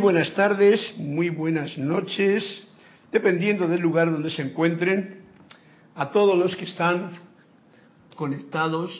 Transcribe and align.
Buenas 0.00 0.32
tardes, 0.32 0.94
muy 0.96 1.28
buenas 1.28 1.76
noches, 1.76 2.66
dependiendo 3.12 3.68
del 3.68 3.82
lugar 3.82 4.10
donde 4.10 4.30
se 4.30 4.40
encuentren, 4.40 5.24
a 5.94 6.10
todos 6.10 6.38
los 6.38 6.56
que 6.56 6.64
están 6.64 7.10
conectados 8.16 8.90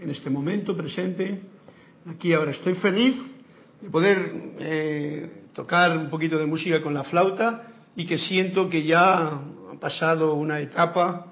en 0.00 0.08
este 0.08 0.30
momento 0.30 0.74
presente. 0.74 1.42
Aquí 2.06 2.32
ahora 2.32 2.52
estoy 2.52 2.74
feliz 2.76 3.14
de 3.82 3.90
poder 3.90 4.32
eh, 4.58 5.42
tocar 5.52 5.98
un 5.98 6.08
poquito 6.08 6.38
de 6.38 6.46
música 6.46 6.80
con 6.82 6.94
la 6.94 7.04
flauta 7.04 7.64
y 7.94 8.06
que 8.06 8.16
siento 8.16 8.70
que 8.70 8.84
ya 8.84 9.26
ha 9.26 9.42
pasado 9.80 10.32
una 10.32 10.60
etapa 10.60 11.26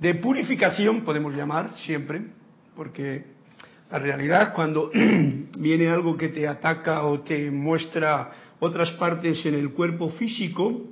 de 0.00 0.14
purificación, 0.14 1.02
podemos 1.04 1.34
llamar 1.34 1.74
siempre, 1.84 2.22
porque 2.74 3.26
la 3.92 3.98
realidad 3.98 4.54
cuando 4.54 4.90
viene 5.58 5.88
algo 5.88 6.16
que 6.16 6.28
te 6.28 6.48
ataca 6.48 7.04
o 7.04 7.20
te 7.20 7.50
muestra 7.50 8.32
otras 8.58 8.90
partes 8.92 9.44
en 9.44 9.54
el 9.54 9.70
cuerpo 9.72 10.08
físico, 10.08 10.88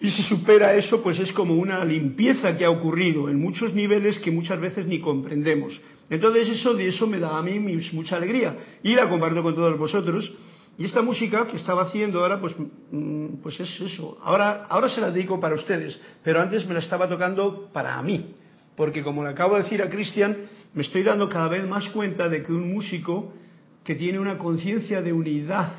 y 0.00 0.10
si 0.10 0.22
supera 0.22 0.74
eso, 0.74 1.02
pues 1.02 1.18
es 1.18 1.30
como 1.32 1.54
una 1.54 1.84
limpieza 1.84 2.56
que 2.56 2.64
ha 2.64 2.70
ocurrido 2.70 3.28
en 3.28 3.38
muchos 3.38 3.74
niveles 3.74 4.18
que 4.20 4.30
muchas 4.30 4.58
veces 4.60 4.86
ni 4.86 5.00
comprendemos. 5.00 5.78
Entonces 6.08 6.48
eso 6.48 6.72
de 6.72 6.88
eso 6.88 7.06
me 7.06 7.18
da 7.18 7.36
a 7.36 7.42
mí 7.42 7.58
mucha 7.92 8.16
alegría 8.16 8.56
y 8.82 8.94
la 8.94 9.08
comparto 9.08 9.42
con 9.42 9.54
todos 9.54 9.76
vosotros. 9.76 10.32
Y 10.78 10.84
esta 10.84 11.02
música 11.02 11.48
que 11.48 11.56
estaba 11.56 11.82
haciendo 11.82 12.20
ahora, 12.20 12.40
pues, 12.40 12.54
mm, 12.92 13.42
pues 13.42 13.58
es 13.58 13.80
eso. 13.80 14.16
Ahora, 14.22 14.66
ahora 14.70 14.88
se 14.88 15.00
la 15.00 15.10
dedico 15.10 15.40
para 15.40 15.56
ustedes, 15.56 16.00
pero 16.22 16.40
antes 16.40 16.64
me 16.66 16.74
la 16.74 16.80
estaba 16.80 17.08
tocando 17.08 17.68
para 17.72 18.00
mí. 18.00 18.36
Porque 18.78 19.02
como 19.02 19.24
le 19.24 19.30
acabo 19.30 19.56
de 19.56 19.64
decir 19.64 19.82
a 19.82 19.90
Cristian, 19.90 20.36
me 20.72 20.82
estoy 20.82 21.02
dando 21.02 21.28
cada 21.28 21.48
vez 21.48 21.66
más 21.66 21.88
cuenta 21.88 22.28
de 22.28 22.44
que 22.44 22.52
un 22.52 22.72
músico 22.72 23.34
que 23.82 23.96
tiene 23.96 24.20
una 24.20 24.38
conciencia 24.38 25.02
de 25.02 25.12
unidad 25.12 25.72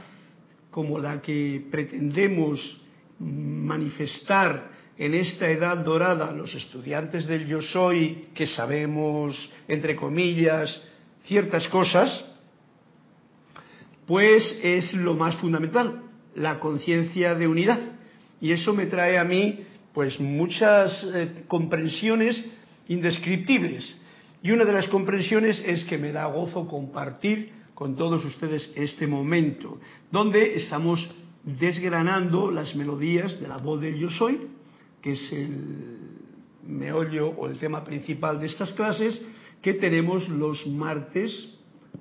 como 0.69 0.99
la 0.99 1.21
que 1.21 1.65
pretendemos 1.71 2.59
manifestar 3.19 4.69
en 4.97 5.13
esta 5.13 5.49
edad 5.49 5.77
dorada 5.77 6.33
los 6.33 6.53
estudiantes 6.53 7.25
del 7.25 7.47
yo 7.47 7.61
soy, 7.61 8.27
que 8.35 8.47
sabemos, 8.47 9.49
entre 9.69 9.95
comillas, 9.95 10.81
ciertas 11.23 11.69
cosas, 11.69 12.25
pues 14.07 14.59
es 14.61 14.93
lo 14.93 15.13
más 15.13 15.35
fundamental, 15.35 16.03
la 16.35 16.59
conciencia 16.59 17.33
de 17.33 17.47
unidad. 17.47 17.79
Y 18.41 18.51
eso 18.51 18.73
me 18.73 18.87
trae 18.87 19.17
a 19.17 19.23
mí 19.23 19.61
pues 19.93 20.19
muchas 20.19 21.01
eh, 21.13 21.45
comprensiones 21.47 22.58
indescriptibles. 22.89 23.97
Y 24.43 24.51
una 24.51 24.65
de 24.65 24.73
las 24.73 24.87
comprensiones 24.89 25.61
es 25.65 25.85
que 25.85 25.97
me 25.97 26.11
da 26.11 26.25
gozo 26.25 26.67
compartir 26.67 27.51
con 27.73 27.95
todos 27.95 28.25
ustedes 28.25 28.71
este 28.75 29.07
momento, 29.07 29.79
donde 30.11 30.55
estamos 30.55 31.09
desgranando 31.43 32.51
las 32.51 32.75
melodías 32.75 33.39
de 33.39 33.47
la 33.47 33.57
voz 33.57 33.79
del 33.81 33.97
yo 33.97 34.09
soy, 34.09 34.47
que 35.01 35.13
es 35.13 35.31
el 35.31 35.55
meollo 36.67 37.29
o 37.29 37.47
el 37.47 37.57
tema 37.57 37.83
principal 37.83 38.39
de 38.39 38.47
estas 38.47 38.71
clases, 38.73 39.25
que 39.61 39.73
tenemos 39.73 40.27
los 40.27 40.67
martes 40.67 41.31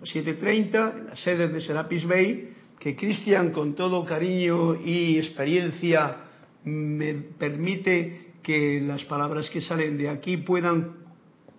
7.30 0.02 0.98
en 0.98 1.06
la 1.06 1.16
sede 1.16 1.48
de 1.48 1.60
Serapis 1.60 2.06
Bay, 2.06 2.54
que 2.78 2.94
Cristian 2.94 3.50
con 3.50 3.74
todo 3.74 4.04
cariño 4.04 4.74
y 4.74 5.18
experiencia 5.18 6.24
me 6.64 7.14
permite 7.14 8.27
que 8.48 8.80
las 8.80 9.04
palabras 9.04 9.50
que 9.50 9.60
salen 9.60 9.98
de 9.98 10.08
aquí 10.08 10.38
puedan 10.38 10.94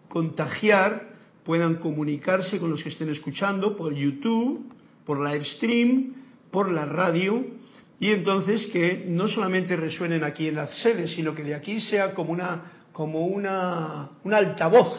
contagiar, 0.08 1.10
puedan 1.46 1.76
comunicarse 1.76 2.58
con 2.58 2.72
los 2.72 2.82
que 2.82 2.90
estén 2.90 3.10
escuchando 3.10 3.78
por 3.78 3.94
YouTube, 3.94 4.74
por 5.06 5.20
live 5.22 5.46
stream, 5.46 6.16
por 6.50 6.72
la 6.72 6.86
radio 6.86 7.46
y 8.00 8.08
entonces 8.08 8.66
que 8.74 9.06
no 9.08 9.28
solamente 9.28 9.76
resuenen 9.76 10.24
aquí 10.24 10.48
en 10.48 10.56
las 10.56 10.82
sedes, 10.82 11.12
sino 11.12 11.36
que 11.36 11.44
de 11.44 11.54
aquí 11.54 11.80
sea 11.80 12.16
como 12.16 12.32
una 12.32 12.72
como 12.92 13.28
una, 13.28 14.10
un 14.24 14.34
altavoz 14.34 14.98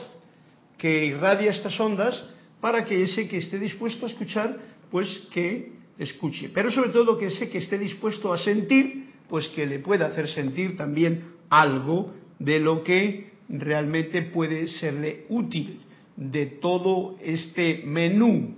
que 0.79 1.07
irradia 1.07 1.51
estas 1.51 1.79
ondas 1.81 2.15
para 2.61 2.85
que 2.85 3.03
ese 3.03 3.27
que 3.27 3.39
esté 3.39 3.59
dispuesto 3.59 4.07
a 4.07 4.11
escuchar, 4.11 4.59
pues 4.93 5.09
que 5.33 5.73
escuche. 5.99 6.51
Pero 6.55 6.71
sobre 6.71 6.91
todo 6.91 7.19
que 7.19 7.27
ese 7.27 7.51
que 7.51 7.59
esté 7.59 7.81
dispuesto 7.81 8.33
a 8.33 8.39
sentir, 8.39 9.11
pues 9.29 9.49
que 9.49 9.67
le 9.67 9.81
pueda 9.81 10.07
hacer 10.07 10.29
sentir 10.29 10.77
también 10.77 11.40
algo 11.51 12.15
de 12.39 12.61
lo 12.61 12.83
que 12.83 13.33
realmente 13.49 14.23
puede 14.23 14.69
serle 14.69 15.27
útil 15.29 15.81
de 16.17 16.47
todo 16.47 17.17
este 17.21 17.83
menú 17.85 18.55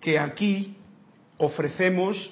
que 0.00 0.18
aquí 0.18 0.76
ofrecemos 1.38 2.30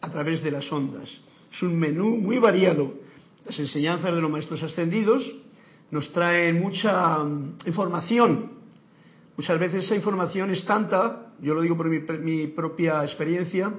a 0.00 0.10
través 0.10 0.42
de 0.42 0.50
las 0.50 0.70
ondas. 0.72 1.10
Es 1.52 1.62
un 1.62 1.78
menú 1.78 2.16
muy 2.16 2.38
variado. 2.38 2.94
Las 3.46 3.58
enseñanzas 3.58 4.14
de 4.14 4.20
los 4.20 4.30
maestros 4.30 4.62
ascendidos 4.62 5.30
nos 5.90 6.12
traen 6.12 6.60
mucha 6.60 7.18
mm, 7.18 7.58
información. 7.66 8.52
Muchas 9.36 9.58
veces 9.58 9.84
esa 9.84 9.96
información 9.96 10.50
es 10.50 10.64
tanta, 10.64 11.32
yo 11.40 11.54
lo 11.54 11.62
digo 11.62 11.76
por 11.76 11.88
mi, 11.88 12.46
propia 12.48 13.02
experiencia, 13.04 13.72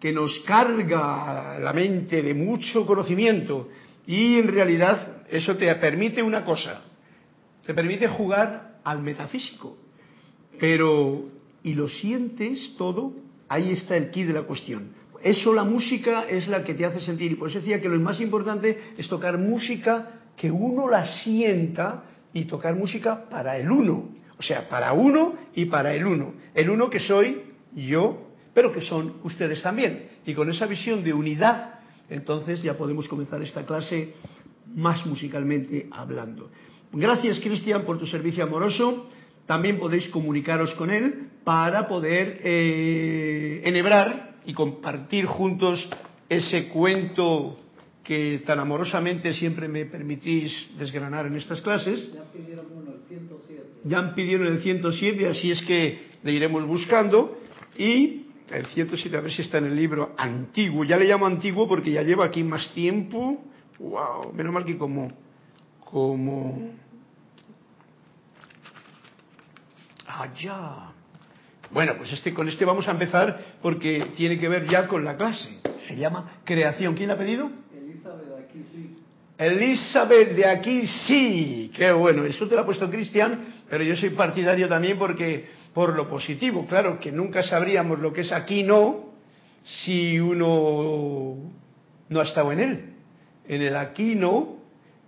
que 0.00 0.12
nos 0.12 0.38
carga 0.40 1.58
la 1.58 1.72
mente 1.72 2.22
de 2.22 2.34
mucho 2.34 2.86
conocimiento 2.86 3.68
y 4.06 4.38
en 4.38 4.48
realidad 4.48 5.24
eso 5.30 5.56
te 5.56 5.74
permite 5.76 6.22
una 6.22 6.44
cosa, 6.44 6.82
te 7.64 7.74
permite 7.74 8.06
jugar 8.08 8.78
al 8.84 9.02
metafísico. 9.02 9.76
Pero, 10.60 11.24
¿y 11.62 11.74
lo 11.74 11.88
sientes 11.88 12.74
todo? 12.78 13.12
Ahí 13.48 13.72
está 13.72 13.96
el 13.96 14.10
key 14.10 14.24
de 14.24 14.32
la 14.32 14.42
cuestión. 14.42 14.90
Eso 15.22 15.52
la 15.52 15.64
música 15.64 16.24
es 16.28 16.46
la 16.48 16.62
que 16.62 16.74
te 16.74 16.84
hace 16.84 17.00
sentir. 17.00 17.32
Y 17.32 17.34
por 17.34 17.50
eso 17.50 17.58
decía 17.58 17.80
que 17.80 17.88
lo 17.88 17.98
más 18.00 18.20
importante 18.20 18.92
es 18.96 19.08
tocar 19.08 19.38
música 19.38 20.20
que 20.36 20.50
uno 20.50 20.88
la 20.88 21.06
sienta 21.22 22.04
y 22.32 22.44
tocar 22.44 22.76
música 22.76 23.28
para 23.28 23.56
el 23.58 23.70
uno. 23.70 24.10
O 24.38 24.42
sea, 24.42 24.68
para 24.68 24.92
uno 24.92 25.34
y 25.54 25.64
para 25.66 25.94
el 25.94 26.06
uno. 26.06 26.34
El 26.54 26.70
uno 26.70 26.90
que 26.90 27.00
soy 27.00 27.42
yo, 27.74 28.28
pero 28.54 28.72
que 28.72 28.82
son 28.82 29.16
ustedes 29.24 29.62
también. 29.62 30.08
Y 30.26 30.34
con 30.34 30.50
esa 30.50 30.66
visión 30.66 31.02
de 31.02 31.12
unidad, 31.12 31.75
entonces 32.08 32.62
ya 32.62 32.76
podemos 32.76 33.08
comenzar 33.08 33.42
esta 33.42 33.64
clase 33.64 34.14
más 34.74 35.04
musicalmente 35.06 35.88
hablando. 35.90 36.50
Gracias, 36.92 37.40
Cristian, 37.40 37.82
por 37.82 37.98
tu 37.98 38.06
servicio 38.06 38.44
amoroso. 38.44 39.06
También 39.46 39.78
podéis 39.78 40.08
comunicaros 40.08 40.72
con 40.74 40.90
él 40.90 41.28
para 41.44 41.86
poder 41.86 42.40
eh, 42.42 43.62
enhebrar 43.64 44.36
y 44.44 44.52
compartir 44.52 45.26
juntos 45.26 45.88
ese 46.28 46.68
cuento 46.68 47.56
que 48.02 48.42
tan 48.46 48.60
amorosamente 48.60 49.34
siempre 49.34 49.68
me 49.68 49.84
permitís 49.84 50.70
desgranar 50.78 51.26
en 51.26 51.36
estas 51.36 51.60
clases. 51.60 52.12
Ya 52.12 52.22
pidieron 52.32 52.66
uno, 52.72 52.92
el 52.92 53.00
107. 53.00 53.62
Ya 53.84 54.14
pidieron 54.14 54.46
el 54.46 54.62
107, 54.62 55.28
así 55.28 55.50
es 55.50 55.62
que 55.62 56.06
le 56.22 56.32
iremos 56.32 56.64
buscando. 56.64 57.38
Y 57.76 58.25
el 58.50 58.66
107, 58.66 59.16
a 59.16 59.20
ver 59.20 59.32
si 59.32 59.42
está 59.42 59.58
en 59.58 59.66
el 59.66 59.76
libro 59.76 60.14
antiguo. 60.16 60.84
Ya 60.84 60.96
le 60.96 61.06
llamo 61.06 61.26
antiguo 61.26 61.68
porque 61.68 61.92
ya 61.92 62.02
lleva 62.02 62.26
aquí 62.26 62.42
más 62.42 62.70
tiempo. 62.72 63.44
¡Wow! 63.78 64.32
Menos 64.32 64.52
mal 64.52 64.64
que 64.64 64.76
como. 64.78 65.10
como. 65.80 66.76
allá. 70.20 70.92
Bueno, 71.70 71.94
pues 71.96 72.12
este, 72.12 72.32
con 72.32 72.48
este 72.48 72.64
vamos 72.64 72.86
a 72.88 72.92
empezar 72.92 73.38
porque 73.60 74.12
tiene 74.16 74.38
que 74.38 74.48
ver 74.48 74.66
ya 74.66 74.86
con 74.86 75.04
la 75.04 75.16
clase. 75.16 75.60
Se 75.86 75.96
llama 75.96 76.40
creación. 76.44 76.94
¿Quién 76.94 77.08
la 77.08 77.14
ha 77.14 77.18
pedido? 77.18 77.50
Elizabeth 77.74 78.28
de 78.28 78.44
aquí 78.44 78.64
sí. 78.72 78.98
Elizabeth 79.38 80.36
de 80.36 80.46
aquí 80.46 80.86
sí. 81.06 81.72
Qué 81.76 81.92
bueno. 81.92 82.24
Eso 82.24 82.46
te 82.48 82.54
lo 82.54 82.62
ha 82.62 82.64
puesto 82.64 82.88
Cristian, 82.88 83.46
pero 83.68 83.82
yo 83.84 83.96
soy 83.96 84.10
partidario 84.10 84.68
también 84.68 84.98
porque 84.98 85.48
por 85.76 85.94
lo 85.94 86.08
positivo. 86.08 86.64
Claro 86.66 86.98
que 86.98 87.12
nunca 87.12 87.42
sabríamos 87.42 87.98
lo 87.98 88.10
que 88.10 88.22
es 88.22 88.32
aquí 88.32 88.62
no 88.62 89.10
si 89.62 90.18
uno 90.18 91.36
no 92.08 92.20
ha 92.20 92.24
estado 92.24 92.50
en 92.50 92.60
él. 92.60 92.84
En 93.46 93.60
el 93.60 93.76
aquí 93.76 94.14
no 94.14 94.56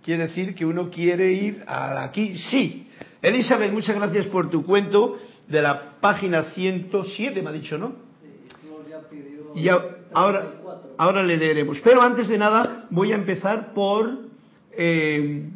quiere 0.03 0.27
decir 0.27 0.53
que 0.53 0.67
uno 0.67 0.91
quiere 0.91 1.33
ir 1.33 1.63
al 1.65 1.97
aquí 1.97 2.37
sí. 2.37 2.87
Elizabeth, 3.19 3.73
muchas 3.73 3.95
gracias 3.95 4.27
por 4.27 4.51
tu 4.51 4.63
cuento 4.63 5.17
de 5.47 5.59
la 5.59 5.95
página 5.99 6.51
107, 6.53 7.41
me 7.41 7.49
ha 7.49 7.51
dicho, 7.51 7.75
¿no? 7.79 7.95
Y 9.55 9.69
ahora, 10.13 10.53
ahora 10.99 11.23
le 11.23 11.35
leeremos. 11.35 11.79
Pero 11.83 12.03
antes 12.03 12.27
de 12.27 12.37
nada, 12.37 12.85
voy 12.91 13.11
a 13.11 13.15
empezar 13.15 13.73
por 13.73 14.19
eh, 14.73 15.49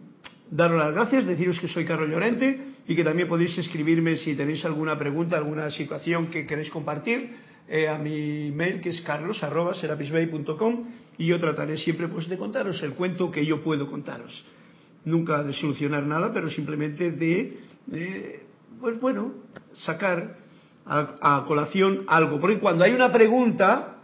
daros 0.49 0.79
las 0.79 0.91
gracias, 0.91 1.27
deciros 1.27 1.59
que 1.59 1.67
soy 1.67 1.85
Carlos 1.85 2.09
Llorente 2.09 2.72
y 2.87 2.95
que 2.95 3.03
también 3.03 3.27
podéis 3.27 3.57
escribirme 3.57 4.17
si 4.17 4.35
tenéis 4.35 4.63
alguna 4.65 4.97
pregunta, 4.97 5.37
alguna 5.37 5.71
situación 5.71 6.27
que 6.27 6.45
queréis 6.45 6.69
compartir 6.69 7.35
eh, 7.67 7.87
a 7.87 7.97
mi 7.97 8.51
mail 8.51 8.81
que 8.81 8.89
es 8.89 9.01
carlos.serapisbay.com 9.01 10.83
y 11.17 11.27
yo 11.27 11.39
trataré 11.39 11.77
siempre 11.77 12.07
pues 12.07 12.27
de 12.27 12.37
contaros 12.37 12.81
el 12.83 12.93
cuento 12.93 13.31
que 13.31 13.45
yo 13.45 13.63
puedo 13.63 13.89
contaros. 13.89 14.45
Nunca 15.05 15.43
de 15.43 15.53
solucionar 15.53 16.05
nada, 16.05 16.33
pero 16.33 16.49
simplemente 16.49 17.11
de 17.11 18.43
pues 18.79 18.99
bueno, 18.99 19.31
sacar 19.71 20.35
a, 20.85 21.45
colación 21.47 22.03
algo. 22.07 22.39
Porque 22.39 22.59
cuando 22.59 22.83
hay 22.83 22.93
una 22.93 23.11
pregunta, 23.11 23.95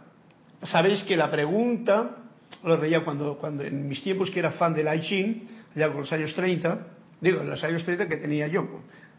sabéis 0.62 1.02
que 1.04 1.16
la 1.16 1.30
pregunta, 1.30 2.16
lo 2.64 2.76
reía 2.76 3.04
cuando, 3.04 3.36
cuando 3.36 3.62
en 3.62 3.88
mis 3.88 4.02
tiempos 4.02 4.30
que 4.30 4.38
era 4.38 4.52
fan 4.52 4.74
del 4.74 4.86
I 4.86 5.00
Ching, 5.02 5.42
ya 5.74 5.88
con 5.88 6.00
los 6.00 6.12
años 6.12 6.34
30, 6.34 6.86
digo, 7.20 7.40
en 7.40 7.50
los 7.50 7.62
años 7.62 7.84
30 7.84 8.08
que 8.08 8.16
tenía 8.16 8.46
yo, 8.48 8.66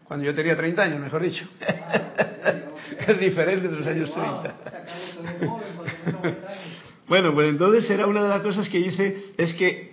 cuando 0.03 0.25
yo 0.25 0.36
tenía 0.36 0.57
30 0.57 0.81
años, 0.81 1.00
mejor 1.00 1.21
dicho. 1.21 1.45
es 3.07 3.19
diferente 3.19 3.68
de 3.68 3.75
los 3.75 3.88
años 3.88 4.13
30. 4.13 4.56
bueno, 7.07 7.33
pues 7.33 7.48
entonces 7.48 7.89
era 7.89 8.07
una 8.07 8.24
de 8.24 8.30
las 8.30 8.42
cosas 8.42 8.68
que 8.68 8.80
dice, 8.80 9.33
es 9.38 9.53
que 9.56 9.92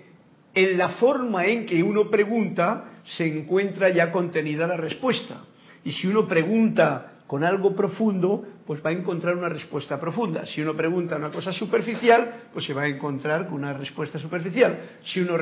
en 0.55 0.79
la 0.79 0.91
forma 0.91 1.47
en 1.47 1.67
que 1.67 1.83
uno 1.83 2.11
pregunta 2.11 3.01
se 3.05 3.27
encuentra 3.27 3.91
ya 3.91 4.11
contenida 4.11 4.67
la 4.67 4.77
respuesta. 4.77 5.45
Y 5.85 5.93
si 5.93 6.07
uno 6.09 6.27
pregunta 6.27 7.18
con 7.29 7.45
algo 7.45 7.77
profundo, 7.77 8.43
pues 8.67 8.85
va 8.85 8.89
a 8.89 8.95
encontrar 8.95 9.37
una 9.37 9.51
respuesta 9.51 10.01
profunda. 10.01 10.47
Si 10.47 10.63
uno 10.63 10.75
pregunta 10.75 11.17
una 11.17 11.31
cosa 11.31 11.53
superficial, 11.53 12.49
pues 12.55 12.65
se 12.65 12.73
va 12.73 12.85
a 12.85 12.89
encontrar 12.89 13.47
con 13.47 13.57
una 13.57 13.75
respuesta 13.75 14.19
superficial. 14.19 14.79
Si 15.05 15.21
uno 15.21 15.35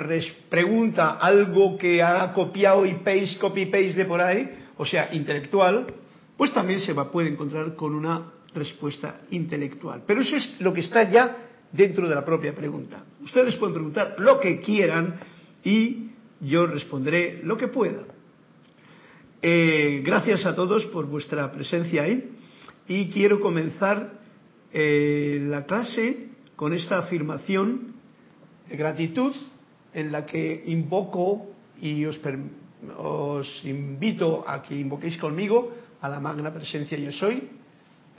pregunta 0.50 1.12
algo 1.12 1.78
que 1.78 2.02
ha 2.02 2.32
copiado 2.32 2.84
y 2.84 2.94
paste, 2.94 3.38
copy 3.40 3.66
paste 3.66 3.94
de 3.94 4.04
por 4.04 4.20
ahí, 4.20 4.50
o 4.76 4.84
sea, 4.84 5.14
intelectual, 5.14 5.86
pues 6.36 6.52
también 6.52 6.80
se 6.80 6.92
va, 6.92 7.08
puede 7.08 7.28
encontrar 7.28 7.76
con 7.76 7.94
una 7.94 8.32
respuesta 8.52 9.20
intelectual. 9.30 10.02
Pero 10.04 10.22
eso 10.22 10.34
es 10.34 10.60
lo 10.60 10.74
que 10.74 10.80
está 10.80 11.08
ya 11.08 11.36
dentro 11.70 12.08
de 12.08 12.16
la 12.16 12.24
propia 12.24 12.52
pregunta. 12.52 13.04
Ustedes 13.22 13.54
pueden 13.54 13.74
preguntar 13.74 14.16
lo 14.18 14.40
que 14.40 14.58
quieran 14.58 15.20
y 15.62 16.10
yo 16.40 16.66
responderé 16.66 17.42
lo 17.44 17.56
que 17.56 17.68
pueda. 17.68 18.15
Eh, 19.48 20.02
gracias 20.04 20.44
a 20.44 20.56
todos 20.56 20.84
por 20.86 21.06
vuestra 21.06 21.52
presencia 21.52 22.02
ahí 22.02 22.32
y 22.88 23.10
quiero 23.10 23.38
comenzar 23.38 24.14
eh, 24.72 25.38
la 25.48 25.66
clase 25.66 26.30
con 26.56 26.74
esta 26.74 26.98
afirmación 26.98 27.94
de 28.68 28.76
gratitud 28.76 29.32
en 29.94 30.10
la 30.10 30.26
que 30.26 30.64
invoco 30.66 31.46
y 31.80 32.04
os, 32.06 32.18
os 32.98 33.64
invito 33.64 34.42
a 34.44 34.62
que 34.62 34.74
invoquéis 34.74 35.16
conmigo 35.16 35.72
a 36.00 36.08
la 36.08 36.18
magna 36.18 36.52
presencia 36.52 36.98
yo 36.98 37.12
soy 37.12 37.48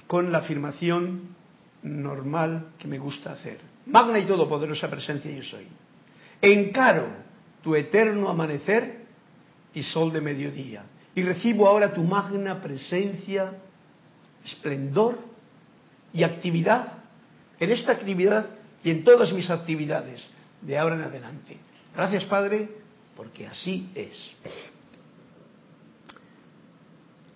con 0.07 0.31
la 0.31 0.37
afirmación 0.37 1.35
normal 1.83 2.69
que 2.79 2.87
me 2.87 2.99
gusta 2.99 3.33
hacer. 3.33 3.59
Magna 3.87 4.17
y 4.17 4.25
todopoderosa 4.25 4.89
presencia 4.89 5.29
yo 5.29 5.43
soy. 5.43 5.67
Encaro 6.41 7.09
tu 7.61 7.75
eterno 7.75 8.29
amanecer 8.29 9.03
y 9.73 9.83
sol 9.83 10.13
de 10.13 10.21
mediodía 10.21 10.85
y 11.17 11.23
recibo 11.23 11.67
ahora 11.67 11.95
tu 11.95 12.03
magna 12.03 12.61
presencia, 12.61 13.55
esplendor 14.45 15.17
y 16.13 16.21
actividad 16.21 16.99
en 17.59 17.71
esta 17.71 17.93
actividad 17.93 18.51
y 18.83 18.91
en 18.91 19.03
todas 19.03 19.33
mis 19.33 19.49
actividades 19.49 20.23
de 20.61 20.77
ahora 20.77 20.93
en 20.93 21.01
adelante. 21.01 21.57
Gracias 21.95 22.23
Padre, 22.25 22.69
porque 23.15 23.47
así 23.47 23.89
es. 23.95 24.31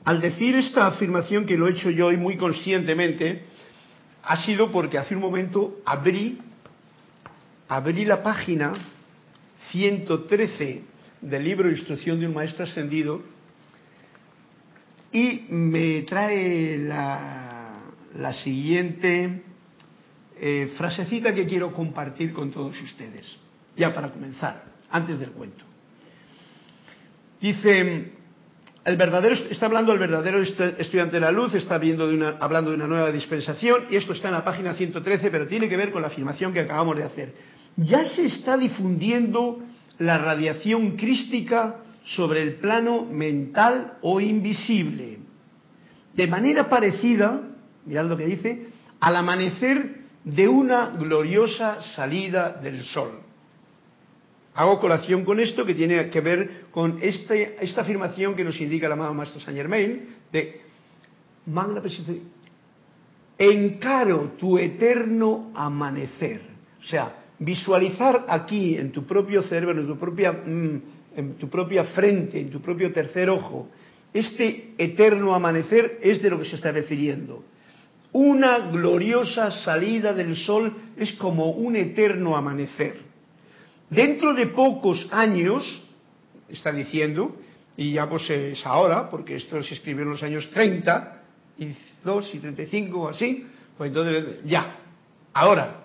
Al 0.05 0.21
decir 0.21 0.53
esta 0.57 0.85
afirmación 0.85 1.47
que 1.47 1.57
lo 1.57 1.67
he 1.67 1.71
hecho 1.71 1.89
yo 1.89 2.05
hoy 2.05 2.17
muy 2.17 2.37
conscientemente, 2.37 3.45
ha 4.21 4.37
sido 4.45 4.71
porque 4.71 4.99
hace 4.99 5.15
un 5.15 5.21
momento 5.21 5.79
abrí, 5.85 6.37
abrí 7.67 8.05
la 8.05 8.21
página 8.21 8.73
113 9.71 10.83
del 11.21 11.43
libro 11.43 11.71
Instrucción 11.71 12.19
de 12.19 12.27
un 12.27 12.35
Maestro 12.35 12.65
Ascendido 12.65 13.30
y 15.11 15.45
me 15.49 16.03
trae 16.03 16.77
la, 16.77 18.33
siguiente 18.43 19.43
eh, 20.39 20.73
frasecita 20.77 21.33
que 21.33 21.45
quiero 21.45 21.73
compartir 21.73 22.33
con 22.33 22.51
todos 22.51 22.81
ustedes, 22.81 23.35
ya 23.75 23.93
para 23.93 24.11
comenzar, 24.11 24.63
antes 24.89 25.19
del 25.19 25.31
cuento. 25.31 25.65
Dice, 27.41 28.11
el 28.85 28.97
verdadero, 28.97 29.35
está 29.35 29.65
hablando 29.65 29.91
el 29.91 29.99
verdadero 29.99 30.41
estudiante 30.41 31.15
de 31.15 31.19
la 31.19 31.31
luz, 31.31 31.53
está 31.55 31.77
viendo 31.77 32.07
de 32.07 32.15
una, 32.15 32.37
hablando 32.39 32.69
de 32.69 32.77
una 32.77 32.87
nueva 32.87 33.11
dispensación, 33.11 33.85
y 33.89 33.95
esto 33.95 34.13
está 34.13 34.29
en 34.29 34.35
la 34.35 34.43
página 34.43 34.73
113, 34.73 35.29
pero 35.29 35.47
tiene 35.47 35.67
que 35.67 35.77
ver 35.77 35.91
con 35.91 36.01
la 36.01 36.07
afirmación 36.07 36.53
que 36.53 36.61
acabamos 36.61 36.97
de 36.97 37.03
hacer. 37.03 37.33
Ya 37.75 38.05
se 38.05 38.25
está 38.25 38.57
difundiendo 38.57 39.59
la 39.99 40.17
radiación 40.17 40.97
crística 40.97 41.77
sobre 42.03 42.41
el 42.41 42.55
plano 42.55 43.05
mental 43.05 43.97
o 44.01 44.19
invisible. 44.19 45.19
De 46.13 46.27
manera 46.27 46.69
parecida, 46.69 47.41
mirad 47.85 48.05
lo 48.05 48.17
que 48.17 48.25
dice, 48.25 48.67
al 48.99 49.15
amanecer 49.15 50.01
de 50.23 50.47
una 50.47 50.91
gloriosa 50.91 51.81
salida 51.95 52.53
del 52.53 52.83
sol. 52.83 53.21
Hago 54.53 54.79
colación 54.79 55.23
con 55.23 55.39
esto 55.39 55.65
que 55.65 55.73
tiene 55.73 56.09
que 56.09 56.21
ver 56.21 56.65
con 56.71 56.99
este, 57.01 57.57
esta 57.61 57.81
afirmación 57.81 58.35
que 58.35 58.43
nos 58.43 58.59
indica 58.59 58.87
el 58.87 58.91
amado 58.91 59.13
Maestro 59.13 59.39
Saint 59.39 59.57
Germain 59.57 60.15
de 60.31 60.61
Magna. 61.45 61.81
Encaro 63.37 64.33
tu 64.37 64.57
eterno 64.57 65.51
amanecer. 65.55 66.41
O 66.79 66.83
sea, 66.83 67.15
visualizar 67.39 68.25
aquí 68.27 68.75
en 68.75 68.91
tu 68.91 69.05
propio 69.05 69.41
cerebro, 69.43 69.79
en 69.79 69.87
tu 69.87 69.97
propia 69.97 70.31
mm, 70.31 70.81
en 71.15 71.35
tu 71.35 71.49
propia 71.49 71.85
frente, 71.85 72.39
en 72.39 72.49
tu 72.49 72.61
propio 72.61 72.91
tercer 72.91 73.29
ojo, 73.29 73.69
este 74.13 74.73
eterno 74.77 75.33
amanecer 75.33 75.99
es 76.01 76.21
de 76.21 76.29
lo 76.29 76.39
que 76.39 76.45
se 76.45 76.55
está 76.55 76.71
refiriendo. 76.71 77.43
Una 78.13 78.69
gloriosa 78.69 79.51
salida 79.51 80.13
del 80.13 80.35
sol 80.35 80.73
es 80.97 81.13
como 81.13 81.51
un 81.51 81.77
eterno 81.77 82.35
amanecer. 82.35 82.97
Dentro 83.89 84.33
de 84.33 84.47
pocos 84.47 85.07
años, 85.11 85.63
está 86.49 86.71
diciendo, 86.71 87.37
y 87.77 87.93
ya 87.93 88.09
pues 88.09 88.29
es 88.29 88.65
ahora, 88.65 89.09
porque 89.09 89.37
esto 89.37 89.61
se 89.63 89.75
escribió 89.75 90.03
en 90.03 90.09
los 90.09 90.23
años 90.23 90.49
30, 90.51 91.21
y 91.57 91.75
2 92.03 92.35
y 92.35 92.39
35 92.39 92.99
o 92.99 93.09
así, 93.09 93.45
pues 93.77 93.89
entonces 93.89 94.39
ya, 94.45 94.77
ahora, 95.33 95.83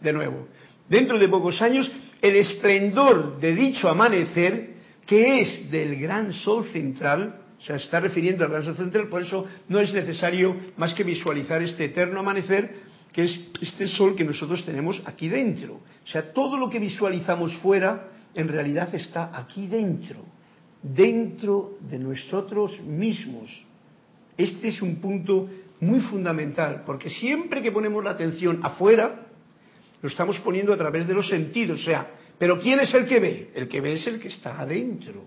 de 0.00 0.12
nuevo. 0.12 0.48
Dentro 0.88 1.18
de 1.18 1.28
pocos 1.28 1.60
años 1.60 1.90
el 2.26 2.36
esplendor 2.36 3.38
de 3.38 3.54
dicho 3.54 3.88
amanecer, 3.88 4.74
que 5.06 5.40
es 5.40 5.70
del 5.70 5.96
gran 5.96 6.32
sol 6.32 6.64
central, 6.72 7.42
o 7.58 7.62
sea, 7.62 7.76
está 7.76 8.00
refiriendo 8.00 8.44
al 8.44 8.50
gran 8.50 8.64
sol 8.64 8.76
central, 8.76 9.08
por 9.08 9.22
eso 9.22 9.46
no 9.68 9.80
es 9.80 9.92
necesario 9.92 10.56
más 10.76 10.92
que 10.94 11.04
visualizar 11.04 11.62
este 11.62 11.84
eterno 11.84 12.20
amanecer, 12.20 12.74
que 13.12 13.24
es 13.24 13.50
este 13.60 13.86
sol 13.86 14.16
que 14.16 14.24
nosotros 14.24 14.64
tenemos 14.64 15.00
aquí 15.06 15.28
dentro. 15.28 15.74
O 15.74 16.06
sea, 16.06 16.32
todo 16.32 16.56
lo 16.56 16.68
que 16.68 16.80
visualizamos 16.80 17.54
fuera, 17.58 18.08
en 18.34 18.48
realidad 18.48 18.92
está 18.94 19.30
aquí 19.32 19.68
dentro, 19.68 20.24
dentro 20.82 21.78
de 21.88 21.98
nosotros 21.98 22.80
mismos. 22.80 23.64
Este 24.36 24.68
es 24.68 24.82
un 24.82 24.96
punto 24.96 25.48
muy 25.80 26.00
fundamental, 26.00 26.82
porque 26.84 27.08
siempre 27.08 27.62
que 27.62 27.72
ponemos 27.72 28.02
la 28.02 28.10
atención 28.10 28.60
afuera, 28.62 29.25
lo 30.02 30.08
estamos 30.08 30.38
poniendo 30.40 30.72
a 30.72 30.76
través 30.76 31.06
de 31.06 31.14
los 31.14 31.28
sentidos. 31.28 31.80
O 31.80 31.84
sea, 31.84 32.10
¿pero 32.38 32.58
quién 32.60 32.80
es 32.80 32.92
el 32.94 33.06
que 33.06 33.20
ve? 33.20 33.50
El 33.54 33.68
que 33.68 33.80
ve 33.80 33.94
es 33.94 34.06
el 34.06 34.20
que 34.20 34.28
está 34.28 34.60
adentro. 34.60 35.24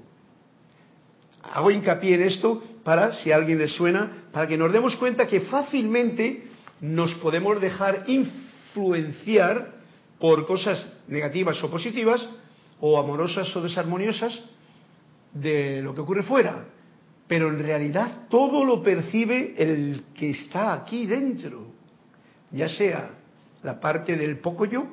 Hago 1.42 1.72
hincapié 1.72 2.16
en 2.16 2.24
esto 2.24 2.62
para, 2.84 3.14
si 3.14 3.32
a 3.32 3.36
alguien 3.36 3.58
le 3.58 3.68
suena, 3.68 4.26
para 4.32 4.48
que 4.48 4.58
nos 4.58 4.72
demos 4.72 4.96
cuenta 4.98 5.28
que 5.28 5.42
fácilmente 5.42 6.44
nos 6.82 7.14
podemos 7.16 7.60
dejar 7.60 8.04
influenciar 8.08 9.80
por 10.20 10.46
cosas 10.46 11.02
negativas 11.08 11.62
o 11.64 11.72
positivas, 11.72 12.28
o 12.82 13.00
amorosas 13.00 13.54
o 13.56 13.62
desarmoniosas, 13.62 14.40
de 15.34 15.82
lo 15.82 15.94
que 15.94 16.02
ocurre 16.02 16.24
fuera. 16.24 16.66
Pero 17.28 17.50
en 17.50 17.60
realidad 17.60 18.28
todo 18.30 18.66
lo 18.66 18.82
percibe 18.84 19.54
el 19.58 20.04
que 20.14 20.32
está 20.32 20.74
aquí 20.74 21.06
dentro, 21.06 21.68
ya 22.52 22.68
sea 22.68 23.19
la 23.64 23.80
parte 23.80 24.16
del 24.16 24.40
poco 24.40 24.66
yo 24.66 24.88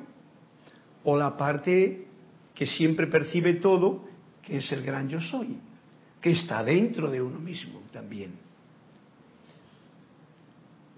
o 1.03 1.17
la 1.17 1.37
parte 1.37 2.05
que 2.53 2.65
siempre 2.65 3.07
percibe 3.07 3.53
todo, 3.53 4.05
que 4.43 4.57
es 4.57 4.71
el 4.71 4.83
gran 4.83 5.07
yo 5.09 5.21
soy, 5.21 5.57
que 6.21 6.31
está 6.31 6.63
dentro 6.63 7.09
de 7.09 7.21
uno 7.21 7.39
mismo 7.39 7.81
también. 7.91 8.31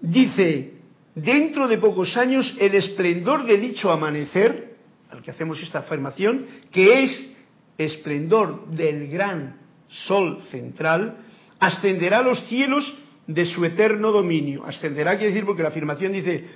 Dice, 0.00 0.72
dentro 1.14 1.68
de 1.68 1.78
pocos 1.78 2.16
años 2.16 2.56
el 2.58 2.74
esplendor 2.74 3.44
de 3.44 3.58
dicho 3.58 3.90
amanecer, 3.90 4.76
al 5.10 5.22
que 5.22 5.30
hacemos 5.30 5.60
esta 5.62 5.80
afirmación, 5.80 6.46
que 6.70 7.04
es 7.04 7.36
esplendor 7.76 8.68
del 8.70 9.08
gran 9.08 9.56
sol 9.88 10.42
central, 10.50 11.18
ascenderá 11.58 12.18
a 12.18 12.22
los 12.22 12.46
cielos 12.46 12.96
de 13.26 13.44
su 13.44 13.64
eterno 13.64 14.12
dominio. 14.12 14.64
Ascenderá 14.64 15.16
quiere 15.16 15.32
decir 15.32 15.44
porque 15.44 15.62
la 15.62 15.68
afirmación 15.68 16.12
dice, 16.12 16.48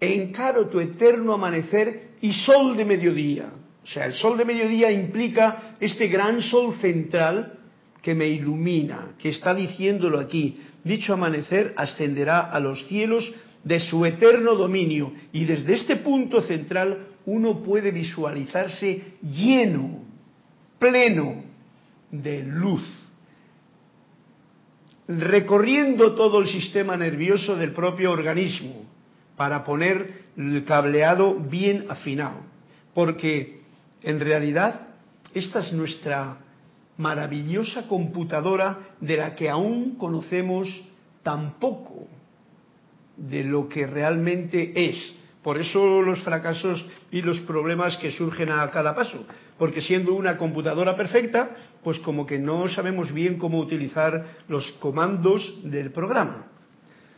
encaro 0.00 0.66
tu 0.66 0.80
eterno 0.80 1.32
amanecer 1.32 2.10
y 2.20 2.32
sol 2.32 2.76
de 2.76 2.84
mediodía. 2.84 3.50
O 3.82 3.86
sea, 3.86 4.06
el 4.06 4.14
sol 4.14 4.36
de 4.36 4.44
mediodía 4.44 4.90
implica 4.90 5.76
este 5.80 6.08
gran 6.08 6.42
sol 6.42 6.74
central 6.80 7.58
que 8.02 8.14
me 8.14 8.26
ilumina, 8.26 9.14
que 9.18 9.30
está 9.30 9.54
diciéndolo 9.54 10.18
aquí. 10.18 10.58
Dicho 10.84 11.14
amanecer 11.14 11.72
ascenderá 11.76 12.40
a 12.40 12.60
los 12.60 12.86
cielos 12.86 13.32
de 13.64 13.80
su 13.80 14.04
eterno 14.04 14.54
dominio 14.54 15.12
y 15.32 15.44
desde 15.44 15.74
este 15.74 15.96
punto 15.96 16.40
central 16.42 17.08
uno 17.26 17.62
puede 17.62 17.90
visualizarse 17.90 19.14
lleno, 19.22 20.04
pleno 20.78 21.42
de 22.12 22.44
luz, 22.44 22.84
recorriendo 25.08 26.14
todo 26.14 26.40
el 26.40 26.46
sistema 26.46 26.96
nervioso 26.96 27.56
del 27.56 27.72
propio 27.72 28.12
organismo 28.12 28.95
para 29.36 29.64
poner 29.64 30.24
el 30.36 30.64
cableado 30.64 31.34
bien 31.34 31.86
afinado, 31.88 32.38
porque 32.94 33.60
en 34.02 34.20
realidad 34.20 34.88
esta 35.34 35.60
es 35.60 35.72
nuestra 35.72 36.38
maravillosa 36.96 37.86
computadora 37.88 38.78
de 39.00 39.16
la 39.18 39.34
que 39.34 39.50
aún 39.50 39.96
conocemos 39.96 40.68
tan 41.22 41.58
poco 41.58 42.06
de 43.16 43.44
lo 43.44 43.68
que 43.68 43.86
realmente 43.86 44.72
es. 44.74 45.14
Por 45.42 45.58
eso 45.58 46.02
los 46.02 46.20
fracasos 46.22 46.84
y 47.12 47.22
los 47.22 47.38
problemas 47.40 47.96
que 47.98 48.10
surgen 48.10 48.50
a 48.50 48.68
cada 48.70 48.94
paso. 48.94 49.26
Porque 49.58 49.80
siendo 49.80 50.14
una 50.14 50.36
computadora 50.36 50.96
perfecta, 50.96 51.50
pues 51.84 51.98
como 52.00 52.26
que 52.26 52.38
no 52.38 52.68
sabemos 52.68 53.12
bien 53.12 53.38
cómo 53.38 53.60
utilizar 53.60 54.24
los 54.48 54.68
comandos 54.80 55.60
del 55.62 55.92
programa. 55.92 56.46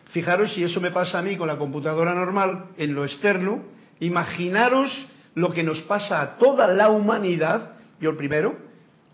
Fijaros 0.08 0.54
si 0.54 0.64
eso 0.64 0.80
me 0.80 0.90
pasa 0.90 1.18
a 1.18 1.22
mí 1.22 1.36
con 1.36 1.48
la 1.48 1.58
computadora 1.58 2.14
normal 2.14 2.70
en 2.78 2.94
lo 2.94 3.04
externo, 3.04 3.62
imaginaros 4.00 4.90
lo 5.34 5.50
que 5.50 5.62
nos 5.62 5.80
pasa 5.82 6.20
a 6.22 6.38
toda 6.38 6.66
la 6.68 6.88
humanidad, 6.88 7.72
yo 8.00 8.10
el 8.10 8.16
primero, 8.16 8.56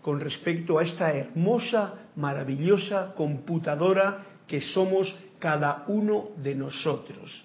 con 0.01 0.19
respecto 0.19 0.79
a 0.79 0.83
esta 0.83 1.11
hermosa, 1.11 1.95
maravillosa 2.15 3.13
computadora 3.15 4.23
que 4.47 4.61
somos 4.61 5.13
cada 5.39 5.83
uno 5.87 6.29
de 6.37 6.55
nosotros. 6.55 7.43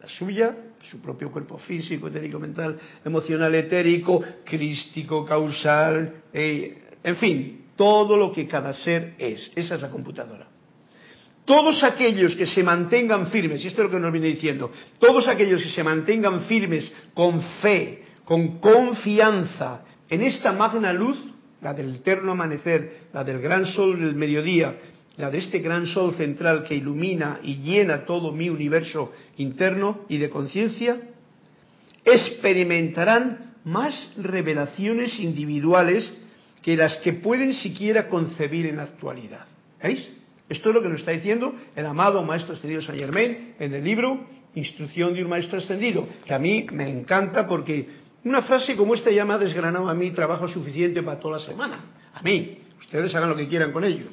La 0.00 0.08
suya, 0.08 0.54
su 0.90 1.00
propio 1.00 1.30
cuerpo 1.30 1.58
físico, 1.58 2.08
etérico, 2.08 2.38
mental, 2.38 2.78
emocional, 3.04 3.54
etérico, 3.54 4.22
crístico, 4.44 5.24
causal, 5.24 6.22
eh, 6.32 6.82
en 7.02 7.16
fin, 7.16 7.66
todo 7.76 8.16
lo 8.16 8.32
que 8.32 8.46
cada 8.46 8.74
ser 8.74 9.14
es. 9.18 9.50
Esa 9.54 9.76
es 9.76 9.80
la 9.80 9.90
computadora. 9.90 10.46
Todos 11.44 11.82
aquellos 11.82 12.36
que 12.36 12.46
se 12.46 12.62
mantengan 12.62 13.26
firmes, 13.28 13.64
y 13.64 13.68
esto 13.68 13.82
es 13.82 13.86
lo 13.86 13.94
que 13.94 14.00
nos 14.00 14.12
viene 14.12 14.28
diciendo, 14.28 14.70
todos 14.98 15.26
aquellos 15.26 15.62
que 15.62 15.70
se 15.70 15.82
mantengan 15.82 16.42
firmes 16.42 16.92
con 17.14 17.42
fe, 17.60 18.04
con 18.24 18.58
confianza 18.60 19.82
en 20.08 20.22
esta 20.22 20.52
magna 20.52 20.92
luz, 20.92 21.18
la 21.60 21.74
del 21.74 21.96
eterno 21.96 22.32
amanecer, 22.32 23.08
la 23.12 23.24
del 23.24 23.40
gran 23.40 23.66
sol 23.66 23.98
del 23.98 24.14
mediodía, 24.14 24.76
la 25.16 25.30
de 25.30 25.38
este 25.38 25.58
gran 25.58 25.86
sol 25.86 26.14
central 26.14 26.64
que 26.64 26.74
ilumina 26.74 27.40
y 27.42 27.56
llena 27.56 28.04
todo 28.04 28.32
mi 28.32 28.48
universo 28.48 29.12
interno 29.36 30.02
y 30.08 30.18
de 30.18 30.30
conciencia, 30.30 31.00
experimentarán 32.04 33.54
más 33.64 34.12
revelaciones 34.16 35.18
individuales 35.18 36.12
que 36.62 36.76
las 36.76 36.96
que 36.98 37.14
pueden 37.14 37.54
siquiera 37.54 38.08
concebir 38.08 38.66
en 38.66 38.76
la 38.76 38.84
actualidad. 38.84 39.46
¿Veis? 39.82 40.21
Esto 40.48 40.68
es 40.68 40.74
lo 40.74 40.82
que 40.82 40.88
nos 40.88 41.00
está 41.00 41.12
diciendo 41.12 41.54
el 41.74 41.86
amado 41.86 42.22
Maestro 42.22 42.54
Ascendido 42.54 42.82
Saint 42.82 43.00
Germain 43.00 43.54
en 43.58 43.74
el 43.74 43.84
libro 43.84 44.26
Instrucción 44.54 45.14
de 45.14 45.22
un 45.22 45.30
Maestro 45.30 45.58
Ascendido, 45.58 46.06
que 46.26 46.34
a 46.34 46.38
mí 46.38 46.66
me 46.72 46.88
encanta 46.88 47.48
porque 47.48 47.86
una 48.24 48.42
frase 48.42 48.76
como 48.76 48.94
esta 48.94 49.10
ya 49.10 49.24
me 49.24 49.34
ha 49.34 49.38
desgranado 49.38 49.88
a 49.88 49.94
mí 49.94 50.10
trabajo 50.10 50.46
suficiente 50.46 51.02
para 51.02 51.18
toda 51.18 51.38
la 51.38 51.44
semana. 51.44 51.84
A 52.14 52.22
mí. 52.22 52.58
Ustedes 52.80 53.14
hagan 53.14 53.30
lo 53.30 53.36
que 53.36 53.48
quieran 53.48 53.72
con 53.72 53.84
ello. 53.84 54.04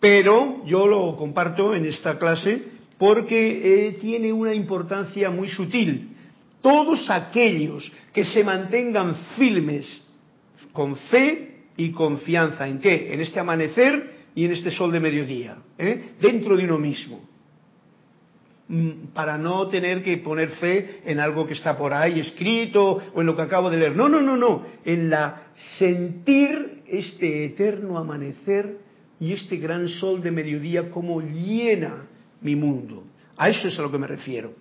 Pero 0.00 0.64
yo 0.66 0.88
lo 0.88 1.14
comparto 1.16 1.74
en 1.74 1.86
esta 1.86 2.18
clase 2.18 2.62
porque 2.98 3.86
eh, 3.86 3.92
tiene 3.92 4.32
una 4.32 4.52
importancia 4.52 5.30
muy 5.30 5.48
sutil. 5.48 6.16
Todos 6.60 7.08
aquellos 7.10 7.90
que 8.12 8.24
se 8.24 8.42
mantengan 8.42 9.14
firmes 9.36 10.02
con 10.72 10.96
fe 10.96 11.66
y 11.76 11.90
confianza 11.90 12.66
en 12.66 12.80
qué? 12.80 13.12
En 13.14 13.20
este 13.20 13.38
amanecer 13.38 14.13
y 14.34 14.44
en 14.44 14.52
este 14.52 14.70
sol 14.70 14.90
de 14.90 15.00
mediodía, 15.00 15.56
¿eh? 15.78 16.14
dentro 16.20 16.56
de 16.56 16.64
uno 16.64 16.78
mismo 16.78 17.20
mm, 18.68 19.12
para 19.14 19.38
no 19.38 19.68
tener 19.68 20.02
que 20.02 20.18
poner 20.18 20.50
fe 20.50 21.02
en 21.04 21.20
algo 21.20 21.46
que 21.46 21.54
está 21.54 21.78
por 21.78 21.92
ahí 21.94 22.20
escrito 22.20 23.00
o 23.14 23.20
en 23.20 23.26
lo 23.26 23.36
que 23.36 23.42
acabo 23.42 23.70
de 23.70 23.78
leer. 23.78 23.94
No, 23.94 24.08
no, 24.08 24.20
no, 24.20 24.36
no. 24.36 24.66
En 24.84 25.10
la 25.10 25.48
sentir 25.78 26.82
este 26.86 27.44
eterno 27.44 27.98
amanecer 27.98 28.78
y 29.20 29.32
este 29.32 29.56
gran 29.56 29.88
sol 29.88 30.22
de 30.22 30.30
mediodía 30.30 30.90
como 30.90 31.20
llena 31.20 32.06
mi 32.40 32.56
mundo. 32.56 33.04
A 33.36 33.48
eso 33.48 33.68
es 33.68 33.78
a 33.78 33.82
lo 33.82 33.90
que 33.90 33.98
me 33.98 34.06
refiero. 34.06 34.52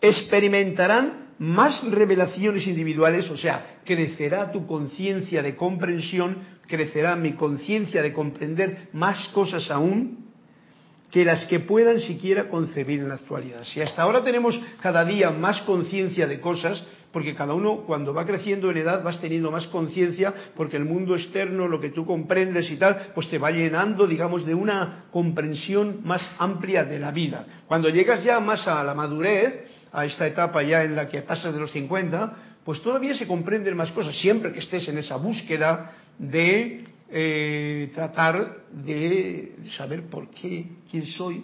Experimentarán 0.00 1.23
más 1.38 1.82
revelaciones 1.90 2.66
individuales, 2.66 3.28
o 3.30 3.36
sea, 3.36 3.78
crecerá 3.84 4.52
tu 4.52 4.66
conciencia 4.66 5.42
de 5.42 5.56
comprensión, 5.56 6.38
crecerá 6.66 7.16
mi 7.16 7.32
conciencia 7.32 8.02
de 8.02 8.12
comprender 8.12 8.88
más 8.92 9.28
cosas 9.28 9.70
aún 9.70 10.24
que 11.10 11.24
las 11.24 11.44
que 11.46 11.60
puedan 11.60 12.00
siquiera 12.00 12.48
concebir 12.48 13.00
en 13.00 13.08
la 13.08 13.14
actualidad. 13.14 13.64
Si 13.64 13.80
hasta 13.80 14.02
ahora 14.02 14.24
tenemos 14.24 14.60
cada 14.80 15.04
día 15.04 15.30
más 15.30 15.62
conciencia 15.62 16.26
de 16.26 16.40
cosas, 16.40 16.84
porque 17.12 17.36
cada 17.36 17.54
uno 17.54 17.84
cuando 17.86 18.12
va 18.12 18.26
creciendo 18.26 18.68
en 18.72 18.78
edad 18.78 19.04
vas 19.04 19.20
teniendo 19.20 19.52
más 19.52 19.68
conciencia, 19.68 20.34
porque 20.56 20.76
el 20.76 20.84
mundo 20.84 21.14
externo, 21.14 21.68
lo 21.68 21.80
que 21.80 21.90
tú 21.90 22.04
comprendes 22.04 22.68
y 22.72 22.76
tal, 22.76 23.12
pues 23.14 23.30
te 23.30 23.38
va 23.38 23.52
llenando, 23.52 24.08
digamos, 24.08 24.44
de 24.44 24.56
una 24.56 25.04
comprensión 25.12 26.00
más 26.02 26.28
amplia 26.38 26.84
de 26.84 26.98
la 26.98 27.12
vida. 27.12 27.46
Cuando 27.68 27.88
llegas 27.88 28.24
ya 28.24 28.40
más 28.40 28.66
a 28.66 28.82
la 28.82 28.94
madurez, 28.94 29.73
a 29.94 30.04
esta 30.04 30.26
etapa 30.26 30.62
ya 30.62 30.82
en 30.82 30.96
la 30.96 31.08
que 31.08 31.22
pasas 31.22 31.54
de 31.54 31.60
los 31.60 31.70
50, 31.70 32.32
pues 32.64 32.82
todavía 32.82 33.16
se 33.16 33.26
comprenden 33.26 33.76
más 33.76 33.92
cosas, 33.92 34.14
siempre 34.18 34.52
que 34.52 34.58
estés 34.58 34.88
en 34.88 34.98
esa 34.98 35.16
búsqueda 35.16 35.92
de 36.18 36.84
eh, 37.10 37.90
tratar 37.94 38.64
de 38.72 39.54
saber 39.76 40.08
por 40.08 40.30
qué, 40.30 40.66
quién 40.90 41.06
soy, 41.06 41.42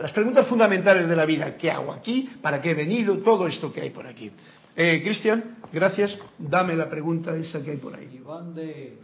las 0.00 0.12
preguntas 0.12 0.46
fundamentales 0.46 1.08
de 1.08 1.16
la 1.16 1.24
vida, 1.24 1.56
¿qué 1.56 1.70
hago 1.70 1.92
aquí? 1.92 2.28
¿Para 2.42 2.60
qué 2.60 2.72
he 2.72 2.74
venido? 2.74 3.18
Todo 3.18 3.46
esto 3.46 3.72
que 3.72 3.80
hay 3.80 3.90
por 3.90 4.06
aquí. 4.06 4.30
Eh, 4.74 5.00
Cristian, 5.02 5.56
gracias. 5.72 6.18
Dame 6.38 6.74
la 6.74 6.90
pregunta 6.90 7.34
esa 7.36 7.62
que 7.62 7.70
hay 7.70 7.76
por 7.76 7.94
ahí. 7.94 8.08
Iván 8.12 8.54
de, 8.54 8.98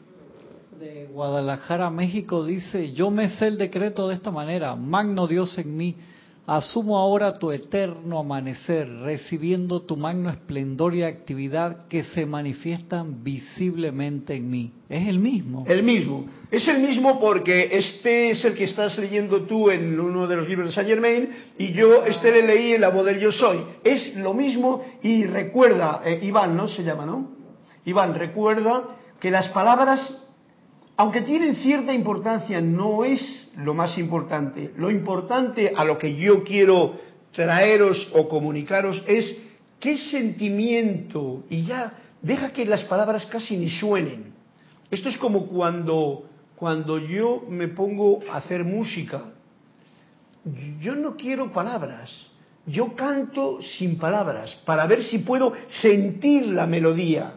de 0.79 1.07
Guadalajara, 1.07 1.89
México, 1.89 2.45
dice, 2.45 2.93
yo 2.93 3.11
me 3.11 3.31
sé 3.31 3.47
el 3.47 3.59
decreto 3.59 4.09
de 4.09 4.15
esta 4.15 4.31
manera, 4.33 4.75
magno 4.75 5.27
Dios 5.29 5.57
en 5.57 5.77
mí, 5.77 5.97
Asumo 6.45 6.99
ahora 6.99 7.39
tu 7.39 7.53
eterno 7.53 8.19
amanecer, 8.19 8.89
recibiendo 8.89 9.83
tu 9.83 9.97
magno 9.97 10.29
esplendor 10.29 10.93
y 10.93 11.05
actividad 11.05 11.87
que 11.87 12.03
se 12.03 12.27
manifiestan 12.27 13.23
visiblemente 13.23 14.35
en 14.35 14.51
mí. 14.51 14.73
Es 14.89 15.07
el 15.07 15.21
mismo. 15.21 15.65
El 15.69 15.85
mismo. 15.85 16.27
Es 16.51 16.67
el 16.67 16.81
mismo 16.81 17.21
porque 17.21 17.69
este 17.71 18.33
es 18.33 18.45
el 18.45 18.55
que 18.55 18.65
estás 18.65 18.99
leyendo 18.99 19.43
tú 19.43 19.71
en 19.71 19.99
uno 19.99 20.27
de 20.27 20.35
los 20.35 20.49
libros 20.49 20.69
de 20.69 20.75
Saint 20.75 20.91
Germain 20.91 21.29
y 21.59 21.73
yo 21.75 22.05
este 22.05 22.33
le 22.33 22.43
leí 22.43 22.73
en 22.73 22.81
la 22.81 22.89
voz 22.89 23.07
del 23.07 23.21
Yo 23.21 23.31
Soy. 23.31 23.61
Es 23.85 24.17
lo 24.17 24.35
mismo 24.35 24.83
y 25.01 25.25
recuerda, 25.25 26.03
eh, 26.05 26.19
Iván, 26.23 26.57
¿no? 26.57 26.67
Se 26.67 26.83
llama, 26.83 27.07
¿no? 27.07 27.31
Iván, 27.85 28.17
recuerda 28.17 28.83
que 29.21 29.31
las 29.31 29.49
palabras 29.51 30.13
aunque 30.97 31.23
tienen 31.23 31.57
cierta 31.57 31.93
importancia, 31.93 32.61
no 32.61 33.05
es 33.05 33.51
lo 33.57 33.75
más 33.75 33.97
importante. 33.99 34.73
Lo 34.77 34.91
importante 34.91 35.73
a 35.75 35.85
lo 35.85 35.99
que 35.99 36.15
yo 36.15 36.45
quiero 36.45 36.95
traeros 37.33 38.11
o 38.13 38.29
comunicaros 38.29 39.03
es 39.07 39.37
qué 39.81 39.97
sentimiento, 39.97 41.45
y 41.49 41.65
ya 41.65 41.95
deja 42.21 42.53
que 42.53 42.65
las 42.65 42.85
palabras 42.85 43.27
casi 43.27 43.57
ni 43.57 43.69
suenen. 43.69 44.33
Esto 44.91 45.09
es 45.09 45.17
como 45.19 45.47
cuando, 45.47 46.29
cuando 46.57 46.99
yo 46.99 47.43
me 47.49 47.69
pongo 47.69 48.21
a 48.31 48.37
hacer 48.37 48.63
música. 48.63 49.23
Yo 50.81 50.95
no 50.95 51.17
quiero 51.17 51.51
palabras, 51.53 52.11
yo 52.67 52.95
canto 52.95 53.61
sin 53.79 53.97
palabras 53.97 54.55
para 54.67 54.87
ver 54.87 55.03
si 55.03 55.19
puedo 55.19 55.53
sentir 55.81 56.47
la 56.47 56.67
melodía. 56.67 57.35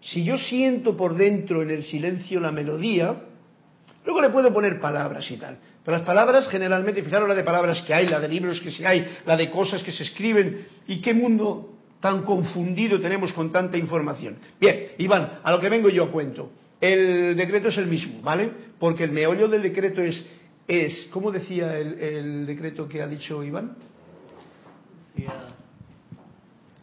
Si 0.00 0.24
yo 0.24 0.38
siento 0.38 0.96
por 0.96 1.16
dentro 1.16 1.62
en 1.62 1.70
el 1.70 1.84
silencio 1.84 2.40
la 2.40 2.52
melodía, 2.52 3.16
luego 4.04 4.20
le 4.20 4.30
puedo 4.30 4.52
poner 4.52 4.80
palabras 4.80 5.30
y 5.30 5.36
tal. 5.36 5.58
Pero 5.84 5.96
las 5.96 6.06
palabras 6.06 6.48
generalmente, 6.48 7.02
fijaros 7.02 7.28
la 7.28 7.34
de 7.34 7.44
palabras 7.44 7.82
que 7.82 7.94
hay, 7.94 8.06
la 8.06 8.20
de 8.20 8.28
libros 8.28 8.60
que 8.60 8.70
se 8.70 8.86
hay, 8.86 9.06
la 9.26 9.36
de 9.36 9.50
cosas 9.50 9.82
que 9.82 9.92
se 9.92 10.04
escriben, 10.04 10.66
y 10.86 11.00
qué 11.00 11.14
mundo 11.14 11.74
tan 12.00 12.22
confundido 12.22 13.00
tenemos 13.00 13.32
con 13.32 13.50
tanta 13.50 13.76
información. 13.76 14.36
Bien, 14.60 14.88
Iván, 14.98 15.40
a 15.42 15.50
lo 15.50 15.60
que 15.60 15.68
vengo 15.68 15.88
yo 15.88 16.12
cuento. 16.12 16.50
El 16.80 17.36
decreto 17.36 17.68
es 17.68 17.78
el 17.78 17.86
mismo, 17.86 18.22
¿vale? 18.22 18.50
Porque 18.78 19.04
el 19.04 19.10
meollo 19.10 19.48
del 19.48 19.62
decreto 19.62 20.00
es, 20.00 20.24
es 20.68 21.08
¿cómo 21.12 21.32
decía 21.32 21.76
el, 21.76 21.98
el 21.98 22.46
decreto 22.46 22.88
que 22.88 23.02
ha 23.02 23.08
dicho 23.08 23.42
Iván? 23.42 23.76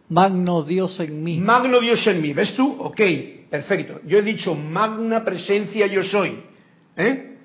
Magno 0.10 0.64
Dios 0.64 1.00
en 1.00 1.24
mí. 1.24 1.40
Magno 1.40 1.80
Dios 1.80 2.06
en 2.08 2.22
mí, 2.22 2.34
¿ves 2.34 2.56
tú? 2.56 2.76
Ok, 2.80 3.02
perfecto. 3.50 4.02
Yo 4.06 4.20
he 4.20 4.22
dicho 4.22 4.54
magna 4.54 5.24
presencia 5.24 5.88
yo 5.88 6.04
soy. 6.04 6.40
¿Eh? 6.96 7.38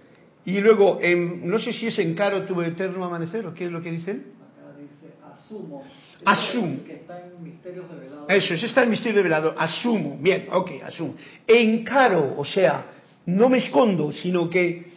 Y 0.45 0.61
luego, 0.61 0.99
en, 1.01 1.49
no 1.49 1.59
sé 1.59 1.73
si 1.73 1.87
es 1.87 1.99
encaro 1.99 2.45
tu 2.45 2.61
eterno 2.63 3.05
amanecer 3.05 3.47
o 3.47 3.55
qué 3.55 3.67
es 3.67 3.73
lo 3.73 3.83
que 3.83 3.93
dice 3.93 4.13
él. 4.13 4.25
Acá 4.41 4.77
dice 4.79 5.15
asumo. 5.35 5.85
Asumo. 6.25 6.85
Que 6.85 6.95
está 6.95 7.21
en 7.21 7.89
revelados. 7.89 8.27
Eso, 8.29 8.55
ese 8.55 8.67
está 8.67 8.83
el 8.83 8.91
misterio 8.91 9.17
revelado. 9.17 9.55
Asumo. 9.57 10.19
Bien, 10.21 10.47
ok, 10.51 10.71
asumo. 10.85 11.15
Encaro, 11.47 12.35
o 12.37 12.45
sea, 12.45 12.87
no 13.27 13.49
me 13.49 13.59
escondo, 13.59 14.13
sino 14.13 14.49
que 14.49 14.91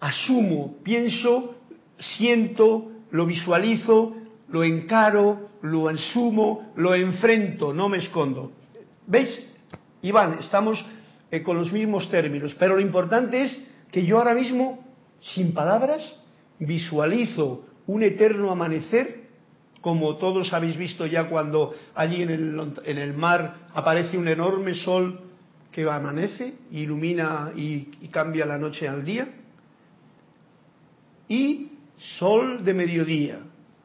asumo, 0.00 0.76
pienso, 0.82 1.56
siento, 1.98 2.90
lo 3.10 3.26
visualizo, 3.26 4.14
lo 4.48 4.62
encaro, 4.62 5.50
lo 5.62 5.88
asumo, 5.88 6.72
lo 6.76 6.94
enfrento, 6.94 7.72
no 7.72 7.88
me 7.88 7.98
escondo. 7.98 8.52
¿Veis? 9.06 9.50
Iván, 10.02 10.38
estamos 10.40 10.84
eh, 11.30 11.42
con 11.42 11.56
los 11.56 11.72
mismos 11.72 12.10
términos, 12.10 12.54
pero 12.58 12.74
lo 12.74 12.80
importante 12.80 13.42
es 13.42 13.58
que 13.90 14.04
yo 14.04 14.18
ahora 14.18 14.34
mismo, 14.34 14.84
sin 15.20 15.54
palabras, 15.54 16.02
visualizo 16.58 17.64
un 17.86 18.02
eterno 18.02 18.50
amanecer, 18.50 19.24
como 19.80 20.16
todos 20.16 20.52
habéis 20.52 20.76
visto 20.76 21.06
ya 21.06 21.28
cuando 21.28 21.74
allí 21.94 22.22
en 22.22 22.30
el, 22.30 22.72
en 22.84 22.98
el 22.98 23.14
mar 23.14 23.68
aparece 23.74 24.16
un 24.16 24.28
enorme 24.28 24.74
sol 24.74 25.20
que 25.70 25.82
amanece, 25.82 26.54
ilumina 26.70 27.52
y, 27.56 27.88
y 28.00 28.08
cambia 28.08 28.46
la 28.46 28.58
noche 28.58 28.86
al 28.88 29.04
día, 29.04 29.28
y 31.28 31.68
sol 32.18 32.64
de 32.64 32.74
mediodía. 32.74 33.38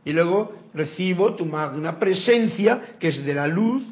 Y 0.09 0.11
luego 0.11 0.51
recibo 0.73 1.35
tu 1.35 1.45
magna 1.45 1.99
presencia, 1.99 2.95
que 2.99 3.09
es 3.09 3.23
de 3.23 3.31
la 3.31 3.45
luz, 3.45 3.83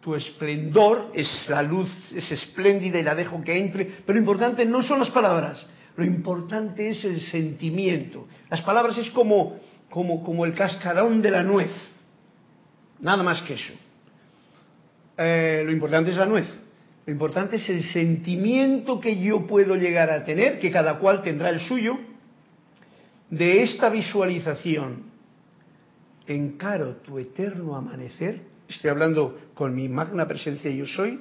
tu 0.00 0.14
esplendor, 0.14 1.10
es 1.12 1.28
la 1.50 1.62
luz, 1.62 1.90
es 2.14 2.32
espléndida 2.32 2.98
y 2.98 3.02
la 3.02 3.14
dejo 3.14 3.44
que 3.44 3.58
entre, 3.58 3.84
pero 4.06 4.14
lo 4.14 4.20
importante 4.20 4.64
no 4.64 4.82
son 4.82 5.00
las 5.00 5.10
palabras, 5.10 5.66
lo 5.96 6.02
importante 6.02 6.88
es 6.88 7.04
el 7.04 7.20
sentimiento. 7.20 8.26
Las 8.48 8.62
palabras 8.62 8.96
es 8.96 9.10
como, 9.10 9.58
como, 9.90 10.24
como 10.24 10.46
el 10.46 10.54
cascarón 10.54 11.20
de 11.20 11.30
la 11.30 11.42
nuez, 11.42 11.70
nada 13.00 13.22
más 13.22 13.42
que 13.42 13.52
eso. 13.52 13.74
Eh, 15.18 15.62
lo 15.62 15.72
importante 15.72 16.10
es 16.10 16.16
la 16.16 16.24
nuez, 16.24 16.48
lo 17.04 17.12
importante 17.12 17.56
es 17.56 17.68
el 17.68 17.82
sentimiento 17.82 18.98
que 18.98 19.20
yo 19.20 19.46
puedo 19.46 19.76
llegar 19.76 20.08
a 20.08 20.24
tener, 20.24 20.58
que 20.58 20.70
cada 20.70 20.98
cual 21.00 21.20
tendrá 21.20 21.50
el 21.50 21.60
suyo, 21.60 21.98
de 23.30 23.62
esta 23.62 23.88
visualización. 23.88 25.08
Encaro 26.26 26.96
tu 26.96 27.18
eterno 27.18 27.76
amanecer, 27.76 28.42
estoy 28.68 28.90
hablando 28.90 29.38
con 29.54 29.74
mi 29.74 29.88
magna 29.88 30.26
presencia 30.26 30.70
yo 30.70 30.86
soy, 30.86 31.20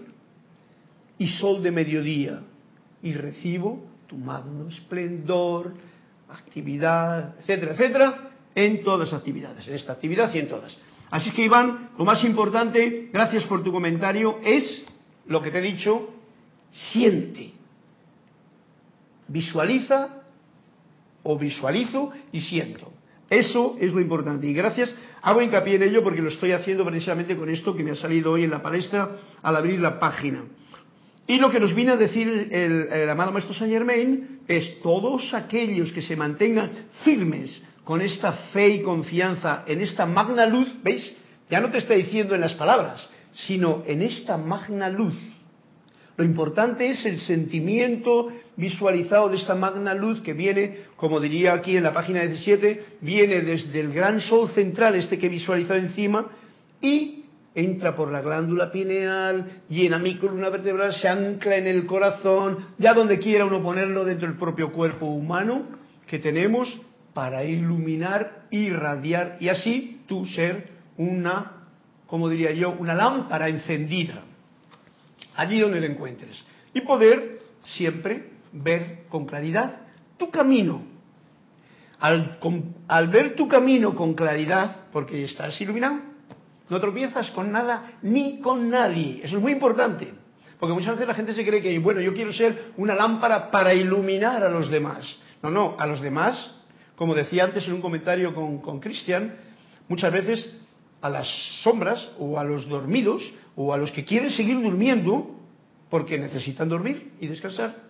y 1.18 1.28
sol 1.28 1.64
de 1.64 1.72
mediodía, 1.72 2.42
y 3.02 3.14
recibo 3.14 3.86
tu 4.08 4.18
magno 4.18 4.68
esplendor, 4.70 5.74
actividad, 6.30 7.36
etcétera, 7.40 7.72
etcétera, 7.74 8.30
en 8.54 8.84
todas 8.84 9.12
las 9.12 9.20
actividades, 9.20 9.68
en 9.68 9.76
esta 9.76 9.94
actividad 9.94 10.34
y 10.34 10.40
en 10.40 10.48
todas. 10.48 10.78
Así 11.10 11.32
que 11.32 11.46
Iván, 11.46 11.92
lo 11.98 12.04
más 12.04 12.24
importante, 12.24 13.10
gracias 13.14 13.46
por 13.46 13.64
tu 13.64 13.72
comentario, 13.72 14.40
es 14.44 14.86
lo 15.28 15.42
que 15.42 15.52
te 15.52 15.60
he 15.60 15.62
dicho, 15.62 16.14
siente, 16.72 17.54
visualiza 19.28 20.17
o 21.28 21.38
visualizo 21.38 22.12
y 22.32 22.42
siento. 22.42 22.92
Eso 23.30 23.76
es 23.80 23.92
lo 23.92 24.00
importante. 24.00 24.48
Y 24.48 24.54
gracias, 24.54 24.94
hago 25.22 25.42
hincapié 25.42 25.76
en 25.76 25.84
ello 25.84 26.02
porque 26.02 26.22
lo 26.22 26.30
estoy 26.30 26.54
haciendo 26.54 26.86
precisamente 26.86 27.36
con 27.36 27.50
esto 27.50 27.76
que 27.76 27.84
me 27.84 27.92
ha 27.92 27.96
salido 27.96 28.32
hoy 28.32 28.46
en 28.46 28.52
la 28.52 28.62
palestra 28.62 29.12
al 29.42 29.56
abrir 29.56 29.80
la 29.82 30.00
página. 30.00 30.44
Y 31.28 31.38
lo 31.40 31.52
que 31.52 31.60
nos 31.60 31.76
viene 31.76 31.92
a 31.92 31.98
decir 31.98 32.48
el, 32.50 32.88
el 32.90 33.10
amado 33.10 33.34
Maestro 33.34 33.54
Saint 33.54 33.74
Germain 33.74 34.40
es 34.48 34.82
todos 34.82 35.34
aquellos 35.34 35.92
que 35.92 36.02
se 36.02 36.16
mantengan 36.16 36.72
firmes 37.04 37.62
con 37.84 38.02
esta 38.02 38.32
fe 38.54 38.70
y 38.70 38.82
confianza 38.82 39.66
en 39.68 39.82
esta 39.82 40.06
magna 40.06 40.46
luz, 40.46 40.74
¿veis? 40.82 41.18
Ya 41.50 41.60
no 41.60 41.70
te 41.70 41.80
está 41.80 41.96
diciendo 41.96 42.34
en 42.34 42.42
las 42.42 42.54
palabras, 42.54 43.10
sino 43.46 43.84
en 43.86 44.02
esta 44.02 44.38
magna 44.38 44.90
luz. 44.90 45.16
Lo 46.16 46.24
importante 46.24 46.90
es 46.90 47.06
el 47.06 47.20
sentimiento 47.20 48.30
visualizado 48.58 49.30
de 49.30 49.38
esta 49.38 49.56
magna 49.56 49.94
luz 49.94 50.20
que 50.22 50.34
viene, 50.34 50.80
como 50.98 51.20
diría 51.20 51.54
aquí 51.54 51.78
en 51.78 51.84
la 51.84 51.94
página 51.94 52.24
17, 52.24 52.98
viene 53.02 53.42
desde 53.42 53.80
el 53.80 53.94
gran 53.94 54.20
sol 54.20 54.50
central, 54.50 54.96
este 54.96 55.18
que 55.18 55.28
he 55.28 55.30
visualizado 55.30 55.80
encima, 55.80 56.26
y 56.82 57.26
entra 57.54 57.96
por 57.96 58.12
la 58.12 58.22
glándula 58.22 58.72
pineal, 58.72 59.62
llena 59.70 60.00
mi 60.00 60.16
columna 60.18 60.50
vertebral, 60.50 60.94
se 60.94 61.08
ancla 61.08 61.56
en 61.56 61.68
el 61.68 61.86
corazón, 61.86 62.66
ya 62.78 62.94
donde 62.94 63.20
quiera 63.20 63.46
uno 63.46 63.62
ponerlo 63.62 64.04
dentro 64.04 64.28
del 64.28 64.38
propio 64.38 64.72
cuerpo 64.74 65.06
humano 65.06 65.64
que 66.08 66.20
tenemos 66.20 66.82
para 67.14 67.44
iluminar, 67.44 68.46
irradiar 68.52 69.38
y 69.40 69.50
así 69.50 70.02
tú 70.08 70.26
ser 70.26 70.70
una, 70.98 71.64
como 72.08 72.28
diría 72.28 72.52
yo, 72.52 72.72
una 72.72 72.96
lámpara 72.96 73.50
encendida, 73.50 74.24
allí 75.36 75.60
donde 75.60 75.80
le 75.80 75.88
encuentres, 75.88 76.44
y 76.74 76.82
poder 76.82 77.40
siempre 77.64 78.37
ver 78.64 79.06
con 79.10 79.26
claridad 79.26 79.82
tu 80.18 80.30
camino. 80.30 80.82
Al, 82.00 82.38
al, 82.88 83.08
ver 83.08 83.36
tu 83.36 83.48
camino 83.48 83.96
con 83.96 84.14
claridad, 84.14 84.88
porque 84.92 85.24
estás 85.24 85.60
iluminado, 85.60 86.00
no 86.70 86.80
tropiezas 86.80 87.32
con 87.32 87.52
nada 87.52 87.98
ni 88.04 88.40
con 88.40 88.70
nadie. 88.70 89.22
Eso 89.24 89.38
es 89.38 89.42
muy 89.42 89.54
importante. 89.54 90.14
Porque 90.60 90.74
muchas 90.74 90.94
veces 90.94 91.08
la 91.08 91.14
gente 91.14 91.34
se 91.34 91.46
cree 91.46 91.62
que, 91.62 91.78
bueno, 91.80 92.02
yo 92.02 92.14
quiero 92.14 92.34
ser 92.34 92.72
una 92.78 92.96
lámpara 92.96 93.50
para 93.52 93.74
iluminar 93.74 94.44
a 94.44 94.50
los 94.50 94.70
demás. 94.70 95.06
No, 95.42 95.50
no, 95.50 95.76
a 95.78 95.86
los 95.88 96.02
demás, 96.02 96.52
como 96.96 97.16
decía 97.16 97.44
antes 97.44 97.68
en 97.68 97.74
un 97.74 97.82
comentario 97.82 98.34
con 98.34 98.80
Cristian, 98.80 99.36
muchas 99.88 100.12
veces 100.12 100.60
a 101.02 101.10
las 101.10 101.28
sombras 101.64 102.10
o 102.20 102.40
a 102.40 102.44
los 102.44 102.68
dormidos 102.68 103.22
o 103.56 103.74
a 103.74 103.78
los 103.78 103.92
que 103.92 104.04
quieren 104.04 104.32
seguir 104.32 104.62
durmiendo 104.62 105.36
porque 105.90 106.18
necesitan 106.18 106.70
dormir 106.70 107.14
y 107.20 107.28
descansar, 107.28 107.87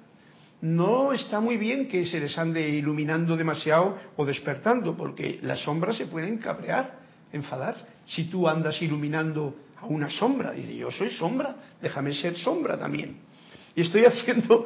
no 0.61 1.13
está 1.13 1.39
muy 1.39 1.57
bien 1.57 1.87
que 1.87 2.05
se 2.05 2.19
les 2.19 2.37
ande 2.37 2.67
iluminando 2.67 3.37
demasiado 3.37 3.97
o 4.15 4.25
despertando, 4.25 4.95
porque 4.97 5.39
las 5.43 5.59
sombras 5.59 5.97
se 5.97 6.07
pueden 6.07 6.37
cabrear, 6.37 6.99
enfadar. 7.31 7.75
Si 8.07 8.25
tú 8.25 8.47
andas 8.47 8.81
iluminando 8.81 9.55
a 9.77 9.85
una 9.85 10.09
sombra, 10.09 10.51
dice, 10.51 10.75
yo 10.75 10.89
soy 10.89 11.11
sombra, 11.11 11.55
déjame 11.81 12.13
ser 12.15 12.37
sombra 12.37 12.77
también. 12.77 13.17
Y 13.75 13.81
estoy 13.81 14.05
haciendo, 14.05 14.65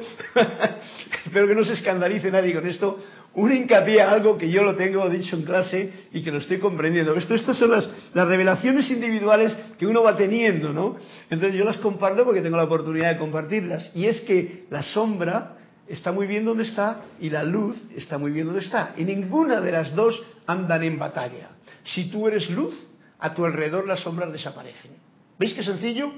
espero 1.26 1.46
que 1.46 1.54
no 1.54 1.64
se 1.64 1.74
escandalice 1.74 2.30
nadie 2.30 2.54
con 2.54 2.66
esto, 2.66 2.98
un 3.34 3.52
hincapié 3.52 4.00
a 4.00 4.12
algo 4.12 4.38
que 4.38 4.50
yo 4.50 4.62
lo 4.62 4.74
tengo 4.74 5.08
dicho 5.10 5.36
en 5.36 5.42
clase 5.42 5.92
y 6.12 6.22
que 6.22 6.30
lo 6.30 6.38
estoy 6.38 6.58
comprendiendo. 6.58 7.14
Esto, 7.14 7.34
estas 7.34 7.58
son 7.58 7.70
las, 7.70 7.88
las 8.14 8.28
revelaciones 8.28 8.90
individuales 8.90 9.54
que 9.78 9.86
uno 9.86 10.02
va 10.02 10.16
teniendo, 10.16 10.72
¿no? 10.72 10.96
Entonces 11.28 11.58
yo 11.58 11.64
las 11.64 11.76
comparto 11.78 12.24
porque 12.24 12.40
tengo 12.40 12.56
la 12.56 12.64
oportunidad 12.64 13.12
de 13.12 13.18
compartirlas. 13.18 13.90
Y 13.94 14.06
es 14.06 14.20
que 14.22 14.64
la 14.70 14.82
sombra 14.82 15.56
está 15.92 16.10
muy 16.10 16.26
bien 16.26 16.46
donde 16.46 16.64
está 16.64 17.02
y 17.20 17.28
la 17.28 17.42
luz 17.42 17.76
está 17.94 18.16
muy 18.16 18.30
bien 18.32 18.46
donde 18.46 18.62
está. 18.62 18.94
Y 18.96 19.04
ninguna 19.04 19.60
de 19.60 19.72
las 19.72 19.94
dos 19.94 20.20
andan 20.46 20.82
en 20.82 20.98
batalla. 20.98 21.50
Si 21.84 22.10
tú 22.10 22.26
eres 22.26 22.48
luz, 22.50 22.74
a 23.18 23.34
tu 23.34 23.44
alrededor 23.44 23.86
las 23.86 24.00
sombras 24.00 24.32
desaparecen. 24.32 24.92
¿Veis 25.38 25.52
qué 25.52 25.62
sencillo? 25.62 26.10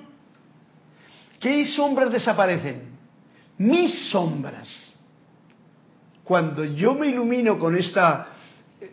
¿Qué 1.40 1.66
sombras 1.66 2.12
desaparecen? 2.12 2.82
Mis 3.58 4.10
sombras. 4.10 4.68
Cuando 6.22 6.64
yo 6.64 6.94
me 6.94 7.08
ilumino 7.08 7.58
con 7.58 7.76
esta 7.76 8.28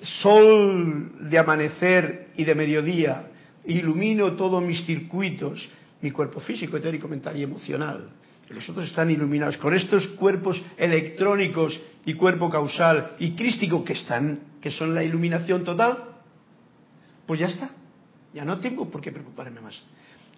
sol 0.02 1.30
de 1.30 1.38
amanecer 1.38 2.30
y 2.36 2.44
de 2.44 2.56
mediodía, 2.56 3.28
ilumino 3.66 4.36
todos 4.36 4.64
mis 4.64 4.84
circuitos, 4.86 5.70
mi 6.02 6.10
cuerpo 6.10 6.40
físico, 6.40 6.76
etérico, 6.76 7.08
mental 7.08 7.38
y 7.38 7.44
emocional, 7.44 8.10
los 8.54 8.68
otros 8.70 8.88
están 8.88 9.10
iluminados 9.10 9.58
con 9.58 9.74
estos 9.74 10.08
cuerpos 10.10 10.62
electrónicos 10.78 11.80
y 12.06 12.14
cuerpo 12.14 12.50
causal 12.50 13.16
y 13.20 13.32
crístico 13.32 13.84
que 13.84 13.94
están, 13.94 14.40
que 14.62 14.72
son 14.72 14.94
la 14.94 15.04
iluminación 15.04 15.64
total, 15.64 15.98
pues 17.26 17.40
ya 17.40 17.48
está. 17.48 17.72
Ya 18.34 18.46
no 18.46 18.60
tengo 18.60 18.90
por 18.90 19.02
qué 19.02 19.12
preocuparme 19.12 19.62
más. 19.62 19.82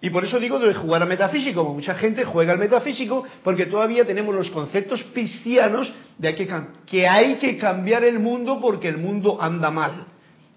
Y 0.00 0.10
por 0.10 0.24
eso 0.24 0.38
digo 0.38 0.58
de 0.58 0.74
jugar 0.74 1.02
a 1.02 1.06
metafísico, 1.06 1.62
como 1.62 1.76
mucha 1.76 1.94
gente 1.94 2.24
juega 2.24 2.52
al 2.52 2.58
metafísico, 2.58 3.24
porque 3.42 3.66
todavía 3.66 4.04
tenemos 4.04 4.34
los 4.34 4.50
conceptos 4.50 5.02
cristianos 5.14 5.92
de 6.18 6.34
que, 6.34 6.48
que 6.86 7.08
hay 7.08 7.36
que 7.36 7.56
cambiar 7.56 8.04
el 8.04 8.18
mundo 8.18 8.60
porque 8.60 8.88
el 8.88 8.98
mundo 8.98 9.38
anda 9.40 9.70
mal. 9.70 10.06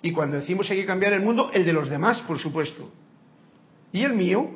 Y 0.01 0.11
cuando 0.11 0.37
decimos 0.37 0.69
hay 0.69 0.77
que 0.77 0.85
cambiar 0.85 1.13
el 1.13 1.21
mundo, 1.21 1.49
el 1.53 1.65
de 1.65 1.73
los 1.73 1.89
demás, 1.89 2.19
por 2.21 2.39
supuesto. 2.39 2.91
Y 3.93 4.03
el 4.03 4.13
mío, 4.13 4.49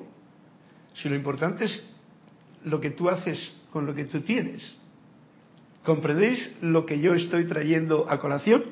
si 0.94 1.08
lo 1.08 1.16
importante 1.16 1.66
es 1.66 1.91
lo 2.66 2.80
que 2.80 2.92
tú 2.92 3.10
haces 3.10 3.56
con 3.72 3.86
lo 3.86 3.96
que 3.96 4.06
tú 4.06 4.22
tienes. 4.22 4.78
¿Comprendéis 5.84 6.58
lo 6.62 6.86
que 6.86 7.00
yo 7.00 7.14
estoy 7.16 7.46
trayendo 7.46 8.06
a 8.10 8.20
colación? 8.20 8.64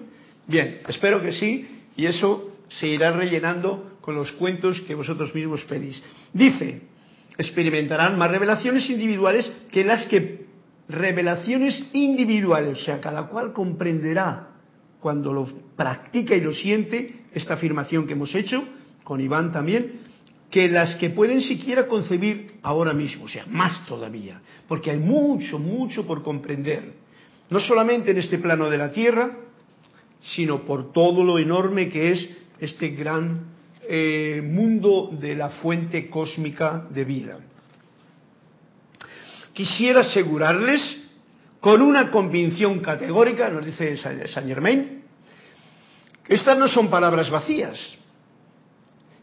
Bien, 0.47 0.82
espero 0.88 1.21
que 1.21 1.34
sí, 1.34 1.67
y 1.95 2.06
eso 2.06 2.56
se 2.67 2.88
irá 2.88 3.12
rellenando 3.12 3.97
con 4.02 4.15
los 4.15 4.32
cuentos 4.34 4.80
que 4.82 4.95
vosotros 4.95 5.34
mismos 5.34 5.63
pedís. 5.65 6.02
Dice, 6.34 6.82
experimentarán 7.38 8.17
más 8.17 8.32
revelaciones 8.32 8.89
individuales 8.89 9.52
que 9.71 9.84
las 9.84 10.06
que 10.06 10.45
revelaciones 10.88 11.84
individuales, 11.93 12.80
o 12.82 12.84
sea, 12.84 12.99
cada 12.99 13.28
cual 13.28 13.54
comprenderá 13.54 14.47
cuando 14.99 15.32
lo 15.32 15.47
practica 15.75 16.36
y 16.36 16.41
lo 16.41 16.52
siente 16.52 17.21
esta 17.34 17.54
afirmación 17.54 18.08
que 18.08 18.13
hemos 18.13 18.34
hecho, 18.36 18.63
con 19.04 19.21
Iván 19.21 19.52
también, 19.52 19.98
que 20.49 20.67
las 20.67 20.95
que 20.95 21.12
pueden 21.12 21.41
siquiera 21.41 21.88
concebir 21.88 22.53
ahora 22.63 22.93
mismo, 22.93 23.25
o 23.25 23.27
sea, 23.27 23.45
más 23.47 23.85
todavía, 23.85 24.41
porque 24.67 24.91
hay 24.91 24.97
mucho, 24.97 25.59
mucho 25.59 26.07
por 26.07 26.23
comprender, 26.23 26.93
no 27.49 27.59
solamente 27.59 28.12
en 28.12 28.17
este 28.17 28.39
plano 28.39 28.69
de 28.69 28.77
la 28.77 28.91
Tierra, 28.91 29.38
sino 30.35 30.63
por 30.65 30.91
todo 30.91 31.23
lo 31.23 31.38
enorme 31.38 31.89
que 31.89 32.12
es 32.12 32.29
este 32.59 32.89
gran 32.89 33.45
eh, 33.88 34.41
mundo 34.43 35.09
de 35.19 35.35
la 35.35 35.49
fuente 35.49 36.09
cósmica 36.09 36.85
de 36.89 37.05
vida. 37.05 37.39
Quisiera 39.53 40.01
asegurarles 40.01 40.81
con 41.59 41.81
una 41.81 42.09
convicción 42.09 42.79
categórica, 42.79 43.49
nos 43.49 43.65
dice 43.65 43.97
Saint 43.97 44.47
Germain, 44.47 45.03
estas 46.27 46.57
no 46.57 46.67
son 46.67 46.89
palabras 46.89 47.29
vacías 47.29 47.98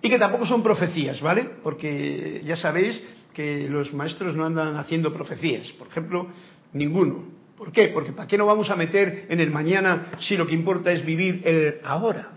y 0.07 0.11
que 0.11 0.19
tampoco 0.21 0.47
son 0.47 0.62
profecías, 0.62 1.21
¿vale? 1.21 1.51
Porque 1.64 2.40
ya 2.45 2.57
sabéis 2.57 3.03
que 3.35 3.69
los 3.69 3.92
maestros 3.92 4.37
no 4.37 4.45
andan 4.45 4.77
haciendo 4.77 5.12
profecías, 5.12 5.66
por 5.73 5.88
ejemplo, 5.88 6.29
ninguno. 6.73 7.25
¿Por 7.59 7.73
qué? 7.73 7.88
Porque 7.88 8.12
¿para 8.12 8.29
qué 8.29 8.38
no 8.38 8.47
vamos 8.47 8.71
a 8.71 8.77
meter 8.77 9.27
en 9.29 9.40
el 9.40 9.51
mañana 9.51 10.12
si 10.21 10.37
lo 10.37 10.47
que 10.47 10.55
importa 10.55 10.92
es 10.92 11.05
vivir 11.05 11.42
el 11.45 11.81
ahora? 11.83 12.31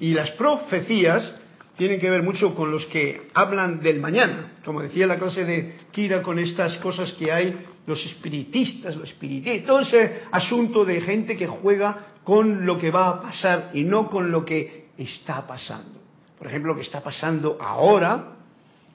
Y 0.00 0.12
las 0.12 0.32
profecías 0.32 1.32
tienen 1.76 2.00
que 2.00 2.10
ver 2.10 2.24
mucho 2.24 2.52
con 2.56 2.72
los 2.72 2.84
que 2.86 3.28
hablan 3.32 3.80
del 3.80 4.00
mañana, 4.00 4.54
como 4.64 4.82
decía 4.82 5.06
la 5.06 5.20
clase 5.20 5.44
de 5.44 5.76
Kira 5.92 6.20
con 6.20 6.40
estas 6.40 6.78
cosas 6.78 7.12
que 7.12 7.30
hay, 7.30 7.64
los 7.86 8.04
espiritistas, 8.04 8.96
los 8.96 9.08
espiritistas, 9.08 9.66
todo 9.66 9.80
ese 9.80 10.22
asunto 10.32 10.84
de 10.84 11.00
gente 11.00 11.36
que 11.36 11.46
juega 11.46 12.08
con 12.24 12.66
lo 12.66 12.76
que 12.76 12.90
va 12.90 13.08
a 13.08 13.20
pasar 13.20 13.70
y 13.72 13.84
no 13.84 14.10
con 14.10 14.32
lo 14.32 14.44
que 14.44 14.86
está 14.98 15.46
pasando. 15.46 16.01
Por 16.42 16.48
ejemplo, 16.48 16.72
lo 16.72 16.76
que 16.76 16.84
está 16.84 17.00
pasando 17.00 17.56
ahora, 17.60 18.34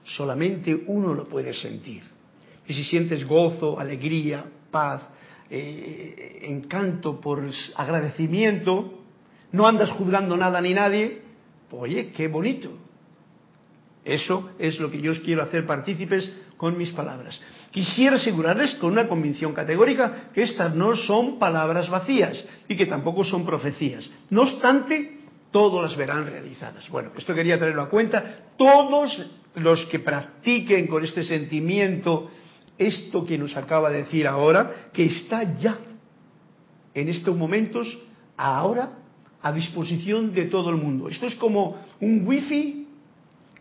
solamente 0.03 0.83
uno 0.87 1.13
lo 1.13 1.29
puede 1.29 1.53
sentir. 1.53 2.03
Y 2.67 2.73
si 2.73 2.83
sientes 2.83 3.25
gozo, 3.25 3.79
alegría, 3.79 4.43
paz, 4.69 5.03
eh, 5.49 6.39
encanto 6.41 7.21
por 7.21 7.41
agradecimiento, 7.77 8.99
no 9.53 9.65
andas 9.65 9.91
juzgando 9.91 10.35
nada 10.35 10.59
ni 10.59 10.73
nadie, 10.73 11.21
oye, 11.71 12.09
qué 12.09 12.27
bonito. 12.27 12.69
Eso 14.03 14.49
es 14.59 14.77
lo 14.81 14.91
que 14.91 14.99
yo 14.99 15.13
os 15.13 15.19
quiero 15.21 15.41
hacer 15.41 15.65
partícipes 15.65 16.29
con 16.57 16.77
mis 16.77 16.91
palabras. 16.91 17.39
Quisiera 17.71 18.17
asegurarles 18.17 18.75
con 18.75 18.91
una 18.91 19.07
convicción 19.07 19.53
categórica 19.53 20.31
que 20.33 20.43
estas 20.43 20.75
no 20.75 20.97
son 20.97 21.39
palabras 21.39 21.89
vacías 21.89 22.43
y 22.67 22.75
que 22.75 22.87
tampoco 22.87 23.23
son 23.23 23.45
profecías. 23.45 24.09
No 24.29 24.41
obstante, 24.41 25.16
todos 25.57 25.81
las 25.81 25.97
verán 25.97 26.27
realizadas. 26.27 26.87
Bueno, 26.87 27.09
esto 27.17 27.33
quería 27.33 27.57
traerlo 27.57 27.81
a 27.81 27.89
cuenta. 27.89 28.51
Todos 28.55 29.27
los 29.55 29.87
que 29.87 29.97
practiquen 29.97 30.85
con 30.85 31.03
este 31.03 31.23
sentimiento 31.23 32.29
esto 32.77 33.25
que 33.25 33.39
nos 33.39 33.57
acaba 33.57 33.89
de 33.89 34.03
decir 34.03 34.27
ahora, 34.27 34.91
que 34.93 35.05
está 35.05 35.57
ya 35.57 35.79
en 36.93 37.09
estos 37.09 37.35
momentos, 37.35 37.87
ahora, 38.37 38.99
a 39.41 39.51
disposición 39.51 40.31
de 40.31 40.45
todo 40.45 40.69
el 40.69 40.75
mundo. 40.75 41.09
Esto 41.09 41.25
es 41.25 41.33
como 41.33 41.81
un 42.01 42.27
wifi 42.27 42.89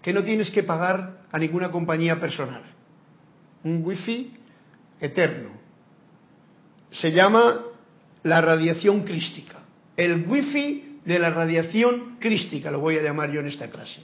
que 0.03 0.13
no 0.13 0.23
tienes 0.23 0.51
que 0.51 0.65
pagar 0.65 1.23
a 1.33 1.39
ninguna 1.39 1.71
compañía 1.71 2.21
personal. 2.21 2.61
Un 3.65 3.83
wifi 3.83 4.35
eterno. 5.01 5.49
Se 6.91 7.11
llama 7.11 7.63
la 8.23 8.43
radiación 8.43 9.01
crística. 9.01 9.61
El 9.97 10.27
wifi 10.29 10.86
de 11.07 11.19
la 11.19 11.31
radiación 11.31 12.17
crística, 12.19 12.71
lo 12.71 12.81
voy 12.81 12.99
a 12.99 13.03
llamar 13.03 13.31
yo 13.31 13.41
en 13.41 13.47
esta 13.47 13.71
clase. 13.71 14.03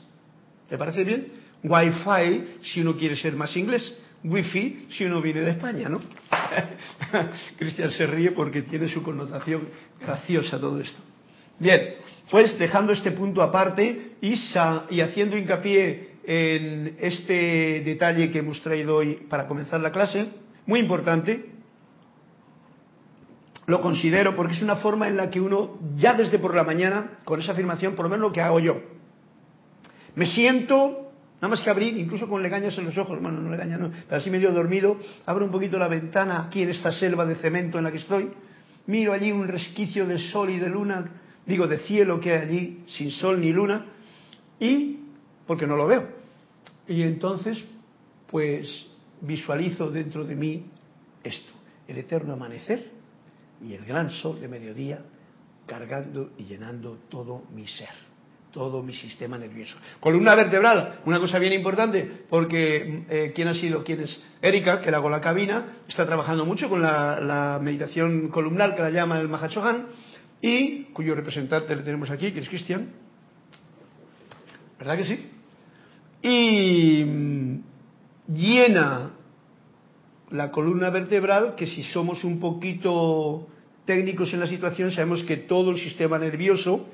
¿Te 0.68 0.78
parece 0.78 1.04
bien? 1.04 1.26
Wi-Fi, 1.64 2.60
si 2.62 2.80
uno 2.80 2.96
quiere 2.96 3.16
ser 3.16 3.34
más 3.34 3.54
inglés. 3.56 3.94
Wi-Fi, 4.24 4.86
si 4.90 5.04
uno 5.04 5.20
viene 5.20 5.40
de 5.40 5.50
España, 5.50 5.88
¿no? 5.88 6.00
Cristian 7.58 7.90
se 7.90 8.06
ríe 8.06 8.30
porque 8.30 8.62
tiene 8.62 8.88
su 8.88 9.02
connotación 9.02 9.68
graciosa 10.00 10.60
todo 10.60 10.80
esto. 10.80 10.98
Bien, 11.58 11.94
pues 12.30 12.56
dejando 12.58 12.92
este 12.92 13.10
punto 13.10 13.42
aparte 13.42 14.12
y, 14.20 14.34
y 14.90 15.00
haciendo 15.00 15.36
hincapié 15.36 16.12
en 16.24 16.96
este 17.00 17.82
detalle 17.84 18.30
que 18.30 18.38
hemos 18.38 18.60
traído 18.62 18.96
hoy 18.96 19.14
para 19.28 19.48
comenzar 19.48 19.80
la 19.80 19.90
clase, 19.90 20.26
muy 20.66 20.80
importante, 20.80 21.51
lo 23.66 23.81
considero 23.81 24.35
porque 24.35 24.55
es 24.55 24.62
una 24.62 24.77
forma 24.77 25.09
en 25.09 25.16
la 25.16 25.31
que 25.31 25.40
uno, 25.40 25.79
ya 25.96 26.14
desde 26.14 26.38
por 26.38 26.55
la 26.55 26.64
mañana, 26.64 27.18
con 27.25 27.40
esa 27.40 27.53
afirmación, 27.53 27.94
por 27.94 28.05
lo 28.05 28.11
menos 28.11 28.29
lo 28.29 28.33
que 28.33 28.40
hago 28.40 28.59
yo, 28.61 28.81
me 30.14 30.27
siento, 30.27 31.12
nada 31.37 31.48
más 31.48 31.61
que 31.61 31.70
abrir, 31.70 31.96
incluso 31.96 32.29
con 32.29 32.42
legañas 32.42 32.77
en 32.77 32.85
los 32.85 32.98
ojos, 32.98 33.20
bueno, 33.20 33.40
no 33.40 33.51
legañas, 33.51 33.81
no, 33.81 33.90
pero 34.09 34.20
así 34.20 34.31
medio 34.31 34.53
dormido, 34.53 34.98
abro 35.27 35.44
un 35.44 35.53
poquito 35.53 35.79
la 35.79 35.88
ventana 35.88 36.44
aquí 36.46 36.62
en 36.62 36.70
esta 36.70 36.92
selva 36.92 37.25
de 37.25 37.37
cemento 37.37 37.79
en 37.79 37.85
la 37.85 37.92
que 37.92 37.98
estoy, 37.98 38.31
miro 38.87 39.12
allí 39.12 39.31
un 39.31 39.48
resquicio 39.48 40.07
de 40.07 40.18
sol 40.18 40.51
y 40.51 40.59
de 40.59 40.68
luna, 40.68 41.05
digo 41.46 41.66
de 41.66 41.79
cielo 41.79 42.20
que 42.20 42.33
hay 42.33 42.48
allí, 42.48 42.85
sin 42.87 43.11
sol 43.11 43.40
ni 43.40 43.53
luna, 43.53 43.87
y 44.59 44.98
porque 45.46 45.66
no 45.66 45.77
lo 45.77 45.87
veo. 45.87 46.09
Y 46.88 47.03
entonces, 47.03 47.62
pues 48.29 48.87
visualizo 49.20 49.90
dentro 49.90 50.25
de 50.25 50.35
mí 50.35 50.66
esto, 51.22 51.53
el 51.87 51.98
eterno 51.98 52.35
amanecer 52.35 52.91
y 53.64 53.75
el 53.75 53.85
gran 53.85 54.11
sol 54.11 54.40
de 54.40 54.48
mediodía 54.48 55.01
cargando 55.66 56.31
y 56.38 56.44
llenando 56.44 56.98
todo 57.09 57.44
mi 57.55 57.66
ser, 57.66 57.88
todo 58.53 58.83
mi 58.83 58.92
sistema 58.92 59.38
nervioso. 59.38 59.77
Columna 60.01 60.35
vertebral, 60.35 61.01
una 61.07 61.18
cosa 61.18 61.38
bien 61.38 61.53
importante, 61.53 62.25
porque 62.29 63.05
eh, 63.09 63.33
¿quién 63.35 63.48
ha 63.48 63.55
sido? 63.55 63.85
¿Quién 63.85 64.03
es? 64.03 64.22
Erika, 64.40 64.81
que 64.81 64.90
la 64.90 64.98
hago 64.98 65.09
la 65.09 65.20
cabina, 65.20 65.79
está 65.88 66.05
trabajando 66.05 66.44
mucho 66.44 66.68
con 66.68 66.83
la, 66.83 67.59
meditación 67.62 68.29
columnar 68.29 68.75
que 68.75 68.83
la 68.83 68.90
llama 68.90 69.18
el 69.20 69.29
Mahachohan 69.29 69.87
y 70.40 70.85
cuyo 70.92 71.14
representante 71.14 71.75
le 71.77 71.83
tenemos 71.83 72.11
aquí, 72.11 72.33
que 72.33 72.40
es 72.40 72.48
Cristian. 72.48 72.90
¿Verdad 74.79 74.96
que 74.96 75.05
sí? 75.05 75.31
Y 76.22 77.05
mm, 77.05 77.62
llena 78.35 79.11
la 80.31 80.51
columna 80.51 80.90
vertebral, 80.90 81.55
que 81.55 81.66
si 81.66 81.85
somos 81.85 82.25
un 82.25 82.40
poquito 82.40 83.48
técnicos 83.85 84.33
en 84.33 84.40
la 84.40 84.47
situación, 84.47 84.90
sabemos 84.90 85.23
que 85.25 85.37
todo 85.37 85.71
el 85.71 85.79
sistema 85.79 86.18
nervioso 86.18 86.88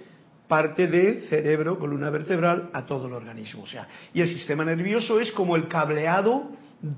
parte 0.47 0.87
del 0.87 1.29
cerebro, 1.29 1.79
columna 1.79 2.09
vertebral, 2.09 2.71
a 2.73 2.87
todo 2.87 3.07
el 3.07 3.13
organismo. 3.13 3.65
O 3.65 3.67
sea, 3.67 3.87
y 4.15 4.23
el 4.23 4.29
sistema 4.29 4.65
nervioso 4.65 5.21
es 5.21 5.31
como 5.33 5.57
el 5.57 5.69
cableado 5.69 6.51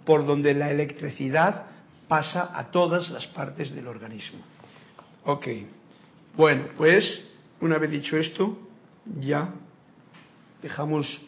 por 0.05 0.25
donde 0.25 0.55
la 0.55 0.71
electricidad 0.71 1.67
pasa 2.07 2.57
a 2.57 2.71
todas 2.71 3.11
las 3.11 3.27
partes 3.29 3.75
del 3.75 3.89
organismo. 3.89 4.39
Ok. 5.25 5.49
Bueno, 6.37 6.67
pues 6.77 7.29
una 7.61 7.79
vez 7.79 7.91
dicho 7.91 8.17
esto, 8.17 8.57
ya 9.21 9.53
dejamos 10.63 11.21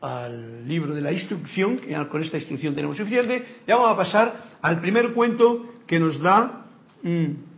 al 0.00 0.66
libro 0.66 0.94
de 0.94 1.00
la 1.00 1.12
instrucción, 1.12 1.78
que 1.78 1.94
con 2.08 2.22
esta 2.22 2.38
instrucción 2.38 2.74
tenemos 2.74 2.96
suficiente, 2.96 3.44
ya 3.66 3.76
vamos 3.76 3.92
a 3.92 3.96
pasar 3.96 4.34
al 4.60 4.80
primer 4.80 5.12
cuento 5.12 5.74
que 5.86 6.00
nos 6.00 6.20
da... 6.20 6.66
Mmm, 7.02 7.52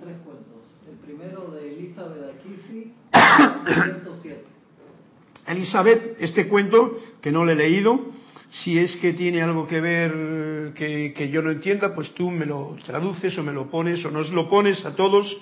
tres 0.00 0.16
cuentos. 0.24 0.62
El 0.88 0.96
primero 0.98 1.50
de 1.50 1.74
Elizabeth 1.74 2.38
Akisi, 2.38 2.92
107. 3.05 3.05
Elizabeth, 5.46 6.16
este 6.20 6.48
cuento, 6.48 6.98
que 7.20 7.30
no 7.30 7.44
lo 7.44 7.52
he 7.52 7.54
leído, 7.54 8.12
si 8.50 8.78
es 8.78 8.96
que 8.96 9.12
tiene 9.12 9.42
algo 9.42 9.66
que 9.66 9.80
ver 9.80 10.72
que, 10.74 11.12
que 11.16 11.28
yo 11.28 11.42
no 11.42 11.50
entienda, 11.50 11.94
pues 11.94 12.12
tú 12.14 12.30
me 12.30 12.46
lo 12.46 12.76
traduces 12.84 13.36
o 13.38 13.42
me 13.42 13.52
lo 13.52 13.70
pones 13.70 14.04
o 14.04 14.10
nos 14.10 14.30
lo 14.30 14.48
pones 14.48 14.84
a 14.84 14.94
todos 14.94 15.40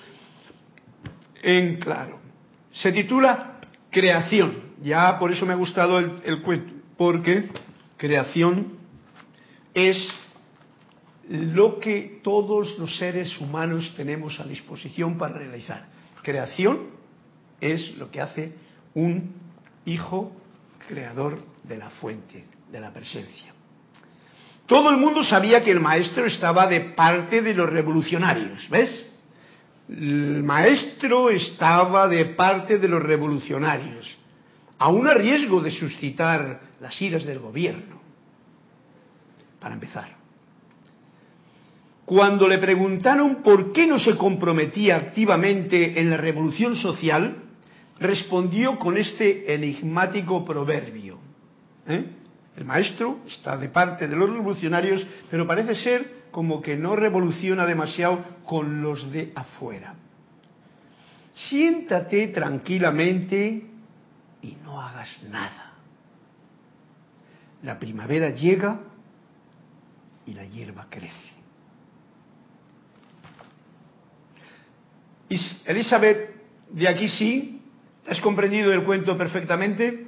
en 1.41 1.79
claro. 1.79 2.19
Se 2.71 2.91
titula 2.91 3.59
Creación. 3.91 4.75
Ya 4.81 5.17
por 5.19 5.31
eso 5.31 5.45
me 5.45 5.53
ha 5.53 5.55
gustado 5.55 5.99
el, 5.99 6.41
cuento, 6.41 6.73
porque 6.97 7.45
creación 7.97 8.73
es 9.73 9.97
lo 11.29 11.79
que 11.79 12.19
todos 12.21 12.77
los 12.77 12.97
seres 12.97 13.39
humanos 13.39 13.93
tenemos 13.95 14.39
a 14.39 14.43
disposición 14.43 15.17
para 15.17 15.37
realizar. 15.37 15.87
Creación 16.23 16.87
es 17.61 17.97
lo 17.97 18.11
que 18.11 18.21
hace 18.21 18.55
un 18.93 19.33
hijo 19.85 20.31
creador 20.87 21.39
de 21.63 21.77
la 21.77 21.89
fuente, 21.89 22.45
de 22.71 22.79
la 22.79 22.91
presencia. 22.91 23.53
Todo 24.65 24.89
el 24.89 24.97
mundo 24.97 25.23
sabía 25.23 25.63
que 25.63 25.71
el 25.71 25.79
maestro 25.79 26.25
estaba 26.25 26.67
de 26.67 26.81
parte 26.81 27.41
de 27.41 27.53
los 27.53 27.69
revolucionarios, 27.69 28.67
¿ves? 28.69 29.05
el 29.89 30.43
maestro 30.43 31.29
estaba 31.29 32.07
de 32.07 32.25
parte 32.25 32.79
de 32.79 32.87
los 32.87 33.01
revolucionarios, 33.01 34.17
aún 34.79 35.07
a 35.07 35.13
riesgo 35.13 35.61
de 35.61 35.71
suscitar 35.71 36.61
las 36.81 36.99
iras 37.01 37.23
del 37.23 37.39
gobierno. 37.39 38.01
Para 39.59 39.75
empezar. 39.75 40.15
cuando 42.05 42.47
le 42.47 42.59
preguntaron 42.59 43.41
por 43.41 43.71
qué 43.71 43.87
no 43.87 43.97
se 43.97 44.15
comprometía 44.15 44.95
activamente 44.95 45.99
en 45.99 46.11
la 46.11 46.17
revolución 46.17 46.75
social, 46.75 47.44
respondió 47.99 48.77
con 48.77 48.97
este 48.97 49.53
enigmático 49.53 50.43
proverbio. 50.43 51.17
¿eh? 51.87 52.05
El 52.55 52.65
maestro 52.65 53.19
está 53.27 53.57
de 53.57 53.69
parte 53.69 54.07
de 54.07 54.15
los 54.15 54.29
revolucionarios, 54.29 55.05
pero 55.29 55.47
parece 55.47 55.75
ser 55.75 56.25
como 56.31 56.61
que 56.61 56.75
no 56.75 56.95
revoluciona 56.95 57.65
demasiado 57.65 58.23
con 58.45 58.81
los 58.81 59.11
de 59.11 59.31
afuera. 59.35 59.95
Siéntate 61.33 62.29
tranquilamente 62.29 63.65
y 64.41 64.57
no 64.63 64.81
hagas 64.81 65.23
nada. 65.29 65.73
La 67.63 67.77
primavera 67.79 68.29
llega 68.29 68.79
y 70.25 70.33
la 70.33 70.45
hierba 70.45 70.87
crece. 70.89 71.35
Elizabeth, 75.65 76.35
de 76.69 76.87
aquí 76.87 77.09
sí, 77.09 77.54
¿has 78.07 78.21
comprendido 78.21 78.71
el 78.71 78.83
cuento 78.83 79.17
perfectamente? 79.17 80.07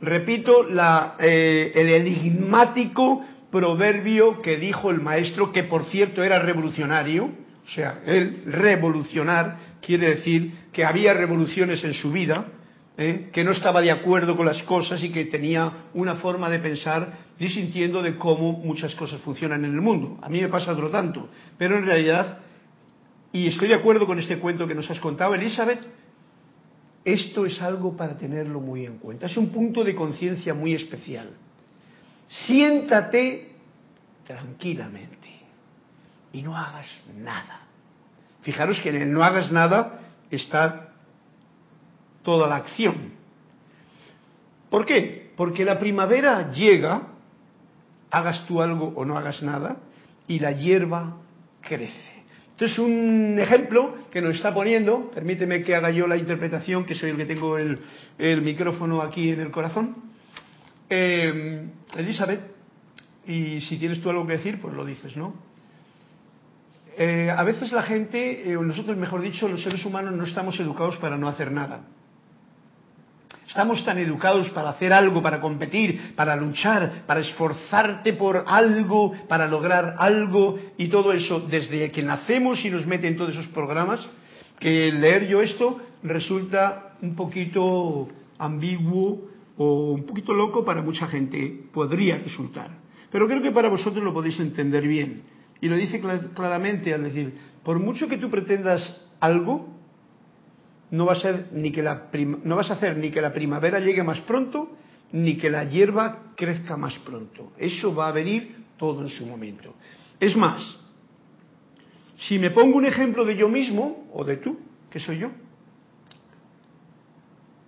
Repito 0.00 0.64
la, 0.64 1.14
eh, 1.18 1.72
el 1.74 1.88
enigmático 1.90 3.24
proverbio 3.50 4.42
que 4.42 4.56
dijo 4.56 4.90
el 4.90 5.00
maestro, 5.00 5.52
que 5.52 5.64
por 5.64 5.84
cierto 5.84 6.24
era 6.24 6.38
revolucionario, 6.38 7.30
o 7.64 7.68
sea, 7.68 8.00
el 8.04 8.42
revolucionar 8.46 9.56
quiere 9.80 10.16
decir 10.16 10.52
que 10.72 10.84
había 10.84 11.14
revoluciones 11.14 11.84
en 11.84 11.94
su 11.94 12.10
vida, 12.10 12.46
¿eh? 12.96 13.28
que 13.32 13.44
no 13.44 13.52
estaba 13.52 13.80
de 13.80 13.90
acuerdo 13.90 14.36
con 14.36 14.46
las 14.46 14.62
cosas 14.64 15.02
y 15.02 15.10
que 15.10 15.26
tenía 15.26 15.70
una 15.94 16.16
forma 16.16 16.48
de 16.48 16.58
pensar 16.58 17.12
disintiendo 17.38 18.02
de 18.02 18.16
cómo 18.16 18.52
muchas 18.52 18.94
cosas 18.94 19.20
funcionan 19.20 19.64
en 19.64 19.72
el 19.72 19.80
mundo. 19.80 20.18
A 20.22 20.28
mí 20.28 20.40
me 20.40 20.48
pasa 20.48 20.72
otro 20.72 20.90
tanto, 20.90 21.28
pero 21.58 21.78
en 21.78 21.84
realidad, 21.84 22.38
y 23.32 23.46
estoy 23.48 23.68
de 23.68 23.74
acuerdo 23.74 24.06
con 24.06 24.18
este 24.18 24.38
cuento 24.38 24.66
que 24.66 24.74
nos 24.74 24.90
has 24.90 25.00
contado, 25.00 25.34
Elizabeth, 25.34 25.80
esto 27.04 27.46
es 27.46 27.60
algo 27.60 27.96
para 27.96 28.16
tenerlo 28.16 28.60
muy 28.60 28.86
en 28.86 28.98
cuenta. 28.98 29.26
Es 29.26 29.36
un 29.36 29.50
punto 29.50 29.82
de 29.82 29.94
conciencia 29.94 30.54
muy 30.54 30.74
especial. 30.74 31.30
Siéntate 32.28 33.52
tranquilamente 34.26 35.28
y 36.32 36.42
no 36.42 36.56
hagas 36.56 37.04
nada. 37.16 37.60
Fijaros 38.42 38.80
que 38.80 38.90
en 38.90 39.02
el 39.02 39.12
no 39.12 39.22
hagas 39.22 39.50
nada 39.50 40.00
está 40.30 40.92
toda 42.22 42.46
la 42.46 42.56
acción. 42.56 43.12
¿Por 44.70 44.86
qué? 44.86 45.32
Porque 45.36 45.64
la 45.64 45.78
primavera 45.78 46.50
llega, 46.52 47.08
hagas 48.10 48.46
tú 48.46 48.62
algo 48.62 48.92
o 48.96 49.04
no 49.04 49.18
hagas 49.18 49.42
nada, 49.42 49.76
y 50.26 50.38
la 50.38 50.52
hierba 50.52 51.16
crece. 51.60 52.11
Entonces, 52.52 52.78
un 52.78 53.38
ejemplo 53.40 53.96
que 54.10 54.20
nos 54.20 54.36
está 54.36 54.54
poniendo, 54.54 55.10
permíteme 55.10 55.62
que 55.62 55.74
haga 55.74 55.90
yo 55.90 56.06
la 56.06 56.16
interpretación, 56.16 56.84
que 56.84 56.94
soy 56.94 57.10
el 57.10 57.16
que 57.16 57.24
tengo 57.24 57.58
el, 57.58 57.78
micrófono 58.42 59.00
aquí 59.00 59.30
en 59.30 59.40
el 59.40 59.50
corazón. 59.50 59.96
Eh, 60.88 61.66
Elizabeth, 61.96 62.40
y 63.26 63.60
si 63.62 63.78
tienes 63.78 64.00
tú 64.00 64.10
algo 64.10 64.26
que 64.26 64.34
decir, 64.34 64.60
pues 64.60 64.74
lo 64.74 64.84
dices, 64.84 65.16
¿no? 65.16 65.34
Eh, 66.98 67.30
a 67.34 67.42
veces 67.42 67.72
la 67.72 67.82
gente, 67.82 68.50
eh, 68.50 68.54
nosotros 68.54 68.96
mejor 68.96 69.22
dicho, 69.22 69.48
los 69.48 69.62
seres 69.62 69.84
humanos 69.84 70.14
no 70.14 70.24
estamos 70.24 70.58
educados 70.60 70.98
para 70.98 71.16
no 71.16 71.28
hacer 71.28 71.50
nada. 71.50 71.86
Estamos 73.46 73.84
tan 73.84 73.98
educados 73.98 74.48
para 74.50 74.70
hacer 74.70 74.92
algo, 74.92 75.20
para 75.20 75.40
competir, 75.40 76.14
para 76.14 76.36
luchar, 76.36 77.02
para 77.06 77.20
esforzarte 77.20 78.12
por 78.14 78.44
algo, 78.46 79.12
para 79.28 79.46
lograr 79.46 79.96
algo 79.98 80.58
y 80.78 80.88
todo 80.88 81.12
eso 81.12 81.40
desde 81.40 81.90
que 81.90 82.02
nacemos 82.02 82.64
y 82.64 82.70
nos 82.70 82.86
meten 82.86 83.16
todos 83.16 83.34
esos 83.34 83.48
programas, 83.48 84.06
que 84.58 84.92
leer 84.92 85.26
yo 85.26 85.42
esto 85.42 85.80
resulta 86.02 86.94
un 87.02 87.16
poquito 87.16 88.08
ambiguo 88.38 89.28
o 89.56 89.92
un 89.92 90.04
poquito 90.04 90.32
loco 90.32 90.64
para 90.64 90.82
mucha 90.82 91.06
gente, 91.08 91.64
podría 91.72 92.18
resultar. 92.18 92.70
Pero 93.10 93.26
creo 93.26 93.42
que 93.42 93.50
para 93.50 93.68
vosotros 93.68 94.02
lo 94.02 94.14
podéis 94.14 94.40
entender 94.40 94.86
bien. 94.86 95.22
Y 95.60 95.68
lo 95.68 95.76
dice 95.76 96.00
claramente 96.34 96.94
al 96.94 97.04
decir, 97.04 97.34
por 97.62 97.78
mucho 97.78 98.08
que 98.08 98.18
tú 98.18 98.30
pretendas 98.30 99.06
algo, 99.20 99.71
no, 100.92 101.06
va 101.06 101.14
a 101.14 101.20
ser 101.20 101.48
ni 101.52 101.72
que 101.72 101.82
la 101.82 102.08
no 102.44 102.56
vas 102.56 102.70
a 102.70 102.74
hacer 102.74 102.98
ni 102.98 103.10
que 103.10 103.22
la 103.22 103.32
primavera 103.32 103.80
llegue 103.80 104.02
más 104.02 104.20
pronto, 104.20 104.76
ni 105.12 105.38
que 105.38 105.50
la 105.50 105.64
hierba 105.64 106.34
crezca 106.36 106.76
más 106.76 106.94
pronto. 106.98 107.52
Eso 107.56 107.94
va 107.94 108.08
a 108.08 108.12
venir 108.12 108.64
todo 108.76 109.00
en 109.00 109.08
su 109.08 109.24
momento. 109.26 109.74
Es 110.20 110.36
más, 110.36 110.60
si 112.18 112.38
me 112.38 112.50
pongo 112.50 112.76
un 112.76 112.84
ejemplo 112.84 113.24
de 113.24 113.36
yo 113.36 113.48
mismo, 113.48 114.06
o 114.12 114.22
de 114.22 114.36
tú, 114.36 114.60
que 114.90 115.00
soy 115.00 115.18
yo, 115.18 115.30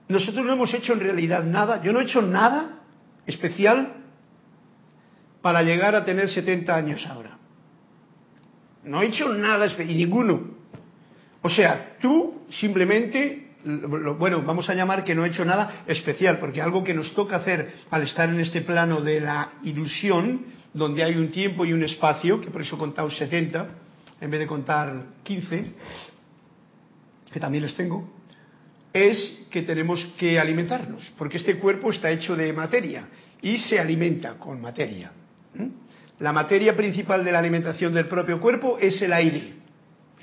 nosotros 0.08 0.44
no 0.44 0.52
hemos 0.52 0.72
hecho 0.74 0.92
en 0.92 1.00
realidad 1.00 1.44
nada, 1.44 1.82
yo 1.82 1.94
no 1.94 2.00
he 2.00 2.04
hecho 2.04 2.20
nada 2.20 2.82
especial 3.24 4.04
para 5.40 5.62
llegar 5.62 5.94
a 5.94 6.04
tener 6.04 6.28
70 6.28 6.76
años 6.76 7.06
ahora. 7.06 7.38
No 8.84 9.00
he 9.00 9.06
hecho 9.06 9.32
nada 9.32 9.64
especial, 9.64 9.96
y 9.96 10.04
ninguno. 10.04 10.53
O 11.44 11.50
sea, 11.50 11.96
tú 12.00 12.46
simplemente, 12.58 13.50
bueno, 14.18 14.40
vamos 14.40 14.70
a 14.70 14.74
llamar 14.74 15.04
que 15.04 15.14
no 15.14 15.26
he 15.26 15.28
hecho 15.28 15.44
nada 15.44 15.84
especial, 15.86 16.38
porque 16.38 16.62
algo 16.62 16.82
que 16.82 16.94
nos 16.94 17.14
toca 17.14 17.36
hacer 17.36 17.70
al 17.90 18.02
estar 18.04 18.30
en 18.30 18.40
este 18.40 18.62
plano 18.62 19.02
de 19.02 19.20
la 19.20 19.52
ilusión, 19.62 20.46
donde 20.72 21.04
hay 21.04 21.16
un 21.16 21.30
tiempo 21.30 21.66
y 21.66 21.74
un 21.74 21.84
espacio, 21.84 22.40
que 22.40 22.50
por 22.50 22.62
eso 22.62 22.76
he 22.76 22.78
contado 22.78 23.10
70, 23.10 23.68
en 24.22 24.30
vez 24.30 24.40
de 24.40 24.46
contar 24.46 25.02
15, 25.22 25.74
que 27.30 27.40
también 27.40 27.64
les 27.64 27.74
tengo, 27.74 28.10
es 28.90 29.46
que 29.50 29.60
tenemos 29.60 30.02
que 30.18 30.40
alimentarnos, 30.40 31.12
porque 31.18 31.36
este 31.36 31.58
cuerpo 31.58 31.90
está 31.90 32.10
hecho 32.10 32.34
de 32.34 32.54
materia 32.54 33.06
y 33.42 33.58
se 33.58 33.78
alimenta 33.78 34.38
con 34.38 34.62
materia. 34.62 35.12
La 36.20 36.32
materia 36.32 36.74
principal 36.74 37.22
de 37.22 37.32
la 37.32 37.40
alimentación 37.40 37.92
del 37.92 38.06
propio 38.06 38.40
cuerpo 38.40 38.78
es 38.78 39.02
el 39.02 39.12
aire 39.12 39.63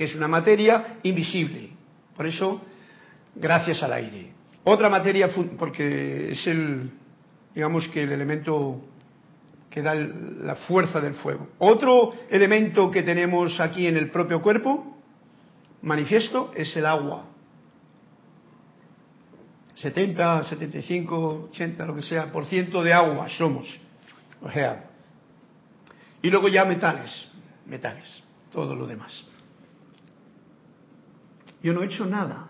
que 0.01 0.05
es 0.05 0.15
una 0.15 0.27
materia 0.27 0.97
invisible. 1.03 1.69
Por 2.17 2.25
eso, 2.25 2.59
gracias 3.35 3.83
al 3.83 3.93
aire. 3.93 4.31
Otra 4.63 4.89
materia, 4.89 5.29
porque 5.59 6.31
es 6.31 6.47
el, 6.47 6.89
digamos 7.53 7.87
que 7.89 8.01
el 8.01 8.11
elemento 8.11 8.81
que 9.69 9.83
da 9.83 9.93
la 9.93 10.55
fuerza 10.55 10.99
del 10.99 11.13
fuego. 11.13 11.49
Otro 11.59 12.13
elemento 12.31 12.89
que 12.89 13.03
tenemos 13.03 13.59
aquí 13.59 13.85
en 13.85 13.95
el 13.95 14.09
propio 14.09 14.41
cuerpo, 14.41 14.97
manifiesto, 15.83 16.51
es 16.55 16.75
el 16.75 16.87
agua. 16.87 17.25
70, 19.75 20.45
75, 20.45 21.49
80, 21.51 21.85
lo 21.85 21.95
que 21.95 22.01
sea, 22.01 22.31
por 22.31 22.47
ciento 22.47 22.81
de 22.81 22.91
agua 22.91 23.29
somos. 23.29 23.67
O 24.41 24.49
sea, 24.49 24.83
y 26.23 26.31
luego 26.31 26.47
ya 26.47 26.65
metales, 26.65 27.29
metales, 27.67 28.23
todo 28.51 28.75
lo 28.75 28.87
demás. 28.87 29.27
Yo 31.63 31.73
no 31.73 31.83
he 31.83 31.85
hecho 31.85 32.05
nada. 32.05 32.47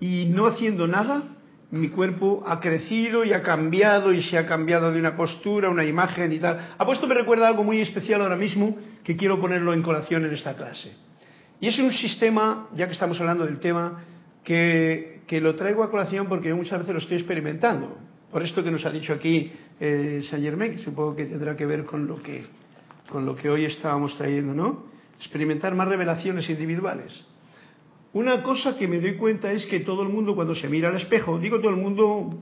Y 0.00 0.26
no 0.26 0.46
haciendo 0.46 0.86
nada, 0.86 1.22
mi 1.70 1.88
cuerpo 1.88 2.44
ha 2.46 2.60
crecido 2.60 3.24
y 3.24 3.32
ha 3.32 3.42
cambiado 3.42 4.12
y 4.12 4.22
se 4.22 4.38
ha 4.38 4.46
cambiado 4.46 4.92
de 4.92 4.98
una 4.98 5.16
postura, 5.16 5.68
una 5.68 5.84
imagen 5.84 6.32
y 6.32 6.38
tal. 6.38 6.74
A 6.78 6.86
puesto 6.86 7.06
me 7.06 7.14
recuerda 7.14 7.48
algo 7.48 7.64
muy 7.64 7.80
especial 7.80 8.22
ahora 8.22 8.36
mismo 8.36 8.76
que 9.02 9.16
quiero 9.16 9.40
ponerlo 9.40 9.72
en 9.72 9.82
colación 9.82 10.24
en 10.24 10.32
esta 10.32 10.54
clase. 10.54 10.92
Y 11.60 11.68
es 11.68 11.78
un 11.78 11.92
sistema, 11.92 12.68
ya 12.74 12.86
que 12.86 12.92
estamos 12.92 13.18
hablando 13.20 13.44
del 13.44 13.58
tema, 13.58 14.04
que, 14.44 15.22
lo 15.40 15.56
traigo 15.56 15.82
a 15.82 15.90
colación 15.90 16.28
porque 16.28 16.48
yo 16.48 16.56
muchas 16.56 16.78
veces 16.78 16.94
lo 16.94 17.00
estoy 17.00 17.16
experimentando. 17.16 17.98
Por 18.30 18.42
esto 18.42 18.62
que 18.62 18.70
nos 18.70 18.84
ha 18.84 18.90
dicho 18.90 19.12
aquí 19.12 19.52
eh, 19.80 20.22
Saint 20.28 20.44
Germain, 20.44 20.76
que 20.76 20.78
supongo 20.78 21.16
que 21.16 21.24
tendrá 21.26 21.56
que 21.56 21.66
ver 21.66 21.84
con 21.84 22.06
lo 22.06 22.22
que, 22.22 22.44
con 23.08 23.26
lo 23.26 23.34
que 23.34 23.48
hoy 23.48 23.64
estábamos 23.64 24.16
trayendo, 24.16 24.54
¿no? 24.54 24.84
Experimentar 25.18 25.74
más 25.74 25.88
revelaciones 25.88 26.48
individuales. 26.48 27.24
Una 28.14 28.44
cosa 28.44 28.76
que 28.76 28.86
me 28.86 29.00
doy 29.00 29.16
cuenta 29.16 29.50
es 29.50 29.66
que 29.66 29.80
todo 29.80 30.02
el 30.04 30.08
mundo 30.08 30.36
cuando 30.36 30.54
se 30.54 30.68
mira 30.68 30.88
al 30.88 30.96
espejo, 30.96 31.36
digo 31.38 31.58
todo 31.58 31.70
el 31.70 31.76
mundo 31.76 32.38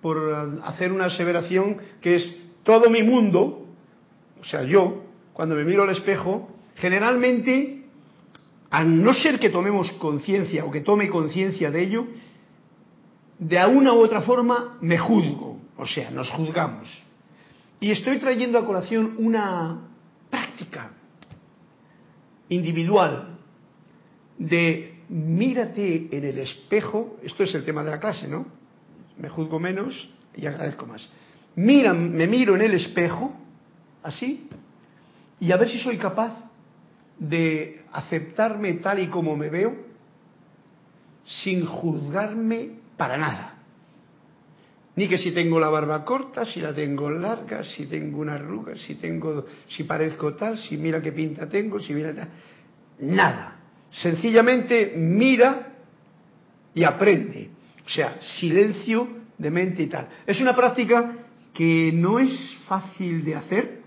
por 0.00 0.60
hacer 0.64 0.90
una 0.90 1.04
aseveración 1.04 1.76
que 2.00 2.16
es 2.16 2.36
todo 2.62 2.88
mi 2.88 3.02
mundo, 3.02 3.66
o 4.40 4.44
sea, 4.44 4.62
yo, 4.64 5.04
cuando 5.34 5.54
me 5.54 5.64
miro 5.64 5.82
al 5.82 5.90
espejo, 5.90 6.48
generalmente, 6.76 7.84
a 8.70 8.84
no 8.84 9.12
ser 9.12 9.38
que 9.38 9.50
tomemos 9.50 9.92
conciencia 9.92 10.64
o 10.64 10.70
que 10.70 10.80
tome 10.80 11.10
conciencia 11.10 11.70
de 11.70 11.82
ello, 11.82 12.06
de 13.38 13.66
una 13.66 13.92
u 13.92 13.98
otra 13.98 14.22
forma 14.22 14.78
me 14.80 14.96
juzgo, 14.96 15.58
o 15.76 15.86
sea, 15.86 16.10
nos 16.10 16.30
juzgamos. 16.30 16.88
Y 17.80 17.90
estoy 17.90 18.18
trayendo 18.18 18.58
a 18.58 18.64
colación 18.64 19.16
una 19.18 19.88
práctica 20.30 20.92
individual 22.48 23.36
de 24.38 24.91
mírate 25.08 26.08
en 26.10 26.24
el 26.24 26.38
espejo, 26.38 27.18
esto 27.22 27.44
es 27.44 27.54
el 27.54 27.64
tema 27.64 27.82
de 27.84 27.90
la 27.90 28.00
clase, 28.00 28.28
¿no? 28.28 28.46
Me 29.18 29.28
juzgo 29.28 29.58
menos 29.58 30.08
y 30.34 30.46
agradezco 30.46 30.86
más. 30.86 31.08
Mira, 31.56 31.92
me 31.92 32.26
miro 32.26 32.54
en 32.56 32.62
el 32.62 32.74
espejo, 32.74 33.32
así, 34.02 34.48
y 35.40 35.52
a 35.52 35.56
ver 35.56 35.68
si 35.68 35.78
soy 35.78 35.98
capaz 35.98 36.32
de 37.18 37.82
aceptarme 37.92 38.74
tal 38.74 39.00
y 39.00 39.08
como 39.08 39.36
me 39.36 39.50
veo 39.50 39.74
sin 41.24 41.66
juzgarme 41.66 42.70
para 42.96 43.16
nada. 43.16 43.54
Ni 44.94 45.08
que 45.08 45.18
si 45.18 45.32
tengo 45.32 45.58
la 45.58 45.70
barba 45.70 46.04
corta, 46.04 46.44
si 46.44 46.60
la 46.60 46.74
tengo 46.74 47.10
larga, 47.10 47.62
si 47.64 47.86
tengo 47.86 48.20
una 48.20 48.34
arruga, 48.34 48.74
si 48.76 48.96
tengo, 48.96 49.46
si 49.68 49.84
parezco 49.84 50.34
tal, 50.34 50.58
si 50.58 50.76
mira 50.76 51.00
qué 51.00 51.12
pinta 51.12 51.48
tengo, 51.48 51.80
si 51.80 51.94
mira 51.94 52.14
tal. 52.14 52.28
Nada. 53.00 53.61
Sencillamente 53.92 54.94
mira 54.96 55.74
y 56.74 56.84
aprende. 56.84 57.50
O 57.84 57.88
sea, 57.88 58.20
silencio 58.20 59.08
de 59.38 59.50
mente 59.50 59.82
y 59.82 59.86
tal. 59.86 60.08
Es 60.26 60.40
una 60.40 60.56
práctica 60.56 61.16
que 61.52 61.90
no 61.92 62.18
es 62.18 62.56
fácil 62.66 63.24
de 63.24 63.34
hacer, 63.34 63.82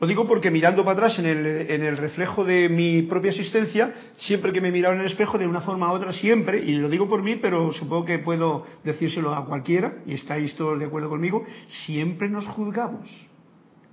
lo 0.00 0.08
digo 0.08 0.26
porque 0.26 0.50
mirando 0.50 0.84
para 0.84 0.98
atrás 0.98 1.18
en 1.18 1.26
el, 1.26 1.46
en 1.70 1.82
el, 1.82 1.96
reflejo 1.96 2.44
de 2.44 2.68
mi 2.68 3.02
propia 3.02 3.30
existencia, 3.30 3.94
siempre 4.16 4.52
que 4.52 4.60
me 4.60 4.68
he 4.68 4.72
mirado 4.72 4.94
en 4.94 5.00
el 5.00 5.06
espejo, 5.06 5.38
de 5.38 5.46
una 5.46 5.60
forma 5.60 5.90
u 5.90 5.94
otra, 5.94 6.12
siempre, 6.12 6.62
y 6.62 6.74
lo 6.74 6.88
digo 6.88 7.08
por 7.08 7.22
mí, 7.22 7.36
pero 7.36 7.72
supongo 7.72 8.04
que 8.04 8.18
puedo 8.18 8.66
decírselo 8.82 9.34
a 9.34 9.46
cualquiera, 9.46 9.98
y 10.04 10.14
estáis 10.14 10.54
todos 10.56 10.78
de 10.78 10.86
acuerdo 10.86 11.08
conmigo, 11.08 11.44
siempre 11.86 12.28
nos 12.28 12.44
juzgamos. 12.46 13.08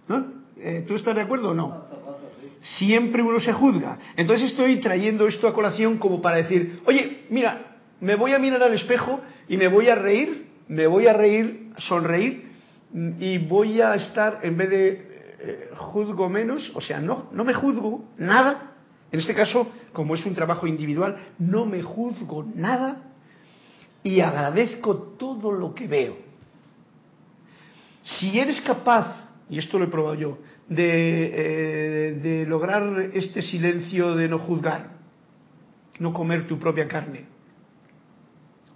¿No? 0.08 0.26
Eh, 0.58 0.84
¿Tú 0.88 0.96
estás 0.96 1.16
de 1.16 1.22
acuerdo 1.22 1.52
o 1.52 1.54
no? 1.54 1.86
Siempre 2.62 3.24
uno 3.24 3.40
se 3.40 3.54
juzga. 3.54 3.98
Entonces 4.16 4.52
estoy 4.52 4.80
trayendo 4.80 5.28
esto 5.28 5.48
a 5.48 5.54
colación 5.54 5.98
como 5.98 6.22
para 6.22 6.38
decir, 6.38 6.82
oye, 6.86 7.26
mira, 7.30 7.78
me 8.00 8.16
voy 8.16 8.34
a 8.34 8.40
mirar 8.40 8.62
al 8.64 8.74
espejo 8.74 9.22
y 9.48 9.58
me 9.58 9.68
voy 9.68 9.90
a 9.90 9.96
reír, 9.96 10.48
me 10.68 10.88
voy 10.88 11.08
a 11.08 11.14
reír, 11.14 11.72
sonreír, 11.78 12.52
y 13.20 13.38
voy 13.38 13.82
a 13.82 13.96
estar, 13.96 14.40
en 14.44 14.58
vez 14.58 14.70
de 14.70 15.12
eh, 15.40 15.70
juzgo 15.76 16.30
menos, 16.30 16.72
o 16.76 16.82
sea, 16.82 17.00
no, 17.00 17.30
no 17.32 17.44
me 17.44 17.54
juzgo 17.54 18.06
nada. 18.18 18.74
En 19.12 19.20
este 19.20 19.34
caso, 19.34 19.72
como 19.94 20.16
es 20.16 20.26
un 20.26 20.36
trabajo 20.36 20.68
individual, 20.68 21.18
no 21.40 21.66
me 21.66 21.82
juzgo 21.82 22.46
nada 22.56 23.12
y 24.04 24.20
agradezco 24.20 24.96
todo 25.18 25.52
lo 25.52 25.74
que 25.74 25.88
veo. 25.88 26.18
Si 28.04 28.40
eres 28.40 28.62
capaz, 28.62 29.31
y 29.52 29.60
esto 29.60 29.78
lo 29.78 29.86
he 29.86 29.90
probado 29.90 30.16
yo, 30.16 30.38
de, 30.70 31.26
eh, 31.36 32.14
de 32.14 32.46
lograr 32.46 33.10
este 33.14 33.42
silencio 33.42 34.16
de 34.16 34.30
no 34.30 34.40
juzgar, 34.40 34.94
no 36.00 36.14
comer 36.14 36.48
tu 36.48 36.58
propia 36.58 36.88
carne 36.88 37.26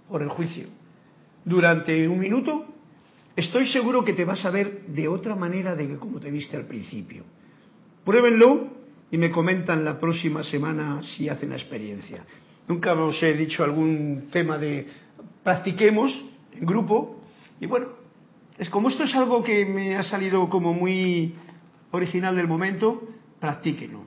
por 0.06 0.22
el 0.22 0.28
juicio, 0.28 0.66
durante 1.46 2.06
un 2.06 2.18
minuto, 2.18 2.66
estoy 3.34 3.66
seguro 3.68 4.04
que 4.04 4.12
te 4.12 4.26
vas 4.26 4.44
a 4.44 4.50
ver 4.50 4.82
de 4.88 5.08
otra 5.08 5.34
manera 5.34 5.74
de 5.74 5.88
que 5.88 5.96
como 5.96 6.20
te 6.20 6.30
viste 6.30 6.58
al 6.58 6.66
principio. 6.66 7.24
Pruébenlo 8.04 8.68
y 9.10 9.16
me 9.16 9.30
comentan 9.30 9.82
la 9.82 9.98
próxima 9.98 10.44
semana 10.44 11.02
si 11.02 11.30
hacen 11.30 11.50
la 11.50 11.56
experiencia. 11.56 12.22
Nunca 12.68 12.92
os 12.92 13.22
he 13.22 13.32
dicho 13.32 13.64
algún 13.64 14.28
tema 14.30 14.58
de 14.58 14.86
practiquemos 15.42 16.12
en 16.52 16.66
grupo 16.66 17.22
y 17.60 17.66
bueno, 17.66 17.95
es 18.58 18.70
como 18.70 18.88
esto 18.88 19.04
es 19.04 19.14
algo 19.14 19.42
que 19.42 19.64
me 19.66 19.96
ha 19.96 20.04
salido 20.04 20.48
como 20.48 20.72
muy 20.72 21.34
original 21.90 22.34
del 22.36 22.48
momento, 22.48 23.02
practíquenlo. 23.38 24.04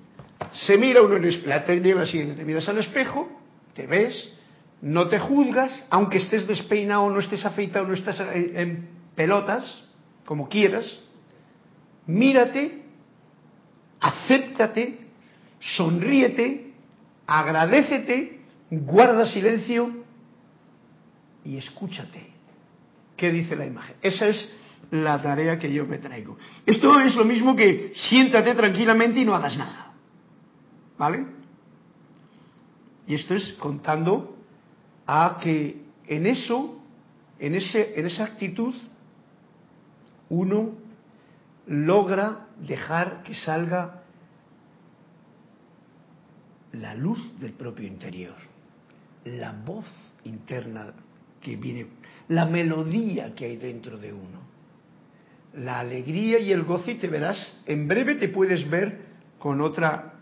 Se 0.52 0.78
mira 0.78 1.02
uno 1.02 1.18
en 1.18 1.26
el 1.26 1.48
la 1.48 1.66
la 1.66 2.06
siguiente, 2.06 2.36
te 2.36 2.46
miras 2.46 2.68
al 2.68 2.80
espejo, 2.80 3.30
te 3.74 3.86
ves, 3.86 4.34
no 4.82 5.08
te 5.08 5.20
juzgas, 5.20 5.86
aunque 5.90 6.18
estés 6.18 6.48
despeinado, 6.48 7.10
no 7.10 7.20
estés 7.20 7.46
afeitado, 7.46 7.88
no 7.88 7.94
estés 7.94 8.20
en 8.20 8.90
pelotas, 9.16 9.86
como 10.26 10.48
quieras, 10.48 11.00
mírate, 12.08 12.84
acéptate, 14.00 15.00
sonríete, 15.60 16.74
agradecete, 17.28 18.40
guarda 18.72 19.26
silencio 19.28 19.92
y 21.44 21.58
escúchate. 21.58 22.39
¿Qué 23.20 23.32
dice 23.32 23.54
la 23.58 23.66
imagen? 23.66 23.98
Esa 24.02 24.28
es 24.28 24.50
la 24.92 25.22
tarea 25.22 25.60
que 25.60 25.72
yo 25.72 25.86
me 25.86 25.98
traigo. 25.98 26.38
Esto 26.66 26.98
es 27.02 27.14
lo 27.16 27.26
mismo 27.26 27.54
que 27.54 27.92
siéntate 27.94 28.56
tranquilamente 28.56 29.20
y 29.20 29.26
no 29.26 29.36
hagas 29.36 29.58
nada. 29.58 29.92
¿Vale? 30.98 31.26
Y 33.08 33.16
esto 33.16 33.36
es 33.36 33.54
contando 33.60 34.38
a 35.06 35.38
que 35.42 35.84
en 36.08 36.28
eso, 36.28 36.82
en, 37.40 37.56
ese, 37.56 38.00
en 38.00 38.06
esa 38.06 38.24
actitud, 38.24 38.74
uno 40.30 40.72
logra 41.68 42.48
dejar 42.58 43.24
que 43.24 43.36
salga 43.36 44.04
la 46.72 46.96
luz 46.96 47.38
del 47.40 47.52
propio 47.52 47.86
interior, 47.86 48.36
la 49.26 49.52
voz 49.52 49.88
interna 50.24 50.94
que 51.42 51.58
viene, 51.58 51.88
la 52.30 52.46
melodía 52.46 53.34
que 53.36 53.46
hay 53.46 53.58
dentro 53.58 53.98
de 53.98 54.14
uno, 54.14 54.40
la 55.56 55.80
alegría 55.80 56.40
y 56.40 56.52
el 56.52 56.64
gozo 56.64 56.92
y 56.92 56.96
te 56.96 57.08
verás, 57.08 57.38
en 57.66 57.88
breve 57.88 58.16
te 58.16 58.30
puedes 58.30 58.70
ver 58.70 59.02
con 59.40 59.62
otra 59.62 60.14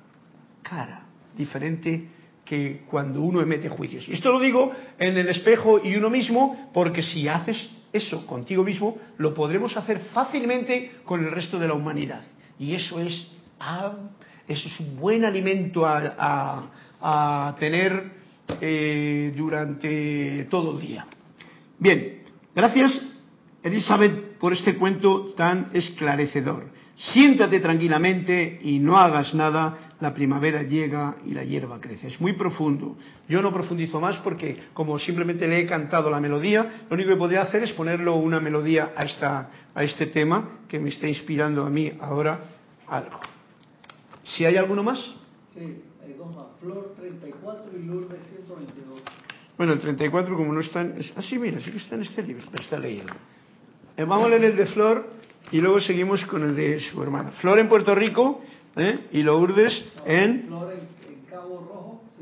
cara, 0.64 1.06
diferente 1.36 2.08
que 2.46 2.84
cuando 2.90 3.22
uno 3.22 3.42
emite 3.42 3.68
juicios. 3.68 4.08
Y 4.08 4.14
esto 4.14 4.32
lo 4.32 4.40
digo 4.40 4.72
en 4.98 5.18
el 5.18 5.28
espejo 5.28 5.82
y 5.84 5.96
uno 5.96 6.10
mismo, 6.10 6.72
porque 6.74 7.04
si 7.04 7.28
haces 7.28 7.70
eso 7.92 8.26
contigo 8.26 8.64
mismo, 8.64 8.98
lo 9.18 9.34
podremos 9.34 9.76
hacer 9.76 10.00
fácilmente 10.14 10.94
con 11.04 11.24
el 11.26 11.32
resto 11.32 11.60
de 11.60 11.68
la 11.68 11.74
humanidad. 11.74 12.24
Y 12.58 12.74
eso 12.74 13.00
es, 13.02 13.28
ah, 13.60 13.94
eso 14.48 14.70
es 14.70 14.80
un 14.80 14.98
buen 14.98 15.26
alimento 15.26 15.86
a, 15.86 17.56
tener 17.60 18.12
eh, 18.62 19.34
durante 19.36 20.48
todo 20.50 20.80
el 20.80 20.88
día. 20.88 21.06
Bien, 21.80 22.24
gracias 22.56 23.02
Elizabeth 23.64 24.38
por 24.38 24.54
este 24.54 24.76
cuento 24.76 25.34
tan 25.36 25.70
esclarecedor. 25.74 26.66
Siéntate 26.96 27.60
tranquilamente 27.60 28.60
y 28.62 28.80
no 28.80 28.98
hagas 28.98 29.34
nada 29.36 29.94
la 30.00 30.14
primavera 30.14 30.64
llega 30.64 31.18
y 31.26 31.32
la 31.32 31.44
hierba 31.44 31.80
crece. 31.80 32.08
Es 32.08 32.20
muy 32.20 32.34
profundo. 32.34 32.98
Yo 33.30 33.42
no 33.42 33.54
profundizo 33.54 34.00
más 34.00 34.18
porque 34.18 34.58
como 34.74 34.98
simplemente 34.98 35.48
le 35.48 35.60
he 35.60 35.68
cantado 35.68 36.10
la 36.10 36.20
melodía, 36.20 36.86
lo 36.90 36.96
único 36.96 37.12
que 37.12 37.18
podría 37.18 37.44
hacer 37.44 37.64
es 37.64 37.72
ponerlo 37.74 38.16
una 38.16 38.40
melodía 38.40 38.94
a, 38.96 39.04
esta, 39.04 39.50
a 39.76 39.84
este 39.84 40.08
tema 40.08 40.62
que 40.68 40.80
me 40.80 40.90
está 40.90 41.08
inspirando 41.08 41.66
a 41.66 41.70
mí 41.70 41.92
ahora 42.00 42.40
algo. 42.88 43.20
¿Si 44.24 44.46
hay 44.46 44.58
alguno 44.58 44.84
más? 44.84 45.00
Sí, 45.54 45.84
hay 46.04 46.14
dos 46.14 46.36
más. 46.36 46.48
Flor 46.60 46.96
34 46.98 47.78
y 47.78 47.86
Lourdes 47.86 48.20
122. 48.30 49.02
Bueno, 49.58 49.74
el 49.74 49.80
34 49.80 50.36
como 50.36 50.54
no 50.54 50.60
está 50.60 50.82
en... 50.82 50.96
Ah, 51.16 51.22
sí, 51.24 51.40
mira, 51.40 51.60
sí 51.60 51.72
que 51.72 51.80
está 51.80 51.96
en 51.96 52.04
este 52.04 52.22
libro, 52.22 52.46
pero 52.52 52.64
está 52.64 52.78
leyendo. 52.78 53.14
Eh, 53.98 54.04
vamos 54.04 54.28
a 54.28 54.30
leer 54.30 54.44
el 54.46 54.56
de 54.56 54.68
Flor 54.68 55.10
y 55.52 55.60
luego 55.60 55.82
seguimos 55.82 56.24
con 56.26 56.44
el 56.44 56.56
de 56.56 56.80
su 56.80 57.02
hermana. 57.02 57.32
Flor 57.32 57.58
en 57.58 57.68
Puerto 57.68 57.96
Rico 57.96 58.44
¿eh? 58.76 59.08
y 59.12 59.24
Lourdes 59.24 59.84
en, 60.06 60.48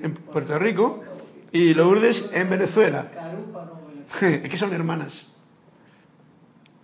en 0.01 0.13
Puerto 0.13 0.57
Rico 0.57 1.03
y 1.51 1.73
Lourdes 1.73 2.23
en 2.31 2.49
Venezuela. 2.49 3.11
Es 4.21 4.49
que 4.49 4.57
son 4.57 4.71
hermanas. 4.71 5.27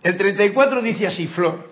El 0.02 0.18
34 0.18 0.82
dice 0.82 1.06
así, 1.06 1.28
Flor. 1.28 1.70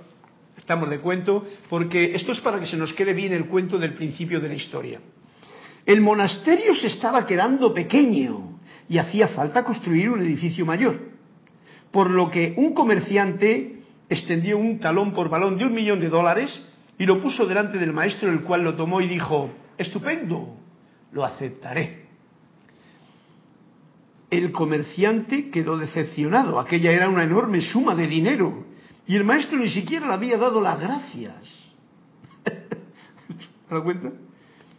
Estamos 0.56 0.88
de 0.88 1.00
cuento, 1.00 1.44
porque 1.68 2.14
esto 2.14 2.32
es 2.32 2.40
para 2.40 2.60
que 2.60 2.66
se 2.66 2.76
nos 2.76 2.92
quede 2.94 3.12
bien 3.12 3.32
el 3.32 3.46
cuento 3.46 3.78
del 3.78 3.92
principio 3.92 4.40
de 4.40 4.48
la 4.48 4.54
historia. 4.54 5.00
El 5.84 6.00
monasterio 6.00 6.74
se 6.76 6.86
estaba 6.86 7.26
quedando 7.26 7.74
pequeño 7.74 8.49
y 8.88 8.98
hacía 8.98 9.28
falta 9.28 9.64
construir 9.64 10.10
un 10.10 10.20
edificio 10.20 10.66
mayor, 10.66 10.98
por 11.90 12.10
lo 12.10 12.30
que 12.30 12.54
un 12.56 12.74
comerciante 12.74 13.76
extendió 14.08 14.58
un 14.58 14.80
talón 14.80 15.12
por 15.12 15.28
balón 15.28 15.56
de 15.56 15.64
un 15.64 15.74
millón 15.74 16.00
de 16.00 16.08
dólares 16.08 16.50
y 16.98 17.06
lo 17.06 17.22
puso 17.22 17.46
delante 17.46 17.78
del 17.78 17.92
maestro, 17.92 18.30
el 18.30 18.42
cual 18.42 18.62
lo 18.62 18.74
tomó 18.74 19.00
y 19.00 19.08
dijo, 19.08 19.50
estupendo, 19.78 20.56
lo 21.12 21.24
aceptaré. 21.24 22.06
El 24.30 24.52
comerciante 24.52 25.50
quedó 25.50 25.78
decepcionado, 25.78 26.60
aquella 26.60 26.92
era 26.92 27.08
una 27.08 27.24
enorme 27.24 27.60
suma 27.62 27.94
de 27.94 28.06
dinero, 28.06 28.66
y 29.06 29.16
el 29.16 29.24
maestro 29.24 29.58
ni 29.58 29.70
siquiera 29.70 30.06
le 30.06 30.14
había 30.14 30.36
dado 30.36 30.60
las 30.60 30.78
gracias. 30.78 31.64
¿Me 33.70 33.76
da 33.76 33.82
cuenta? 33.82 34.12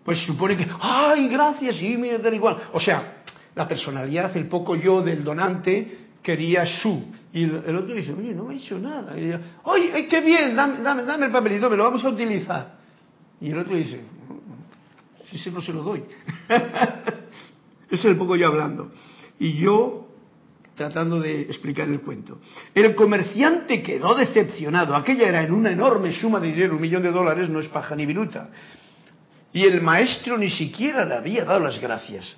Pues 0.05 0.19
supone 0.25 0.57
que, 0.57 0.67
¡ay, 0.79 1.27
gracias! 1.27 1.81
Y 1.81 1.97
me 1.97 2.17
da 2.17 2.33
igual. 2.33 2.57
O 2.73 2.79
sea, 2.79 3.20
la 3.55 3.67
personalidad, 3.67 4.35
el 4.37 4.47
poco 4.47 4.75
yo 4.75 5.01
del 5.01 5.23
donante, 5.23 5.99
quería 6.21 6.65
su. 6.65 7.03
Y 7.33 7.43
el 7.43 7.75
otro 7.75 7.95
dice, 7.95 8.13
oye, 8.13 8.33
no 8.33 8.45
me 8.45 8.55
ha 8.55 8.57
hecho 8.57 8.77
nada. 8.77 9.17
Y 9.17 9.33
oye, 9.63 10.07
qué 10.07 10.21
bien, 10.21 10.55
dame, 10.55 10.81
dame, 10.81 11.25
el 11.25 11.31
papelito, 11.31 11.69
me 11.69 11.77
lo 11.77 11.85
vamos 11.85 12.03
a 12.03 12.09
utilizar. 12.09 12.79
Y 13.39 13.49
el 13.49 13.59
otro 13.59 13.75
dice, 13.75 14.01
si 15.31 15.49
no 15.49 15.61
se 15.61 15.73
lo 15.73 15.83
doy. 15.83 16.03
es 17.89 18.05
el 18.05 18.17
poco 18.17 18.35
yo 18.35 18.47
hablando. 18.47 18.91
Y 19.39 19.53
yo 19.53 20.07
tratando 20.75 21.19
de 21.19 21.41
explicar 21.41 21.87
el 21.87 22.01
cuento. 22.01 22.39
El 22.73 22.95
comerciante 22.95 23.81
quedó 23.81 24.15
decepcionado. 24.15 24.95
Aquella 24.95 25.27
era 25.27 25.43
en 25.43 25.51
una 25.51 25.71
enorme 25.71 26.11
suma 26.13 26.39
de 26.39 26.47
dinero, 26.47 26.75
un 26.75 26.81
millón 26.81 27.03
de 27.03 27.11
dólares, 27.11 27.49
no 27.49 27.59
es 27.59 27.67
paja 27.67 27.95
ni 27.95 28.05
viruta. 28.05 28.49
Y 29.53 29.63
el 29.63 29.81
maestro 29.81 30.37
ni 30.37 30.49
siquiera 30.49 31.05
le 31.05 31.15
había 31.15 31.45
dado 31.45 31.59
las 31.59 31.79
gracias. 31.79 32.35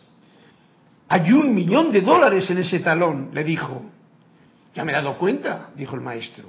Hay 1.08 1.32
un 1.32 1.54
millón 1.54 1.92
de 1.92 2.02
dólares 2.02 2.50
en 2.50 2.60
ese 2.60 2.80
talón, 2.80 3.30
le 3.34 3.44
dijo. 3.44 3.84
Ya 4.74 4.84
me 4.84 4.92
he 4.92 4.96
dado 4.96 5.18
cuenta, 5.18 5.70
dijo 5.76 5.96
el 5.96 6.02
maestro. 6.02 6.46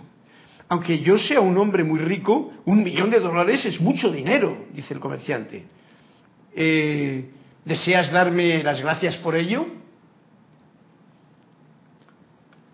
Aunque 0.69 1.01
yo 1.01 1.19
sea 1.19 1.41
un 1.41 1.59
hombre 1.59 1.85
muy 1.85 2.01
rico, 2.01 2.53
un 2.65 2.83
millón 2.83 3.11
de 3.11 3.21
dólares 3.21 3.65
es 3.67 3.81
mucho 3.81 4.11
dinero, 4.11 4.67
dice 4.73 4.95
el 4.95 5.01
comerciante. 5.01 5.65
Eh, 6.55 7.31
¿Deseas 7.65 8.11
darme 8.11 8.63
las 8.63 8.81
gracias 8.81 9.17
por 9.19 9.35
ello? 9.35 9.67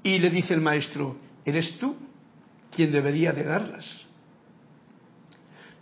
Y 0.03 0.19
le 0.19 0.31
dice 0.31 0.55
el 0.55 0.61
maestro, 0.61 1.17
eres 1.45 1.79
tú 1.79 1.97
quien 2.75 2.93
debería 2.93 3.33
de 3.33 3.45
darlas. 3.45 3.87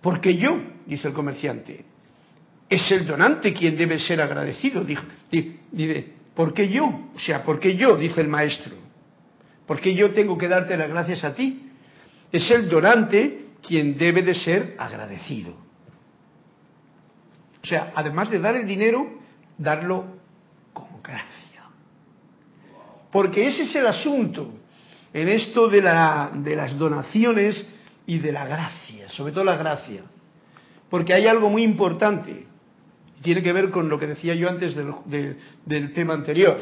Porque 0.00 0.36
yo, 0.36 0.58
dice 0.86 1.08
el 1.08 1.14
comerciante, 1.14 1.84
es 2.68 2.90
el 2.90 3.06
donante 3.06 3.52
quien 3.52 3.76
debe 3.76 3.98
ser 3.98 4.20
agradecido. 4.20 4.84
Dice, 4.84 6.12
¿por 6.34 6.52
qué 6.52 6.68
yo? 6.68 6.86
O 7.14 7.18
sea, 7.18 7.42
¿por 7.42 7.58
qué 7.58 7.76
yo? 7.76 7.96
Dice 7.96 8.20
el 8.20 8.28
maestro. 8.28 8.74
¿Por 9.66 9.80
qué 9.80 9.94
yo 9.94 10.12
tengo 10.12 10.36
que 10.36 10.48
darte 10.48 10.76
las 10.76 10.88
gracias 10.88 11.24
a 11.24 11.34
ti? 11.34 11.70
Es 12.32 12.50
el 12.50 12.68
donante 12.68 13.46
quien 13.66 13.96
debe 13.96 14.22
de 14.22 14.34
ser 14.34 14.74
agradecido. 14.78 15.54
O 17.62 17.66
sea, 17.66 17.92
además 17.94 18.30
de 18.30 18.38
dar 18.38 18.56
el 18.56 18.66
dinero, 18.66 19.06
darlo 19.56 20.06
con 20.72 21.02
gracia. 21.02 21.64
Porque 23.10 23.46
ese 23.46 23.62
es 23.62 23.74
el 23.74 23.86
asunto 23.86 24.54
en 25.12 25.28
esto 25.28 25.68
de, 25.68 25.80
de 25.80 26.56
las 26.56 26.78
donaciones 26.78 27.66
y 28.06 28.18
de 28.18 28.32
la 28.32 28.46
gracia, 28.46 29.08
sobre 29.10 29.32
todo 29.32 29.44
la 29.44 29.56
gracia. 29.56 30.02
Porque 30.88 31.12
hay 31.12 31.26
algo 31.26 31.50
muy 31.50 31.62
importante, 31.62 32.46
tiene 33.22 33.42
que 33.42 33.52
ver 33.52 33.70
con 33.70 33.88
lo 33.88 33.98
que 33.98 34.06
decía 34.06 34.34
yo 34.34 34.48
antes 34.48 34.74
del, 34.74 35.36
del 35.64 35.92
tema 35.92 36.14
anterior. 36.14 36.56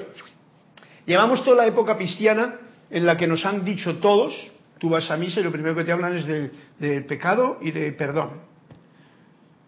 Llevamos 1.06 1.44
toda 1.44 1.58
la 1.58 1.66
época 1.66 1.96
cristiana 1.96 2.56
en 2.90 3.06
la 3.06 3.16
que 3.16 3.26
nos 3.26 3.44
han 3.44 3.64
dicho 3.64 3.98
todos, 3.98 4.32
tú 4.78 4.90
vas 4.90 5.10
a 5.10 5.16
misa 5.16 5.40
y 5.40 5.44
lo 5.44 5.52
primero 5.52 5.74
que 5.74 5.84
te 5.84 5.92
hablan 5.92 6.16
es 6.16 6.26
de, 6.26 7.00
pecado 7.02 7.58
y 7.60 7.70
de 7.70 7.92
perdón. 7.92 8.40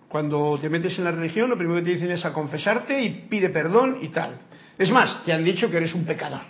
Cuando 0.09 0.59
te 0.61 0.69
metes 0.69 0.99
en 0.99 1.05
la 1.05 1.11
religión, 1.11 1.51
lo 1.51 1.59
primero 1.59 1.81
que 1.81 1.87
te 1.87 1.95
dicen 1.95 2.11
es 2.11 2.25
a 2.25 2.33
confesarte 2.33 3.01
y 3.01 3.27
pide 3.29 3.51
perdón 3.51 3.99
y 4.01 4.09
tal. 4.09 4.39
Es 4.79 4.91
más, 4.91 5.25
te 5.25 5.33
han 5.33 5.45
dicho 5.45 5.71
que 5.71 5.77
eres 5.77 5.95
un 5.95 6.05
pecador, 6.05 6.43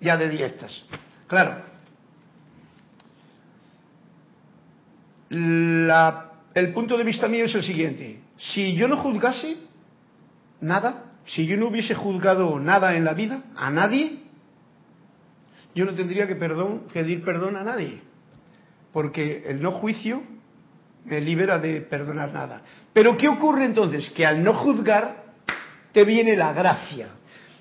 ya 0.00 0.16
de 0.16 0.28
directas. 0.28 0.84
Claro. 1.26 1.76
el 5.28 6.72
punto 6.72 6.96
de 6.96 7.02
vista 7.02 7.26
mío 7.26 7.44
es 7.44 7.54
el 7.54 7.64
siguiente. 7.64 8.20
Si 8.38 8.74
yo 8.74 8.86
no 8.86 8.96
juzgase 8.96 9.56
nada, 10.60 11.12
si 11.26 11.46
yo 11.46 11.56
no 11.56 11.68
hubiese 11.68 11.94
juzgado 11.94 12.58
nada 12.60 12.96
en 12.96 13.04
la 13.04 13.14
vida, 13.14 13.42
a 13.56 13.70
nadie, 13.70 14.20
yo 15.74 15.84
no 15.84 15.94
tendría 15.94 16.26
que 16.26 16.36
pedir 16.36 17.22
perdón 17.24 17.56
a 17.56 17.64
nadie, 17.64 18.00
porque 18.92 19.44
el 19.46 19.60
no 19.60 19.72
juicio 19.72 20.22
me 21.04 21.20
libera 21.20 21.58
de 21.58 21.80
perdonar 21.82 22.32
nada. 22.32 22.62
Pero 22.92 23.16
¿qué 23.16 23.28
ocurre 23.28 23.64
entonces? 23.64 24.10
Que 24.10 24.26
al 24.26 24.42
no 24.42 24.54
juzgar 24.54 25.24
te 25.92 26.04
viene 26.04 26.36
la 26.36 26.52
gracia. 26.52 27.08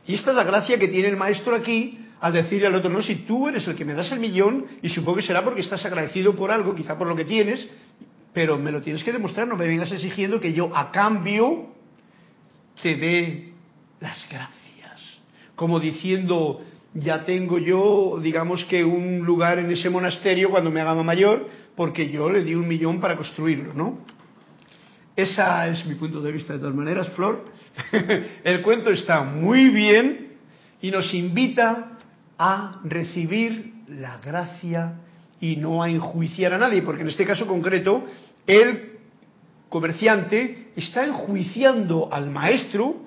Y 0.08 0.16
esta 0.16 0.32
es 0.32 0.38
la 0.38 0.43
gracia 0.43 0.80
que 0.80 0.88
tiene 0.88 1.10
el 1.10 1.18
maestro 1.18 1.56
aquí 1.56 2.00
al 2.22 2.34
decirle 2.34 2.68
al 2.68 2.76
otro, 2.76 2.89
no, 2.89 3.02
si 3.02 3.18
tú 3.18 3.48
eres 3.48 3.68
el 3.68 3.76
que 3.76 3.86
me 3.86 3.93
das 3.93 4.12
el 4.12 4.20
millón, 4.20 4.66
y 4.82 4.89
supongo 4.89 5.18
que 5.18 5.24
será 5.24 5.43
porque 5.43 5.62
estás 5.62 5.86
agradecido 5.86 6.36
por 6.36 6.50
algo, 6.50 6.74
quizá 6.74 6.98
por 6.98 7.08
lo 7.08 7.16
que 7.16 7.26
tienes, 7.26 7.68
pero 8.34 8.58
me 8.58 8.72
lo 8.72 8.82
tienes 8.82 9.04
que 9.04 9.12
demostrar, 9.12 9.48
no 9.48 9.56
me 9.56 9.68
vengas 9.68 9.91
exigiendo 9.91 10.39
que 10.39 10.54
yo 10.54 10.76
a 10.76 10.91
cambio 10.91 11.75
te 12.82 12.96
dé 12.96 13.54
las 14.00 14.28
gracias. 14.30 15.22
Como 15.56 15.80
diciendo, 15.80 16.62
ya 16.94 17.24
tengo 17.24 17.58
yo, 17.60 18.20
digamos 18.22 18.64
que 18.66 18.84
un 18.84 19.26
lugar 19.26 19.60
en 19.60 19.72
ese 19.72 19.90
monasterio 19.90 20.50
cuando 20.50 20.72
me 20.72 20.82
haga 20.82 20.96
mayor, 21.02 21.48
porque 21.76 22.10
yo 22.10 22.30
le 22.30 22.44
di 22.44 22.56
un 22.56 22.68
millón 22.68 23.00
para 23.00 23.16
construirlo, 23.16 23.74
¿no? 23.74 24.00
Ese 25.16 25.42
es 25.72 25.86
mi 25.86 25.96
punto 25.96 26.22
de 26.22 26.32
vista 26.32 26.54
de 26.54 26.60
todas 26.60 26.76
maneras, 26.76 27.10
Flor. 27.10 27.46
El 28.44 28.62
cuento 28.62 28.90
está 28.90 29.24
muy 29.24 29.70
bien 29.70 30.34
y 30.82 30.92
nos 30.92 31.14
invita 31.14 31.98
a 32.38 32.82
recibir 32.84 33.74
la 33.88 34.18
gracia 34.18 35.00
y 35.40 35.56
no 35.56 35.84
a 35.84 35.90
enjuiciar 35.90 36.54
a 36.54 36.58
nadie, 36.58 36.82
porque 36.82 37.04
en 37.04 37.10
este 37.10 37.26
caso 37.26 37.46
concreto 37.46 38.06
el 38.48 39.00
comerciante 39.70 40.64
está 40.76 41.06
enjuiciando 41.06 42.10
al 42.12 42.30
maestro 42.30 43.06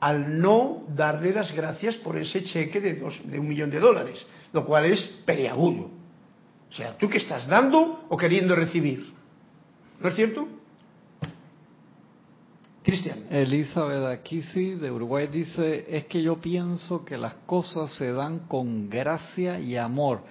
al 0.00 0.40
no 0.40 0.84
darle 0.88 1.32
las 1.32 1.54
gracias 1.54 1.94
por 1.96 2.16
ese 2.16 2.42
cheque 2.44 2.80
de, 2.80 2.94
dos, 2.94 3.20
de 3.24 3.38
un 3.38 3.48
millón 3.48 3.70
de 3.70 3.78
dólares, 3.78 4.26
lo 4.52 4.64
cual 4.64 4.86
es 4.86 5.00
peleagudo. 5.26 5.90
O 6.70 6.72
sea, 6.72 6.96
¿tú 6.96 7.08
qué 7.08 7.18
estás 7.18 7.46
dando 7.46 8.04
o 8.08 8.16
queriendo 8.16 8.54
recibir? 8.54 9.12
¿No 10.00 10.08
es 10.08 10.14
cierto? 10.14 10.48
Cristian. 12.82 13.26
Elizabeth 13.30 14.06
Aquisi 14.06 14.74
de 14.74 14.90
Uruguay 14.90 15.26
dice, 15.26 15.84
es 15.88 16.06
que 16.06 16.22
yo 16.22 16.40
pienso 16.40 17.04
que 17.04 17.18
las 17.18 17.34
cosas 17.44 17.92
se 17.94 18.10
dan 18.12 18.40
con 18.48 18.88
gracia 18.88 19.60
y 19.60 19.76
amor, 19.76 20.22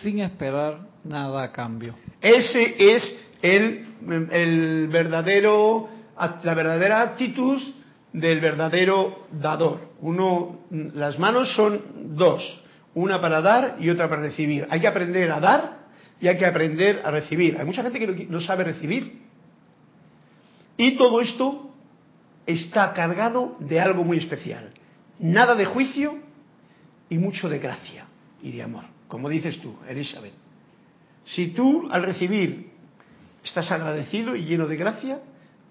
sin 0.00 0.20
esperar 0.20 0.86
nada 1.04 1.42
a 1.42 1.52
cambio. 1.52 1.94
Ese 2.20 2.94
es 2.94 3.18
el, 3.42 3.86
el 4.32 4.88
verdadero, 4.88 5.88
la 6.42 6.54
verdadera 6.54 7.02
actitud 7.02 7.60
del 8.12 8.40
verdadero 8.40 9.26
dador. 9.32 9.92
Uno, 10.00 10.60
las 10.70 11.18
manos 11.18 11.54
son 11.54 12.16
dos, 12.16 12.64
una 12.94 13.20
para 13.20 13.40
dar 13.40 13.76
y 13.80 13.90
otra 13.90 14.08
para 14.08 14.22
recibir. 14.22 14.66
Hay 14.70 14.80
que 14.80 14.88
aprender 14.88 15.30
a 15.30 15.40
dar 15.40 15.78
y 16.20 16.28
hay 16.28 16.36
que 16.36 16.46
aprender 16.46 17.02
a 17.04 17.10
recibir. 17.10 17.56
Hay 17.58 17.64
mucha 17.64 17.82
gente 17.82 17.98
que 17.98 18.26
no 18.26 18.40
sabe 18.40 18.64
recibir. 18.64 19.22
Y 20.76 20.96
todo 20.96 21.20
esto 21.20 21.70
está 22.46 22.92
cargado 22.92 23.56
de 23.60 23.80
algo 23.80 24.04
muy 24.04 24.18
especial. 24.18 24.70
Nada 25.18 25.54
de 25.54 25.64
juicio 25.64 26.18
y 27.08 27.18
mucho 27.18 27.48
de 27.48 27.58
gracia 27.58 28.06
y 28.42 28.52
de 28.52 28.62
amor, 28.62 28.84
como 29.08 29.28
dices 29.28 29.60
tú, 29.60 29.76
Elizabeth. 29.88 30.32
Si 31.24 31.48
tú 31.48 31.88
al 31.90 32.04
recibir 32.04 32.70
estás 33.44 33.70
agradecido 33.70 34.36
y 34.36 34.44
lleno 34.44 34.66
de 34.66 34.76
gracia, 34.76 35.20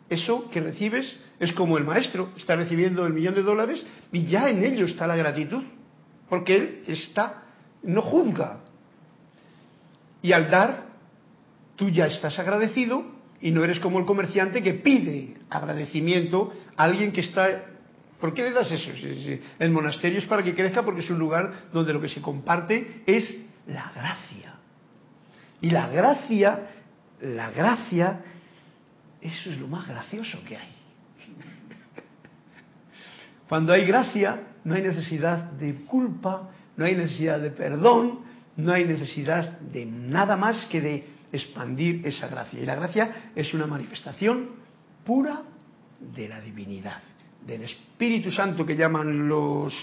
eso 0.09 0.49
que 0.49 0.61
recibes 0.61 1.19
es 1.39 1.51
como 1.53 1.77
el 1.77 1.83
maestro 1.83 2.31
está 2.37 2.55
recibiendo 2.55 3.05
el 3.05 3.13
millón 3.13 3.35
de 3.35 3.43
dólares 3.43 3.85
y 4.11 4.25
ya 4.25 4.49
en 4.49 4.63
ello 4.63 4.85
está 4.85 5.05
la 5.05 5.15
gratitud, 5.15 5.63
porque 6.29 6.55
él 6.55 6.83
está, 6.87 7.43
no 7.83 8.01
juzga. 8.01 8.59
Y 10.21 10.31
al 10.31 10.49
dar, 10.49 10.85
tú 11.75 11.89
ya 11.89 12.07
estás 12.07 12.39
agradecido 12.39 13.05
y 13.41 13.51
no 13.51 13.63
eres 13.63 13.79
como 13.79 13.99
el 13.99 14.05
comerciante 14.05 14.63
que 14.63 14.73
pide 14.73 15.35
agradecimiento 15.49 16.53
a 16.75 16.83
alguien 16.83 17.11
que 17.11 17.21
está... 17.21 17.65
¿Por 18.19 18.33
qué 18.33 18.43
le 18.43 18.51
das 18.51 18.71
eso? 18.71 18.89
El 19.59 19.69
monasterio 19.69 20.17
es 20.17 20.25
para 20.25 20.41
que 20.41 20.55
crezca 20.55 20.83
porque 20.83 21.01
es 21.01 21.09
un 21.11 21.19
lugar 21.19 21.67
donde 21.71 21.93
lo 21.93 22.01
que 22.01 22.09
se 22.09 22.19
comparte 22.19 23.03
es 23.05 23.45
la 23.67 23.91
gracia. 23.93 24.55
Y 25.61 25.69
la 25.69 25.87
gracia, 25.89 26.71
la 27.21 27.51
gracia 27.51 28.21
eso 29.21 29.49
es 29.49 29.59
lo 29.59 29.67
más 29.67 29.87
gracioso 29.87 30.39
que 30.45 30.57
hay. 30.57 30.69
Cuando 33.47 33.73
hay 33.73 33.85
gracia, 33.85 34.43
no 34.63 34.75
hay 34.75 34.81
necesidad 34.81 35.51
de 35.51 35.85
culpa, 35.85 36.49
no 36.75 36.85
hay 36.85 36.95
necesidad 36.95 37.39
de 37.39 37.51
perdón, 37.51 38.19
no 38.57 38.73
hay 38.73 38.85
necesidad 38.85 39.59
de 39.59 39.85
nada 39.85 40.35
más 40.35 40.65
que 40.65 40.81
de 40.81 41.07
expandir 41.31 42.05
esa 42.05 42.27
gracia. 42.27 42.59
Y 42.59 42.65
la 42.65 42.75
gracia 42.75 43.31
es 43.35 43.53
una 43.53 43.67
manifestación 43.67 44.49
pura 45.05 45.41
de 45.99 46.27
la 46.27 46.41
divinidad, 46.41 47.01
del 47.45 47.63
Espíritu 47.63 48.31
Santo 48.31 48.65
que 48.65 48.75
llaman 48.75 49.27
los, 49.27 49.73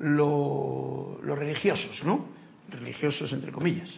los, 0.00 1.20
religiosos, 1.22 2.04
¿no? 2.04 2.26
Religiosos 2.68 3.32
entre 3.32 3.50
comillas. 3.50 3.90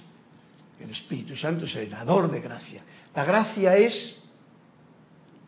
El 0.81 0.91
Espíritu 0.91 1.37
Santo 1.37 1.65
es 1.65 1.75
el 1.75 1.91
dador 1.91 2.31
de 2.31 2.41
gracia. 2.41 2.83
La 3.15 3.25
gracia 3.25 3.77
es 3.77 4.23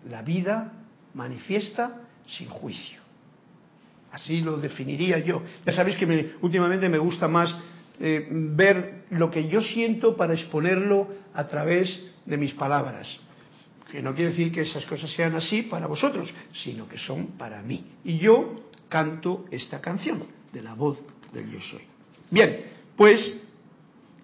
la 0.08 0.22
vida 0.22 0.72
manifiesta 1.14 2.02
sin 2.26 2.48
juicio. 2.48 3.00
Así 4.12 4.40
lo 4.40 4.56
definiría 4.56 5.18
yo. 5.18 5.42
Ya 5.66 5.72
sabéis 5.72 5.96
que 5.96 6.06
me, 6.06 6.30
últimamente 6.40 6.88
me 6.88 6.98
gusta 6.98 7.28
más 7.28 7.54
eh, 8.00 8.26
ver 8.30 9.04
lo 9.10 9.30
que 9.30 9.48
yo 9.48 9.60
siento 9.60 10.16
para 10.16 10.34
exponerlo 10.34 11.08
a 11.34 11.46
través 11.46 12.02
de 12.24 12.36
mis 12.36 12.52
palabras. 12.54 13.18
Que 13.90 14.02
no 14.02 14.14
quiere 14.14 14.30
decir 14.30 14.52
que 14.52 14.62
esas 14.62 14.84
cosas 14.86 15.10
sean 15.12 15.34
así 15.34 15.62
para 15.62 15.86
vosotros, 15.86 16.32
sino 16.54 16.88
que 16.88 16.98
son 16.98 17.38
para 17.38 17.62
mí. 17.62 17.84
Y 18.04 18.18
yo 18.18 18.70
canto 18.88 19.46
esta 19.50 19.80
canción 19.80 20.24
de 20.52 20.62
la 20.62 20.74
voz 20.74 20.98
del 21.32 21.50
yo 21.50 21.60
soy. 21.60 21.82
Bien, 22.30 22.64
pues 22.96 23.36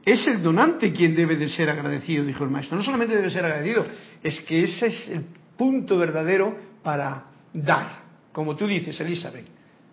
es 0.04 0.26
el 0.26 0.42
donante 0.42 0.92
quien 0.92 1.16
debe 1.16 1.36
de 1.36 1.48
ser 1.48 1.70
agradecido, 1.70 2.24
dijo 2.24 2.44
el 2.44 2.50
maestro. 2.50 2.76
No 2.76 2.84
solamente 2.84 3.16
debe 3.16 3.30
ser 3.30 3.44
agradecido, 3.44 3.86
es 4.22 4.40
que 4.40 4.64
ese 4.64 4.86
es 4.86 5.08
el 5.08 5.24
punto 5.56 5.98
verdadero 5.98 6.56
para 6.82 7.24
dar. 7.52 8.02
Como 8.32 8.56
tú 8.56 8.66
dices, 8.66 8.98
Elizabeth, 9.00 9.46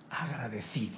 agradecido. 0.10 0.98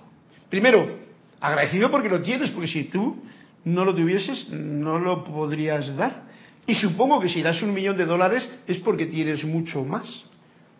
Primero, 0.50 1.00
agradecido 1.40 1.92
porque 1.92 2.10
lo 2.10 2.22
tienes, 2.22 2.50
porque 2.52 2.68
si 2.68 2.86
tú 2.86 3.24
no 3.66 3.86
lo 3.86 3.96
tuvieses, 3.96 4.50
no 4.50 5.00
lo 5.00 5.24
podrías 5.24 5.96
dar. 5.96 6.24
Y 6.66 6.76
supongo 6.76 7.20
que 7.20 7.30
si 7.30 7.42
das 7.42 7.62
un 7.62 7.74
millón 7.74 7.98
de 7.98 8.06
dólares 8.06 8.50
es 8.68 8.78
porque 8.80 9.06
tienes 9.08 9.44
mucho 9.44 9.84
más. 9.84 10.08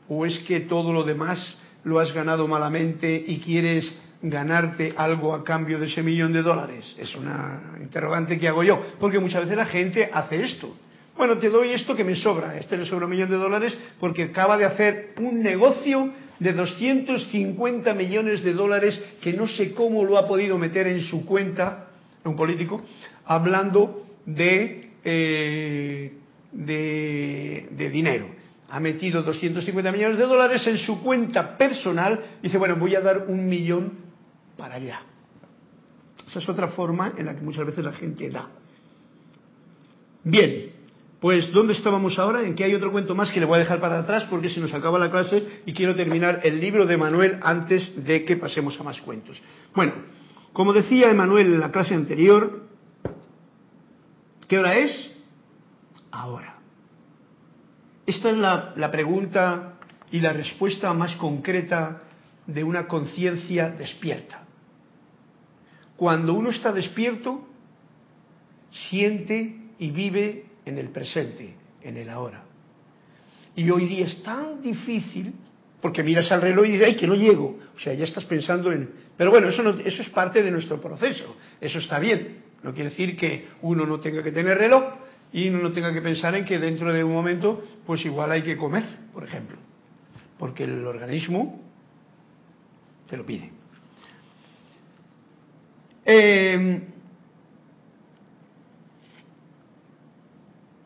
¿O 0.08 0.26
es 0.26 0.40
que 0.40 0.62
todo 0.62 0.94
lo 0.94 1.04
demás 1.04 1.58
lo 1.84 2.00
has 2.00 2.14
ganado 2.14 2.48
malamente 2.48 3.24
y 3.26 3.40
quieres 3.40 3.94
ganarte 4.22 4.94
algo 4.96 5.34
a 5.34 5.44
cambio 5.44 5.80
de 5.80 5.88
ese 5.88 6.04
millón 6.04 6.32
de 6.34 6.42
dólares? 6.42 6.96
Es 6.98 7.16
una 7.16 7.78
interrogante 7.82 8.40
que 8.40 8.48
hago 8.48 8.64
yo, 8.64 8.82
porque 9.00 9.20
muchas 9.20 9.44
veces 9.44 9.58
la 9.58 9.66
gente 9.66 10.10
hace 10.12 10.44
esto. 10.44 10.74
Bueno, 11.16 11.38
te 11.38 11.50
doy 11.50 11.72
esto 11.72 11.96
que 11.96 12.04
me 12.04 12.16
sobra, 12.16 12.58
este 12.58 12.78
le 12.78 12.86
sobra 12.86 13.06
un 13.06 13.12
millón 13.12 13.30
de 13.30 13.38
dólares 13.38 13.78
porque 14.00 14.24
acaba 14.24 14.58
de 14.58 14.66
hacer 14.66 15.14
un 15.18 15.44
negocio 15.44 16.12
de 16.40 16.54
250 16.54 17.94
millones 17.94 18.44
de 18.44 18.54
dólares 18.54 19.02
que 19.22 19.34
no 19.34 19.48
sé 19.48 19.74
cómo 19.74 20.04
lo 20.04 20.18
ha 20.18 20.28
podido 20.28 20.58
meter 20.58 20.88
en 20.88 21.02
su 21.02 21.26
cuenta, 21.26 21.90
un 22.26 22.36
político, 22.36 22.82
hablando 23.26 24.06
de, 24.26 24.90
eh, 25.04 26.14
de, 26.52 27.68
de 27.72 27.90
dinero 27.90 28.44
ha 28.74 28.80
metido 28.80 29.22
250 29.22 29.92
millones 29.92 30.18
de 30.18 30.24
dólares 30.24 30.66
en 30.66 30.80
su 30.80 31.00
cuenta 31.04 31.56
personal 31.60 32.20
y 32.42 32.48
dice, 32.48 32.58
bueno, 32.58 32.76
voy 32.76 32.96
a 32.96 33.02
dar 33.02 33.26
un 33.28 33.48
millón 33.48 34.00
para 34.58 34.76
allá. 34.76 35.04
Esa 36.28 36.40
es 36.40 36.50
otra 36.50 36.70
forma 36.70 37.14
en 37.16 37.28
la 37.28 37.36
que 37.36 37.42
muchas 37.42 37.68
veces 37.68 37.86
la 37.86 37.94
gente 37.94 38.32
da. 38.32 38.50
Bien, 40.24 40.72
pues 41.24 41.54
¿dónde 41.54 41.72
estábamos 41.72 42.20
ahora? 42.20 42.42
En 42.42 42.54
que 42.54 42.66
hay 42.66 42.76
otro 42.76 42.92
cuento 42.92 43.16
más 43.16 43.32
que 43.32 43.40
le 43.40 43.46
voy 43.46 43.56
a 43.56 43.60
dejar 43.60 43.80
para 43.80 44.00
atrás 44.00 44.26
porque 44.30 44.50
se 44.50 44.60
nos 44.60 44.74
acaba 44.74 45.00
la 45.00 45.10
clase 45.10 45.62
y 45.66 45.72
quiero 45.72 45.96
terminar 45.96 46.42
el 46.44 46.60
libro 46.60 46.86
de 46.86 46.98
Manuel 46.98 47.40
antes 47.42 48.04
de 48.04 48.26
que 48.26 48.36
pasemos 48.36 48.78
a 48.78 48.84
más 48.84 49.00
cuentos. 49.00 49.42
Bueno, 49.74 49.94
como 50.52 50.74
decía 50.74 51.10
Emanuel 51.10 51.54
en 51.54 51.62
la 51.62 51.72
clase 51.72 51.96
anterior, 51.96 52.64
¿qué 54.50 54.60
hora 54.60 54.76
es? 54.76 55.16
Ahora. 56.12 56.58
Esta 58.06 58.30
es 58.30 58.38
la, 58.38 58.74
la 58.76 58.92
pregunta 58.92 59.76
y 60.12 60.20
la 60.20 60.34
respuesta 60.34 60.94
más 60.94 61.16
concreta 61.16 62.02
de 62.48 62.66
una 62.66 62.86
conciencia 62.86 63.70
despierta. 63.70 64.44
Cuando 65.96 66.34
uno 66.34 66.50
está 66.50 66.74
despierto, 66.74 67.48
siente 68.72 69.56
y 69.80 69.90
vive 69.92 70.52
en 70.66 70.78
el 70.78 70.90
presente, 70.90 71.56
en 71.82 71.98
el 71.98 72.10
ahora. 72.10 72.44
Y 73.56 73.70
hoy 73.70 73.86
día 73.86 74.08
es 74.08 74.24
tan 74.24 74.62
difícil, 74.62 75.34
porque 75.82 76.04
miras 76.04 76.32
al 76.32 76.42
reloj 76.42 76.66
y 76.66 76.72
dices, 76.72 76.88
ay, 76.88 76.96
que 76.96 77.08
no 77.08 77.16
llego. 77.16 77.60
O 77.76 77.80
sea, 77.80 77.94
ya 77.94 78.06
estás 78.06 78.26
pensando 78.26 78.72
en... 78.72 78.90
Pero 79.18 79.30
bueno, 79.30 79.50
eso, 79.50 79.78
eso 79.80 80.02
es 80.02 80.10
parte 80.10 80.42
de 80.42 80.50
nuestro 80.50 80.82
proceso, 80.82 81.36
eso 81.62 81.80
está 81.80 82.00
bien. 82.00 82.44
No 82.64 82.74
quiere 82.74 82.90
decir 82.90 83.16
que 83.18 83.50
uno 83.62 83.86
no 83.86 84.00
tenga 84.00 84.24
que 84.24 84.32
tener 84.32 84.58
reloj 84.58 84.84
y 85.34 85.50
uno 85.50 85.60
no 85.60 85.72
tenga 85.72 85.94
que 85.94 86.02
pensar 86.02 86.36
en 86.36 86.46
que 86.46 86.58
dentro 86.58 86.94
de 86.94 87.04
un 87.04 87.12
momento, 87.12 87.62
pues 87.86 88.06
igual 88.06 88.32
hay 88.32 88.42
que 88.42 88.56
comer, 88.56 88.86
por 89.14 89.24
ejemplo. 89.24 89.58
Porque 90.40 90.64
el 90.64 90.86
organismo 90.88 91.62
te 93.10 93.18
lo 93.18 93.26
pide. 93.26 93.52
Eh, 96.06 96.82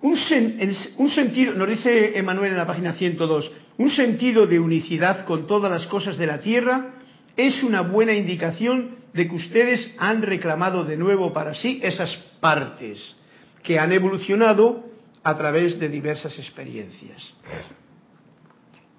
un, 0.10 1.10
sentido, 1.10 1.54
nos 1.54 1.70
dice 1.70 2.18
Emanuel 2.18 2.52
en 2.52 2.58
la 2.58 2.68
página 2.68 2.94
102, 2.94 3.52
un 3.78 3.90
sentido 3.92 4.48
de 4.48 4.60
unicidad 4.60 5.26
con 5.26 5.48
todas 5.48 5.72
las 5.72 5.86
cosas 5.88 6.18
de 6.18 6.28
la 6.28 6.40
tierra 6.40 6.94
es 7.36 7.62
una 7.64 7.82
buena 7.82 8.14
indicación 8.14 8.98
de 9.14 9.28
que 9.28 9.36
ustedes 9.36 9.96
han 9.98 10.22
reclamado 10.22 10.84
de 10.84 10.98
nuevo 10.98 11.34
para 11.34 11.54
sí 11.56 11.80
esas 11.84 12.16
partes 12.40 13.16
que 13.64 13.80
han 13.80 13.92
evolucionado 13.92 14.86
a 15.24 15.38
través 15.38 15.80
de 15.80 15.90
diversas 15.90 16.38
experiencias. 16.40 17.34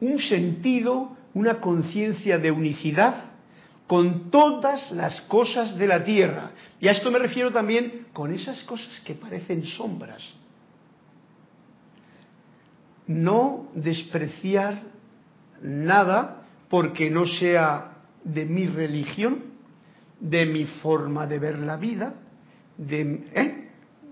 Un 0.00 0.18
sentido, 0.18 1.16
una 1.34 1.61
conciencia 1.61 2.38
de 2.38 2.50
unicidad 2.50 3.30
con 3.86 4.30
todas 4.30 4.92
las 4.92 5.20
cosas 5.22 5.76
de 5.78 5.86
la 5.86 6.04
tierra. 6.04 6.50
Y 6.80 6.88
a 6.88 6.92
esto 6.92 7.11
me 7.11 7.18
refiero 7.18 7.50
también 7.50 8.06
con 8.12 8.32
esas 8.32 8.62
cosas 8.64 9.00
que 9.00 9.14
parecen 9.14 9.64
sombras. 9.64 10.22
No 13.09 13.68
despreciar 13.74 14.82
nada 15.62 16.46
porque 16.68 17.11
no 17.11 17.26
sea 17.26 17.96
de 18.22 18.44
mi 18.44 18.66
religión, 18.66 19.42
de 20.20 20.46
mi 20.46 20.64
forma 20.64 21.26
de 21.26 21.38
ver 21.38 21.59
la 21.59 21.76
vida, 21.76 22.14
de, 22.76 23.24
¿eh? 23.34 23.68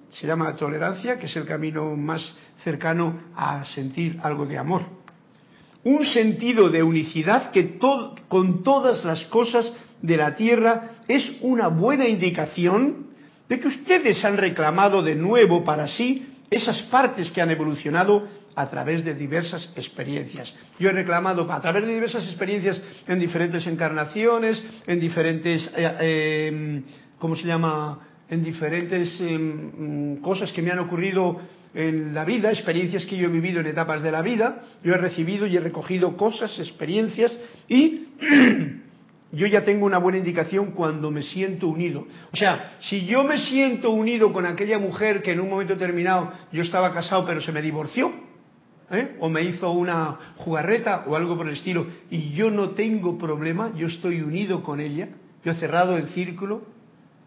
se 0.09 0.26
llama 0.26 0.57
tolerancia, 0.57 1.18
que 1.18 1.26
es 1.26 1.36
el 1.36 1.47
camino 1.47 1.94
más 1.94 2.34
cercano 2.64 3.20
a 3.36 3.64
sentir 3.66 4.18
algo 4.22 4.47
de 4.47 4.59
amor 4.59 4.97
un 5.86 6.05
sentido 6.05 6.68
de 6.68 6.82
unicidad 6.82 7.53
que 7.53 7.78
con 8.26 8.64
todas 8.64 9.05
las 9.05 9.22
cosas 9.26 9.72
de 10.03 10.16
la 10.16 10.34
tierra 10.34 10.97
es 11.07 11.36
una 11.42 11.68
buena 11.68 12.09
indicación 12.09 13.07
de 13.49 13.61
que 13.61 13.68
ustedes 13.68 14.24
han 14.24 14.36
reclamado 14.36 15.01
de 15.01 15.14
nuevo 15.14 15.62
para 15.62 15.86
sí 15.86 16.26
esas 16.51 16.82
partes 16.90 17.30
que 17.30 17.40
han 17.40 17.53
evolucionado 17.53 18.26
a 18.57 18.70
través 18.70 19.04
de 19.04 19.14
diversas 19.14 19.70
experiencias. 19.76 20.52
Yo 20.78 20.88
he 20.88 20.92
reclamado 20.92 21.50
a 21.52 21.61
través 21.61 21.86
de 21.86 21.92
diversas 21.92 22.24
experiencias 22.24 22.80
en 23.07 23.18
diferentes 23.18 23.66
encarnaciones, 23.66 24.64
en 24.86 24.98
diferentes, 24.98 25.70
eh, 25.76 25.96
eh, 26.00 26.82
¿cómo 27.18 27.36
se 27.36 27.46
llama? 27.46 28.00
En 28.28 28.42
diferentes 28.42 29.20
eh, 29.20 30.18
cosas 30.22 30.50
que 30.52 30.62
me 30.62 30.70
han 30.72 30.78
ocurrido 30.80 31.38
en 31.74 32.14
la 32.14 32.24
vida, 32.24 32.50
experiencias 32.50 33.04
que 33.04 33.18
yo 33.18 33.28
he 33.28 33.30
vivido 33.30 33.61
en 33.61 33.66
etapas 33.66 34.02
de 34.02 34.11
la 34.11 34.22
vida, 34.22 34.62
yo 34.82 34.94
he 34.94 34.96
recibido 34.98 35.46
y 35.46 35.57
he 35.57 35.61
recogido 35.61 36.16
cosas, 36.16 36.59
experiencias 36.59 37.36
y 37.68 38.07
yo 39.32 39.46
ya 39.46 39.66
tengo 39.66 39.84
una 39.84 39.98
buena 39.98 40.16
indicación 40.16 40.70
cuando 40.70 41.11
me 41.11 41.22
siento 41.22 41.68
unido. 41.68 42.07
O 42.32 42.36
sea, 42.36 42.78
si 42.80 43.04
yo 43.04 43.22
me 43.22 43.36
siento 43.36 43.90
unido 43.90 44.32
con 44.32 44.46
aquella 44.46 44.78
mujer 44.78 45.20
que 45.20 45.32
en 45.32 45.40
un 45.40 45.50
momento 45.50 45.74
determinado 45.74 46.32
yo 46.52 46.62
estaba 46.62 46.94
casado 46.94 47.26
pero 47.26 47.42
se 47.42 47.52
me 47.52 47.61
divorció, 47.61 48.26
¿eh? 48.91 49.16
o 49.20 49.28
me 49.28 49.43
hizo 49.43 49.70
una 49.70 50.16
jugarreta 50.37 51.05
o 51.07 51.16
algo 51.16 51.37
por 51.37 51.49
el 51.49 51.55
estilo, 51.55 51.87
y 52.11 52.30
yo 52.30 52.51
no 52.51 52.70
tengo 52.70 53.18
problema, 53.18 53.72
yo 53.76 53.87
estoy 53.87 54.20
unido 54.20 54.62
con 54.62 54.80
ella, 54.80 55.09
yo 55.45 55.53
he 55.53 55.55
cerrado 55.57 55.97
el 55.97 56.09
círculo, 56.09 56.62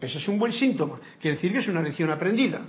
eso 0.02 0.18
es 0.18 0.28
un 0.28 0.40
buen 0.40 0.54
síntoma, 0.54 1.00
quiere 1.20 1.36
decir 1.36 1.52
que 1.52 1.60
es 1.60 1.68
una 1.68 1.82
lección 1.82 2.10
aprendida. 2.10 2.62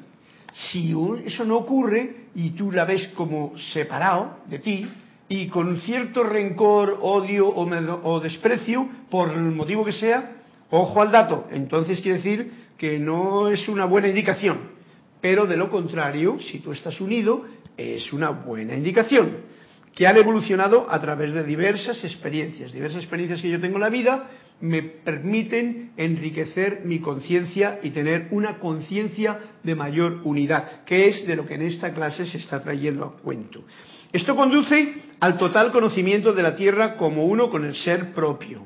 Si 0.53 0.93
eso 1.25 1.45
no 1.45 1.59
ocurre 1.59 2.27
y 2.35 2.51
tú 2.51 2.73
la 2.73 2.85
ves 2.85 3.09
como 3.15 3.57
separado 3.73 4.39
de 4.47 4.59
ti 4.59 4.89
y 5.29 5.47
con 5.47 5.81
cierto 5.81 6.25
rencor, 6.25 6.99
odio 7.01 7.49
o, 7.49 8.21
desprecio, 8.21 8.89
por 9.09 9.31
el 9.31 9.43
motivo 9.53 9.85
que 9.85 9.93
sea, 9.93 10.39
ojo 10.71 11.01
al 11.01 11.13
dato, 11.13 11.47
entonces 11.53 12.01
quiere 12.01 12.17
decir 12.17 12.53
que 12.77 12.99
no 12.99 13.49
es 13.49 13.69
una 13.69 13.85
buena 13.85 14.09
indicación. 14.09 14.81
Pero 15.21 15.47
de 15.47 15.57
lo 15.57 15.71
contrario, 15.71 16.39
si 16.41 16.59
tú 16.59 16.73
estás 16.73 17.01
unido, 17.01 17.45
es 17.81 18.13
una 18.13 18.31
buena 18.31 18.75
indicación 18.75 19.51
que 19.95 20.07
han 20.07 20.17
evolucionado 20.17 20.87
a 20.89 21.01
través 21.01 21.35
de 21.35 21.43
diversas 21.43 22.05
experiencias, 22.05 22.73
diversas 22.73 23.03
experiencias 23.03 23.43
que 23.43 23.51
yo 23.51 23.61
tengo 23.61 23.77
en 23.77 23.83
la 23.83 23.89
vida 23.89 24.29
me 24.61 24.83
permiten 24.83 25.93
enriquecer 25.97 26.83
mi 26.85 27.01
conciencia 27.01 27.81
y 27.83 27.91
tener 27.91 28.29
una 28.31 28.59
conciencia 28.59 29.39
de 29.63 29.75
mayor 29.75 30.21
unidad, 30.25 30.85
que 30.85 31.09
es 31.09 31.27
de 31.27 31.35
lo 31.35 31.47
que 31.47 31.55
en 31.55 31.63
esta 31.63 31.95
clase 31.95 32.27
se 32.27 32.39
está 32.39 32.63
trayendo 32.63 33.05
a 33.05 33.17
cuento. 33.23 33.65
Esto 34.13 34.37
conduce 34.37 34.95
al 35.19 35.39
total 35.39 35.73
conocimiento 35.73 36.33
de 36.33 36.43
la 36.43 36.55
Tierra 36.55 36.97
como 36.97 37.25
uno 37.25 37.51
con 37.51 37.65
el 37.65 37.75
ser 37.75 38.13
propio, 38.13 38.63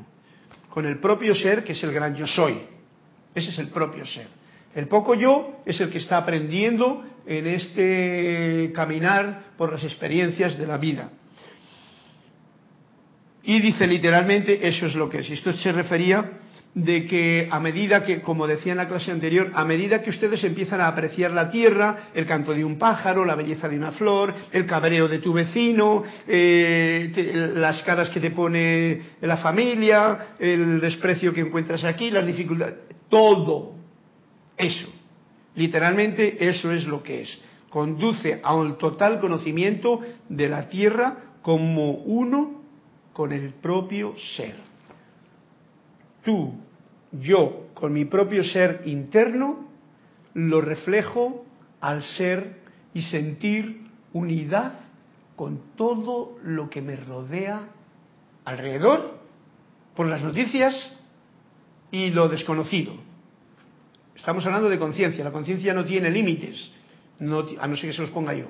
con 0.71 0.85
el 0.85 0.99
propio 0.99 1.35
ser 1.35 1.63
que 1.63 1.73
es 1.73 1.83
el 1.85 1.93
gran 1.93 2.17
yo 2.17 2.27
soy. 2.27 2.59
Ese 3.35 3.51
es 3.51 3.59
el 3.59 3.69
propio 3.69 4.05
ser. 4.05 4.27
El 4.75 4.89
poco 4.89 5.15
yo 5.15 5.61
es 5.65 5.81
el 5.81 5.91
que 5.91 5.99
está 5.99 6.19
aprendiendo 6.19 7.05
en 7.27 7.47
este 7.47 8.73
caminar 8.75 9.53
por 9.57 9.73
las 9.73 9.85
experiencias 9.85 10.59
de 10.59 10.67
la 10.67 10.79
vida. 10.79 11.11
Y 13.45 13.61
dice 13.61 13.87
literalmente, 13.87 14.67
eso 14.67 14.87
es 14.87 14.95
lo 14.95 15.09
que 15.09 15.19
es. 15.19 15.31
Esto 15.31 15.53
se 15.53 15.71
refería 15.71 16.41
de 16.75 17.05
que 17.05 17.47
a 17.51 17.61
medida 17.61 18.03
que, 18.03 18.21
como 18.21 18.49
decía 18.49 18.73
en 18.73 18.79
la 18.79 18.89
clase 18.89 19.13
anterior, 19.13 19.53
a 19.55 19.65
medida 19.65 20.03
que 20.03 20.11
ustedes 20.11 20.43
empiezan 20.43 20.81
a 20.81 20.89
apreciar 20.89 21.31
la 21.31 21.51
tierra, 21.51 22.09
el 22.15 22.27
canto 22.27 22.53
de 22.53 22.65
un 22.65 22.79
pájaro, 22.79 23.25
la 23.25 23.37
belleza 23.37 23.69
de 23.69 23.77
una 23.77 23.93
flor, 23.93 24.35
el 24.51 24.67
cabreo 24.67 25.07
de 25.07 25.21
tu 25.21 25.33
vecino, 25.33 26.03
eh, 26.27 27.53
las 27.55 27.81
caras 27.85 28.11
que 28.11 28.19
te 28.19 28.33
pone 28.33 29.01
la 29.21 29.37
familia, 29.37 30.35
el 30.39 30.81
desprecio 30.81 31.33
que 31.33 31.43
encuentras 31.43 31.85
aquí, 31.85 32.11
las 32.11 32.27
dificultades, 32.27 32.75
todo 33.09 33.84
eso, 34.57 34.89
literalmente 35.55 36.49
eso 36.49 36.73
es 36.73 36.87
lo 36.87 37.03
que 37.03 37.23
es. 37.23 37.41
Conduce 37.71 38.41
a 38.43 38.55
un 38.55 38.79
total 38.79 39.21
conocimiento 39.21 40.01
de 40.29 40.49
la 40.49 40.69
tierra 40.69 41.35
como 41.43 41.93
uno 41.93 42.63
con 43.13 43.33
el 43.33 43.53
propio 43.55 44.15
ser. 44.37 44.57
Tú, 46.25 46.55
yo, 47.13 47.69
con 47.75 47.93
mi 47.93 48.05
propio 48.05 48.45
ser 48.45 48.83
interno, 48.87 49.69
lo 50.35 50.61
reflejo 50.61 51.45
al 51.81 52.03
ser 52.03 52.63
y 52.93 53.03
sentir 53.03 53.89
unidad 54.13 54.75
con 55.37 55.61
todo 55.77 56.39
lo 56.43 56.71
que 56.71 56.81
me 56.81 56.97
rodea 56.97 57.69
alrededor, 58.45 59.19
por 59.95 60.09
las 60.09 60.23
noticias 60.23 60.75
y 61.91 62.11
lo 62.11 62.29
desconocido. 62.29 62.95
Estamos 64.15 64.45
hablando 64.47 64.69
de 64.69 64.79
conciencia. 64.79 65.25
La 65.25 65.33
conciencia 65.33 65.75
no 65.75 65.85
tiene 65.85 66.11
límites, 66.11 66.71
a 67.21 67.25
no 67.67 67.77
ser 67.77 67.91
que 67.91 67.93
se 67.93 68.03
los 68.03 68.11
ponga 68.11 68.35
yo. 68.35 68.47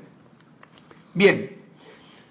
Bien, 1.15 1.51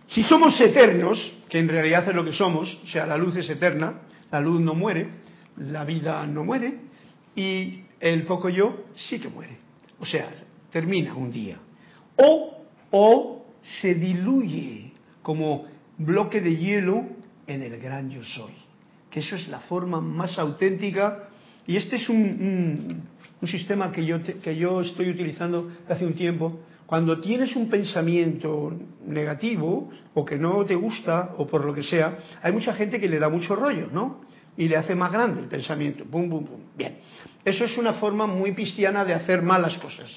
si 0.08 0.24
somos 0.24 0.60
eternos, 0.60 1.34
que 1.50 1.60
en 1.60 1.68
realidad 1.68 2.08
es 2.08 2.16
lo 2.16 2.24
que 2.24 2.34
somos, 2.34 2.80
o 2.84 2.88
sea, 2.88 3.06
la 3.06 3.18
luz 3.18 3.36
es 3.36 3.50
eterna, 3.50 4.02
la 4.32 4.40
luz 4.40 4.62
no 4.62 4.74
muere, 4.74 5.10
la 5.58 5.86
vida 5.86 6.26
no 6.28 6.44
muere, 6.44 6.80
y 7.36 7.82
el 8.00 8.24
poco 8.24 8.50
yo 8.50 8.86
sí 8.96 9.20
que 9.20 9.30
muere. 9.30 9.58
O 10.00 10.06
sea, 10.06 10.30
termina 10.72 11.16
un 11.16 11.32
día. 11.32 11.58
O, 12.18 12.66
o 12.92 13.46
se 13.82 13.96
diluye 13.96 14.92
como 15.22 15.66
bloque 15.98 16.42
de 16.42 16.58
hielo 16.58 17.06
en 17.48 17.64
el 17.64 17.80
gran 17.80 18.10
yo 18.10 18.24
soy. 18.24 18.54
Que 19.10 19.22
eso 19.22 19.36
es 19.36 19.48
la 19.48 19.60
forma 19.62 20.02
más 20.02 20.38
auténtica. 20.38 21.30
Y 21.66 21.78
este 21.78 21.96
es 21.96 22.10
un, 22.10 23.04
un, 23.42 23.48
sistema 23.48 23.92
que 23.92 24.06
yo, 24.06 24.18
que 24.22 24.56
yo 24.56 24.82
estoy 24.82 25.10
utilizando 25.10 25.70
hace 25.88 26.06
un 26.06 26.14
tiempo. 26.14 26.60
Cuando 26.86 27.22
tienes 27.22 27.56
un 27.56 27.70
pensamiento 27.70 28.78
negativo 29.06 29.90
o 30.14 30.26
que 30.26 30.38
no 30.38 30.66
te 30.66 30.76
gusta 30.76 31.34
o 31.38 31.48
por 31.48 31.64
lo 31.64 31.74
que 31.74 31.84
sea, 31.84 32.18
hay 32.42 32.52
mucha 32.52 32.74
gente 32.74 33.00
que 33.00 33.08
le 33.08 33.20
da 33.20 33.30
mucho 33.30 33.56
rollo, 33.56 33.88
¿no? 33.92 34.22
Y 34.58 34.68
le 34.68 34.78
hace 34.78 34.94
más 34.94 35.12
grande 35.12 35.42
el 35.42 35.48
pensamiento. 35.48 36.04
Bum, 36.06 36.30
bum, 36.30 36.46
bum. 36.46 36.60
Bien. 36.76 36.98
Eso 37.44 37.66
es 37.66 37.78
una 37.78 37.94
forma 37.94 38.28
muy 38.28 38.54
cristiana 38.54 39.06
de 39.06 39.14
hacer 39.14 39.42
malas 39.42 39.76
cosas. 39.78 40.12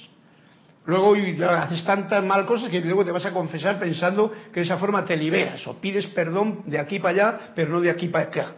Luego 0.87 1.15
haces 1.49 1.85
tantas 1.85 2.25
mal 2.25 2.47
cosas 2.47 2.71
que 2.71 2.81
luego 2.81 3.05
te 3.05 3.11
vas 3.11 3.27
a 3.27 3.33
confesar 3.33 3.79
pensando 3.79 4.31
que 4.53 4.61
de 4.61 4.67
esa 4.67 4.79
forma 4.79 5.05
te 5.05 5.17
liberas 5.17 5.67
o 5.67 5.81
pides 5.81 6.07
perdón 6.09 6.63
de 6.67 6.79
aquí 6.79 7.01
para 7.01 7.11
allá, 7.11 7.41
pero 7.57 7.71
no 7.71 7.81
de 7.81 7.91
aquí 7.91 8.09
para 8.09 8.27
acá. 8.27 8.53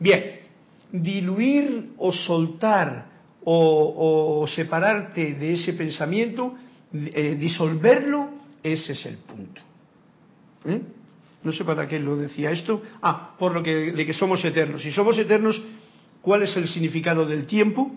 Bien, 0.00 0.41
diluir 0.92 1.92
o 1.98 2.12
soltar 2.12 3.10
o, 3.44 4.46
separarte 4.46 5.34
de 5.34 5.54
ese 5.54 5.72
pensamiento, 5.72 6.54
eh, 6.92 7.36
disolverlo, 7.38 8.30
ese 8.62 8.92
es 8.92 9.06
el 9.06 9.16
punto. 9.16 9.60
¿Eh? 10.64 10.80
No 11.42 11.52
sé 11.52 11.64
para 11.64 11.88
qué 11.88 11.98
lo 11.98 12.16
decía 12.16 12.52
esto. 12.52 12.82
Ah, 13.02 13.34
por 13.36 13.52
lo 13.52 13.62
que 13.62 13.90
de 13.92 14.06
que 14.06 14.12
somos 14.12 14.44
eternos. 14.44 14.82
Si 14.82 14.92
somos 14.92 15.18
eternos, 15.18 15.60
¿cuál 16.20 16.44
es 16.44 16.56
el 16.56 16.68
significado 16.68 17.26
del 17.26 17.46
tiempo? 17.46 17.90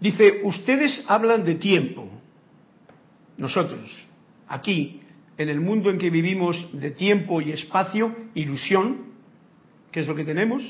Dice, 0.00 0.40
ustedes 0.44 1.04
hablan 1.06 1.44
de 1.44 1.56
tiempo. 1.56 2.08
Nosotros, 3.36 3.90
aquí, 4.48 5.02
en 5.36 5.50
el 5.50 5.60
mundo 5.60 5.90
en 5.90 5.98
que 5.98 6.08
vivimos 6.08 6.68
de 6.72 6.92
tiempo 6.92 7.42
y 7.42 7.52
espacio, 7.52 8.14
ilusión, 8.34 9.09
que 9.90 10.00
es 10.00 10.06
lo 10.06 10.14
que 10.14 10.24
tenemos, 10.24 10.62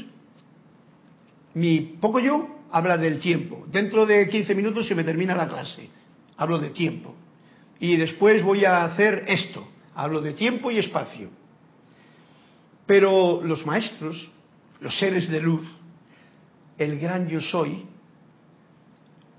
mi 1.55 1.81
poco 2.01 2.21
yo 2.21 2.49
habla 2.71 2.97
del 2.97 3.19
tiempo. 3.19 3.65
Dentro 3.71 4.07
de 4.07 4.29
15 4.29 4.55
minutos 4.55 4.87
se 4.87 4.95
me 4.95 5.05
termina 5.05 5.35
la 5.35 5.49
clase. 5.49 5.89
Hablo 6.37 6.59
de 6.59 6.71
tiempo. 6.71 7.15
Y 7.79 7.97
después 7.97 8.43
voy 8.43 8.65
a 8.65 8.85
hacer 8.85 9.25
esto. 9.27 9.67
Hablo 9.95 10.21
de 10.21 10.35
tiempo 10.35 10.71
y 10.71 10.79
espacio. 10.79 11.29
Pero 12.87 13.43
los 13.43 13.65
maestros, 13.67 14.31
los 14.81 14.99
seres 14.99 15.29
de 15.29 15.41
luz, 15.41 15.67
el 16.79 16.99
gran 16.99 17.29
yo 17.29 17.41
soy, 17.41 17.85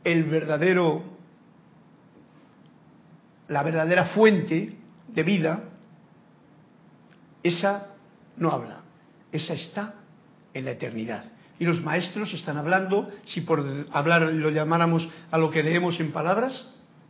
el 0.04 0.24
verdadero, 0.24 1.04
la 3.48 3.64
verdadera 3.64 4.06
fuente 4.06 4.76
de 5.08 5.24
vida, 5.24 5.64
esa 7.44 7.96
no 8.38 8.52
habla, 8.52 8.81
esa 9.32 9.54
está 9.54 9.96
en 10.54 10.66
la 10.66 10.72
eternidad. 10.72 11.26
Y 11.60 11.66
los 11.66 11.82
maestros 11.82 12.34
están 12.34 12.58
hablando, 12.58 13.10
si 13.26 13.42
por 13.42 13.64
hablar 13.92 14.24
lo 14.34 14.50
llamáramos 14.50 15.08
a 15.30 15.38
lo 15.38 15.52
que 15.52 15.64
leemos 15.64 16.00
en 16.00 16.12
palabras, 16.12 16.66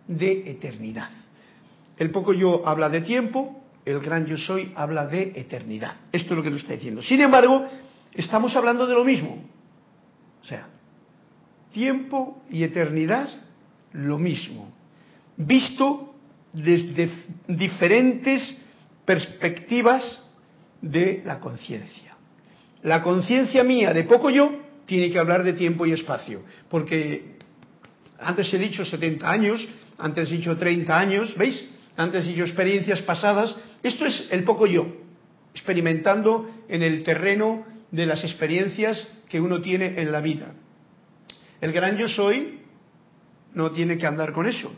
de 0.08 0.52
eternidad. 0.52 1.10
El 1.98 2.12
poco 2.12 2.34
yo 2.34 2.68
habla 2.68 2.90
de 2.90 3.02
tiempo, 3.02 3.64
el 3.86 4.00
gran 4.00 4.26
yo 4.26 4.38
soy 4.38 4.74
habla 4.76 5.08
de 5.08 5.34
eternidad. 5.36 5.96
Esto 6.12 6.34
es 6.34 6.38
lo 6.38 6.44
que 6.44 6.52
nos 6.52 6.62
está 6.62 6.74
diciendo. 6.74 7.02
Sin 7.02 7.22
embargo, 7.22 7.66
estamos 8.14 8.56
hablando 8.56 8.86
de 8.88 8.94
lo 8.94 9.04
mismo. 9.04 9.44
O 10.42 10.46
sea, 10.46 10.68
tiempo 11.72 12.44
y 12.50 12.64
eternidad, 12.64 13.30
lo 13.94 14.18
mismo, 14.18 14.72
visto 15.38 16.14
desde 16.54 17.10
diferentes 17.48 18.58
perspectivas 19.06 20.22
de 20.82 21.22
la 21.26 21.40
conciencia. 21.40 22.11
La 22.84 23.04
conciencia 23.04 23.64
mía 23.64 23.94
de 23.94 24.04
poco 24.04 24.30
yo 24.30 24.52
tiene 24.86 25.12
que 25.12 25.20
hablar 25.20 25.44
de 25.44 25.54
tiempo 25.54 25.86
y 25.86 25.92
espacio, 25.92 26.42
porque 26.70 27.38
antes 28.20 28.54
he 28.54 28.58
dicho 28.58 28.84
70 28.84 29.30
años, 29.30 29.68
antes 29.98 30.30
he 30.32 30.36
dicho 30.36 30.58
30 30.58 31.00
años, 31.00 31.36
¿veis? 31.38 31.70
Antes 31.96 32.26
he 32.26 32.30
dicho 32.30 32.44
experiencias 32.44 33.02
pasadas. 33.02 33.56
Esto 33.84 34.06
es 34.06 34.28
el 34.32 34.44
poco 34.44 34.66
yo, 34.66 34.88
experimentando 35.54 36.50
en 36.68 36.84
el 36.84 37.04
terreno 37.04 37.66
de 37.92 38.06
las 38.06 38.24
experiencias 38.24 39.08
que 39.30 39.40
uno 39.40 39.62
tiene 39.62 40.02
en 40.02 40.12
la 40.12 40.22
vida. 40.22 40.54
El 41.60 41.72
gran 41.72 41.98
yo 41.98 42.08
soy 42.08 42.60
no 43.54 43.72
tiene 43.72 43.98
que 43.98 44.08
andar 44.08 44.34
con 44.34 44.48
eso, 44.48 44.72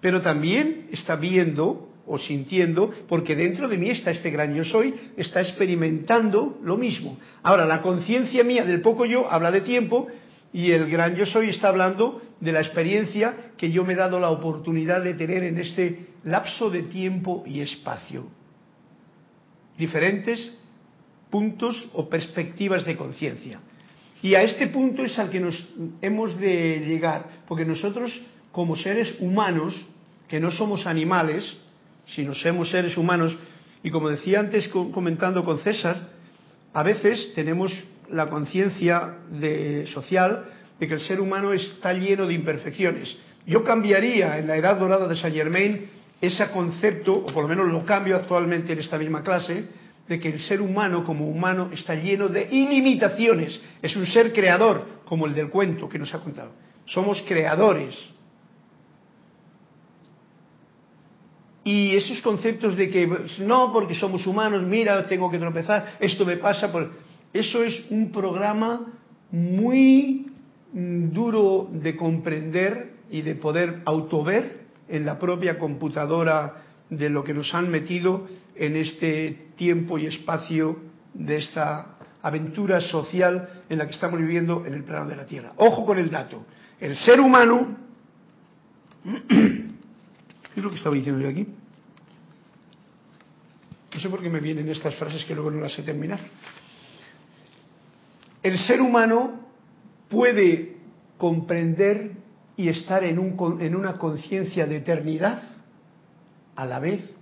pero 0.00 0.20
también 0.20 0.88
está 0.92 1.16
viendo 1.16 1.89
o 2.06 2.18
sintiendo, 2.18 2.90
porque 3.08 3.36
dentro 3.36 3.68
de 3.68 3.76
mí 3.76 3.90
está 3.90 4.10
este 4.10 4.30
gran 4.30 4.54
yo 4.54 4.64
soy, 4.64 4.94
está 5.16 5.40
experimentando 5.40 6.58
lo 6.62 6.76
mismo. 6.76 7.18
Ahora, 7.42 7.66
la 7.66 7.82
conciencia 7.82 8.44
mía 8.44 8.64
del 8.64 8.80
poco 8.80 9.06
yo 9.06 9.30
habla 9.30 9.50
de 9.50 9.60
tiempo 9.60 10.08
y 10.52 10.72
el 10.72 10.90
gran 10.90 11.14
yo 11.14 11.26
soy 11.26 11.50
está 11.50 11.68
hablando 11.68 12.20
de 12.40 12.52
la 12.52 12.60
experiencia 12.60 13.52
que 13.56 13.70
yo 13.70 13.84
me 13.84 13.92
he 13.92 13.96
dado 13.96 14.18
la 14.18 14.30
oportunidad 14.30 15.02
de 15.02 15.14
tener 15.14 15.44
en 15.44 15.58
este 15.58 16.06
lapso 16.24 16.70
de 16.70 16.82
tiempo 16.84 17.44
y 17.46 17.60
espacio. 17.60 18.26
Diferentes 19.78 20.58
puntos 21.30 21.88
o 21.94 22.08
perspectivas 22.08 22.84
de 22.84 22.96
conciencia. 22.96 23.60
Y 24.22 24.34
a 24.34 24.42
este 24.42 24.66
punto 24.66 25.04
es 25.04 25.18
al 25.18 25.30
que 25.30 25.40
nos 25.40 25.56
hemos 26.02 26.38
de 26.38 26.80
llegar, 26.80 27.42
porque 27.46 27.64
nosotros 27.64 28.12
como 28.52 28.76
seres 28.76 29.16
humanos, 29.20 29.74
que 30.28 30.40
no 30.40 30.50
somos 30.50 30.86
animales, 30.86 31.56
sino 32.14 32.34
somos 32.34 32.70
seres 32.70 32.96
humanos, 32.96 33.36
y 33.82 33.90
como 33.90 34.10
decía 34.10 34.40
antes 34.40 34.68
comentando 34.68 35.44
con 35.44 35.58
César, 35.58 36.10
a 36.72 36.82
veces 36.82 37.32
tenemos 37.34 37.72
la 38.10 38.28
conciencia 38.28 39.18
social 39.92 40.44
de 40.78 40.88
que 40.88 40.94
el 40.94 41.00
ser 41.00 41.20
humano 41.20 41.52
está 41.52 41.92
lleno 41.92 42.26
de 42.26 42.34
imperfecciones. 42.34 43.16
Yo 43.46 43.64
cambiaría 43.64 44.38
en 44.38 44.46
la 44.46 44.56
edad 44.56 44.78
dorada 44.78 45.08
de 45.08 45.16
Saint 45.16 45.36
Germain 45.36 45.88
ese 46.20 46.50
concepto, 46.50 47.14
o 47.14 47.26
por 47.26 47.44
lo 47.44 47.48
menos 47.48 47.68
lo 47.68 47.84
cambio 47.84 48.16
actualmente 48.16 48.72
en 48.72 48.80
esta 48.80 48.98
misma 48.98 49.22
clase, 49.22 49.64
de 50.06 50.18
que 50.18 50.28
el 50.28 50.40
ser 50.40 50.60
humano 50.60 51.04
como 51.04 51.28
humano 51.28 51.70
está 51.72 51.94
lleno 51.94 52.28
de 52.28 52.48
ilimitaciones. 52.50 53.60
Es 53.80 53.96
un 53.96 54.04
ser 54.06 54.32
creador, 54.32 55.00
como 55.04 55.26
el 55.26 55.34
del 55.34 55.48
cuento 55.48 55.88
que 55.88 55.98
nos 55.98 56.12
ha 56.14 56.18
contado. 56.18 56.52
Somos 56.86 57.22
creadores. 57.22 57.96
Y 61.62 61.94
esos 61.94 62.20
conceptos 62.22 62.76
de 62.76 62.88
que 62.88 63.06
no, 63.40 63.72
porque 63.72 63.94
somos 63.94 64.26
humanos, 64.26 64.62
mira, 64.62 65.06
tengo 65.06 65.30
que 65.30 65.38
tropezar, 65.38 65.96
esto 66.00 66.24
me 66.24 66.36
pasa, 66.38 66.72
por... 66.72 66.90
eso 67.32 67.62
es 67.62 67.86
un 67.90 68.10
programa 68.10 68.92
muy 69.30 70.26
mm, 70.72 71.10
duro 71.10 71.68
de 71.70 71.96
comprender 71.96 72.94
y 73.10 73.22
de 73.22 73.34
poder 73.34 73.82
autover 73.84 74.60
en 74.88 75.04
la 75.04 75.18
propia 75.18 75.58
computadora 75.58 76.62
de 76.88 77.08
lo 77.08 77.22
que 77.22 77.34
nos 77.34 77.54
han 77.54 77.70
metido 77.70 78.26
en 78.56 78.76
este 78.76 79.48
tiempo 79.56 79.98
y 79.98 80.06
espacio 80.06 80.78
de 81.14 81.36
esta 81.36 81.96
aventura 82.22 82.80
social 82.80 83.62
en 83.68 83.78
la 83.78 83.86
que 83.86 83.92
estamos 83.92 84.18
viviendo 84.18 84.64
en 84.66 84.74
el 84.74 84.84
plano 84.84 85.08
de 85.08 85.16
la 85.16 85.26
Tierra. 85.26 85.52
Ojo 85.56 85.86
con 85.86 85.98
el 85.98 86.10
dato. 86.10 86.44
El 86.78 86.96
ser 86.96 87.20
humano, 87.20 87.76
¿qué 89.28 89.64
lo 90.62 90.70
que 90.70 90.76
estaba 90.76 90.94
diciendo 90.94 91.20
yo 91.20 91.28
aquí? 91.28 91.46
No 93.94 94.00
sé 94.00 94.08
por 94.08 94.22
qué 94.22 94.30
me 94.30 94.40
vienen 94.40 94.68
estas 94.68 94.94
frases 94.94 95.24
que 95.24 95.34
luego 95.34 95.50
no 95.50 95.60
las 95.60 95.72
sé 95.72 95.82
terminar. 95.82 96.20
El 98.42 98.58
ser 98.58 98.80
humano 98.80 99.40
puede 100.08 100.76
comprender 101.18 102.12
y 102.56 102.68
estar 102.68 103.04
en, 103.04 103.18
un, 103.18 103.60
en 103.60 103.74
una 103.74 103.94
conciencia 103.94 104.66
de 104.66 104.76
eternidad 104.76 105.42
a 106.56 106.64
la 106.64 106.78
vez 106.78 107.14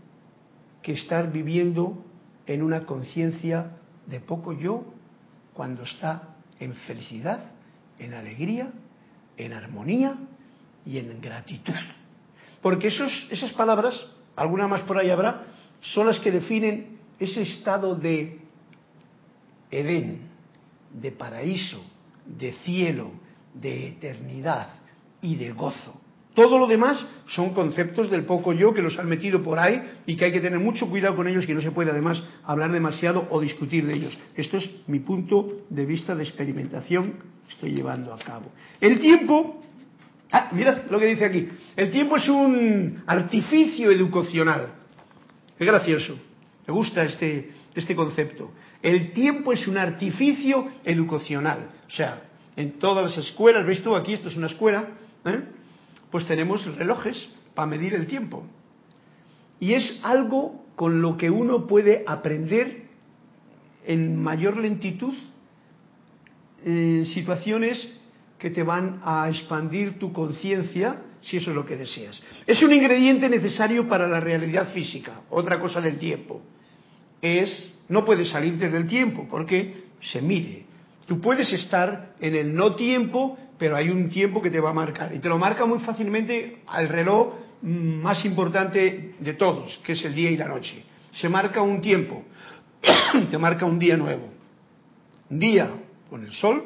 que 0.83 0.93
estar 0.93 1.33
viviendo 1.33 2.05
en 2.47 2.63
una 2.63 2.87
conciencia 2.87 3.79
de 4.07 4.21
poco 4.21 4.53
yo 4.53 4.85
cuando 5.53 5.83
está 5.83 6.37
en 6.61 6.75
felicidad, 6.75 7.53
en 7.99 8.15
alegría, 8.15 8.71
en 9.37 9.53
armonía 9.53 10.17
y 10.85 10.99
en 10.99 11.21
gratitud. 11.21 11.75
Porque 12.63 12.89
esos, 12.89 13.29
esas 13.31 13.53
palabras, 13.53 13.95
alguna 14.37 14.69
más 14.69 14.83
por 14.83 14.99
ahí 14.99 15.11
habrá, 15.11 15.47
son 15.81 16.07
las 16.07 16.19
que 16.21 16.33
definen 16.33 16.99
ese 17.19 17.43
estado 17.43 17.95
de 17.95 18.39
Edén, 19.71 20.29
de 20.93 21.13
paraíso, 21.13 21.85
de 22.25 22.53
cielo, 22.65 23.11
de 23.55 23.89
eternidad 23.89 24.69
y 25.21 25.37
de 25.37 25.53
gozo. 25.53 26.01
Todo 26.35 26.59
lo 26.59 26.69
demás 26.69 27.05
son 27.27 27.53
conceptos 27.53 28.11
del 28.11 28.25
poco 28.25 28.53
yo 28.53 28.73
que 28.73 28.81
los 28.81 28.97
han 28.97 29.09
metido 29.09 29.43
por 29.43 29.59
ahí 29.59 29.83
y 30.07 30.17
que 30.17 30.27
hay 30.27 30.33
que 30.33 30.41
tener 30.41 30.61
mucho 30.61 30.89
cuidado 30.89 31.17
con 31.17 31.27
ellos, 31.27 31.45
que 31.45 31.55
no 31.55 31.61
se 31.61 31.73
puede 31.73 31.91
además 31.91 32.23
hablar 32.45 32.71
demasiado 32.71 33.27
o 33.31 33.41
discutir 33.41 33.85
de 33.87 33.95
ellos. 33.95 34.19
Esto 34.37 34.59
es 34.59 34.71
mi 34.87 35.01
punto 35.01 35.65
de 35.69 35.85
vista 35.85 36.15
de 36.15 36.23
experimentación 36.23 37.15
que 37.47 37.55
estoy 37.55 37.73
llevando 37.73 38.15
a 38.15 38.19
cabo. 38.19 38.53
El 38.81 39.01
tiempo, 39.01 39.61
ah, 40.33 40.49
mirad 40.53 40.91
lo 40.91 40.99
que 40.99 41.07
dice 41.07 41.25
aquí, 41.25 41.49
el 41.77 41.91
tiempo 41.91 42.17
es 42.17 42.29
un 42.29 43.03
artificio 43.07 43.91
educacional. 43.91 44.75
Es 45.59 45.67
gracioso, 45.67 46.19
me 46.67 46.73
gusta 46.73 47.05
este, 47.05 47.51
este 47.75 47.97
concepto. 47.97 48.53
El 48.83 49.13
tiempo 49.13 49.53
es 49.53 49.67
un 49.67 49.77
artificio 49.77 50.69
educacional. 50.85 51.71
O 51.89 51.91
sea, 51.91 52.23
en 52.57 52.79
todas 52.79 53.05
las 53.05 53.27
escuelas, 53.27 53.67
¿ves 53.67 53.83
tú 53.83 53.97
aquí? 53.97 54.13
Esto 54.13 54.29
es 54.29 54.37
una 54.37 54.47
escuela. 54.47 54.89
¿eh? 55.25 55.43
pues 56.11 56.27
tenemos 56.27 56.65
relojes 56.77 57.29
para 57.55 57.67
medir 57.67 57.95
el 57.95 58.07
tiempo. 58.07 58.45
Y 59.61 59.75
es 59.75 60.01
algo 60.03 60.65
con 60.77 61.03
lo 61.03 61.17
que 61.17 61.31
uno 61.31 61.67
puede 61.67 62.05
aprender 62.07 62.87
en 63.85 64.17
mayor 64.17 64.57
lentitud 64.57 65.15
en 66.65 67.07
situaciones 67.07 67.98
que 68.39 68.51
te 68.51 68.63
van 68.63 69.01
a 69.05 69.29
expandir 69.29 69.99
tu 69.99 70.13
conciencia, 70.13 71.03
si 71.21 71.39
eso 71.39 71.51
es 71.51 71.57
lo 71.57 71.67
que 71.67 71.77
deseas. 71.77 72.23
Es 72.47 72.63
un 72.63 72.73
ingrediente 72.73 73.29
necesario 73.29 73.89
para 73.89 74.07
la 74.07 74.21
realidad 74.21 74.73
física, 74.73 75.23
otra 75.31 75.59
cosa 75.59 75.81
del 75.81 75.99
tiempo. 75.99 76.41
Es, 77.21 77.75
no 77.89 78.05
puedes 78.05 78.29
salirte 78.29 78.69
del 78.69 78.87
tiempo 78.87 79.27
porque 79.29 79.85
se 80.01 80.23
mide. 80.23 80.65
Tú 81.07 81.21
puedes 81.21 81.53
estar 81.53 82.15
en 82.21 82.35
el 82.35 82.55
no 82.55 82.77
tiempo 82.77 83.37
pero 83.59 83.77
hay 83.77 83.91
un 83.91 84.09
tiempo 84.09 84.41
que 84.41 84.51
te 84.51 84.61
va 84.61 84.71
a 84.71 84.73
marcar. 84.73 85.15
Y 85.15 85.19
te 85.19 85.29
lo 85.29 85.37
marca 85.37 85.67
muy 85.67 85.81
fácilmente 85.81 86.63
al 86.67 86.89
reloj 86.89 87.35
más 87.63 88.25
importante 88.25 89.17
de 89.19 89.35
todos, 89.35 89.79
que 89.85 89.93
es 89.93 90.05
el 90.05 90.15
día 90.15 90.31
y 90.31 90.37
la 90.37 90.47
noche. 90.47 90.85
Se 91.13 91.29
marca 91.29 91.61
un 91.61 91.81
tiempo, 91.81 92.25
te 93.31 93.37
marca 93.37 93.67
un 93.67 93.79
día 93.79 93.97
nuevo. 93.97 94.31
Día 95.29 95.71
con 96.09 96.25
el 96.25 96.33
sol, 96.33 96.65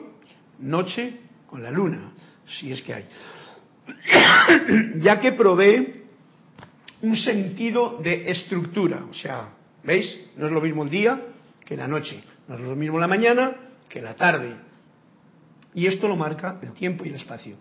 noche 0.59 1.19
con 1.53 1.63
la 1.63 1.71
luna, 1.71 2.15
si 2.47 2.73
es 2.73 2.81
que 2.81 2.95
hay. 2.95 3.05
ya 5.03 5.21
que 5.21 5.33
provee 5.33 6.03
un 7.03 7.15
sentido 7.15 7.99
de 8.03 8.31
estructura. 8.31 9.05
O 9.11 9.13
sea, 9.13 9.51
¿veis? 9.85 10.31
No 10.39 10.47
es 10.47 10.53
lo 10.53 10.63
mismo 10.63 10.83
el 10.83 10.89
día 10.89 11.21
que 11.63 11.77
la 11.77 11.87
noche, 11.87 12.25
no 12.49 12.55
es 12.55 12.61
lo 12.63 12.75
mismo 12.75 12.99
la 12.99 13.07
mañana 13.07 13.53
que 13.87 14.01
la 14.01 14.15
tarde, 14.15 14.57
y 15.75 15.87
esto 15.87 16.09
lo 16.09 16.17
marca 16.17 16.59
el 16.63 16.73
tiempo 16.73 17.05
y 17.05 17.11
el 17.11 17.17
espacio. 17.17 17.57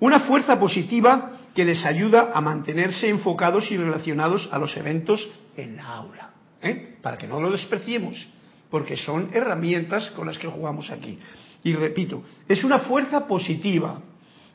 Una 0.00 0.20
fuerza 0.20 0.60
positiva 0.60 1.38
que 1.54 1.64
les 1.64 1.82
ayuda 1.86 2.32
a 2.34 2.42
mantenerse 2.42 3.08
enfocados 3.08 3.70
y 3.70 3.78
relacionados 3.78 4.50
a 4.52 4.58
los 4.58 4.76
eventos 4.76 5.30
en 5.56 5.76
la 5.76 5.86
aula. 5.86 6.30
¿eh? 6.60 6.98
Para 7.00 7.16
que 7.16 7.26
no 7.26 7.40
lo 7.40 7.50
despreciemos, 7.50 8.28
porque 8.72 8.96
son 8.96 9.28
herramientas 9.34 10.10
con 10.12 10.26
las 10.26 10.38
que 10.38 10.48
jugamos 10.48 10.90
aquí. 10.90 11.18
Y 11.62 11.74
repito, 11.74 12.22
es 12.48 12.64
una 12.64 12.78
fuerza 12.78 13.28
positiva 13.28 14.00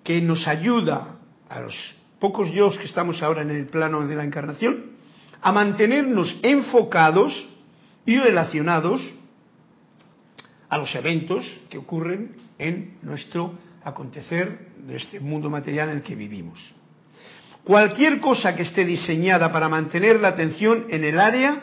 que 0.03 0.19
nos 0.21 0.47
ayuda 0.47 1.19
a 1.47 1.59
los 1.59 1.75
pocos 2.19 2.51
yo 2.51 2.71
que 2.71 2.85
estamos 2.85 3.21
ahora 3.21 3.43
en 3.43 3.51
el 3.51 3.67
plano 3.67 4.07
de 4.07 4.15
la 4.15 4.23
encarnación 4.23 4.97
a 5.39 5.51
mantenernos 5.51 6.35
enfocados 6.41 7.47
y 8.07 8.17
relacionados 8.17 9.07
a 10.67 10.79
los 10.79 10.95
eventos 10.95 11.45
que 11.69 11.77
ocurren 11.77 12.37
en 12.57 12.97
nuestro 13.03 13.53
acontecer 13.83 14.69
de 14.79 14.95
este 14.95 15.19
mundo 15.19 15.51
material 15.51 15.89
en 15.89 15.97
el 15.97 16.01
que 16.01 16.15
vivimos. 16.15 16.73
Cualquier 17.63 18.19
cosa 18.19 18.55
que 18.55 18.63
esté 18.63 18.83
diseñada 18.83 19.51
para 19.51 19.69
mantener 19.69 20.19
la 20.19 20.29
atención 20.29 20.87
en 20.89 21.03
el 21.03 21.19
área 21.19 21.61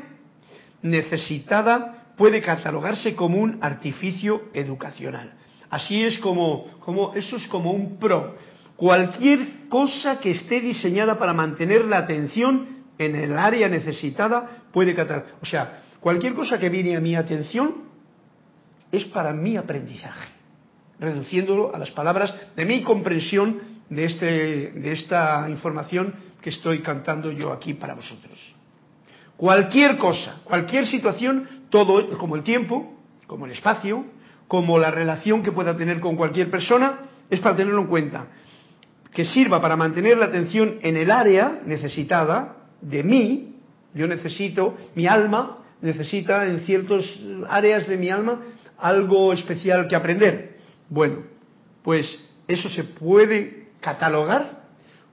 necesitada 0.82 1.93
puede 2.16 2.40
catalogarse 2.40 3.14
como 3.14 3.38
un 3.38 3.58
artificio 3.60 4.44
educacional. 4.52 5.34
Así 5.70 6.04
es 6.04 6.18
como, 6.18 6.78
como 6.80 7.14
eso 7.14 7.36
es 7.36 7.46
como 7.48 7.72
un 7.72 7.98
pro. 7.98 8.36
Cualquier 8.76 9.68
cosa 9.68 10.20
que 10.20 10.32
esté 10.32 10.60
diseñada 10.60 11.18
para 11.18 11.32
mantener 11.32 11.84
la 11.84 11.98
atención 11.98 12.84
en 12.98 13.16
el 13.16 13.38
área 13.38 13.68
necesitada 13.68 14.64
puede 14.72 14.94
catalogar. 14.94 15.34
O 15.42 15.46
sea, 15.46 15.82
cualquier 16.00 16.34
cosa 16.34 16.58
que 16.58 16.68
viene 16.68 16.96
a 16.96 17.00
mi 17.00 17.16
atención 17.16 17.84
es 18.92 19.04
para 19.06 19.32
mi 19.32 19.56
aprendizaje, 19.56 20.28
reduciéndolo 21.00 21.74
a 21.74 21.78
las 21.78 21.90
palabras 21.90 22.32
de 22.54 22.64
mi 22.64 22.82
comprensión 22.82 23.60
de, 23.88 24.04
este, 24.04 24.70
de 24.72 24.92
esta 24.92 25.48
información 25.48 26.14
que 26.40 26.50
estoy 26.50 26.82
cantando 26.82 27.32
yo 27.32 27.52
aquí 27.52 27.74
para 27.74 27.94
vosotros. 27.94 28.38
Cualquier 29.36 29.98
cosa, 29.98 30.40
cualquier 30.44 30.86
situación, 30.86 31.48
todo 31.74 32.16
como 32.18 32.36
el 32.36 32.44
tiempo, 32.44 32.94
como 33.26 33.46
el 33.46 33.50
espacio, 33.50 34.04
como 34.46 34.78
la 34.78 34.92
relación 34.92 35.42
que 35.42 35.50
pueda 35.50 35.76
tener 35.76 35.98
con 35.98 36.14
cualquier 36.14 36.48
persona, 36.48 37.00
es 37.28 37.40
para 37.40 37.56
tenerlo 37.56 37.80
en 37.80 37.88
cuenta. 37.88 38.28
Que 39.12 39.24
sirva 39.24 39.60
para 39.60 39.74
mantener 39.74 40.16
la 40.18 40.26
atención 40.26 40.78
en 40.82 40.96
el 40.96 41.10
área 41.10 41.62
necesitada 41.66 42.58
de 42.80 43.02
mí, 43.02 43.56
yo 43.92 44.06
necesito, 44.06 44.76
mi 44.94 45.08
alma 45.08 45.64
necesita 45.80 46.46
en 46.46 46.60
ciertas 46.60 47.02
áreas 47.48 47.88
de 47.88 47.96
mi 47.96 48.08
alma 48.08 48.38
algo 48.78 49.32
especial 49.32 49.88
que 49.88 49.96
aprender. 49.96 50.58
Bueno, 50.88 51.24
pues 51.82 52.06
eso 52.46 52.68
se 52.68 52.84
puede 52.84 53.70
catalogar 53.80 54.62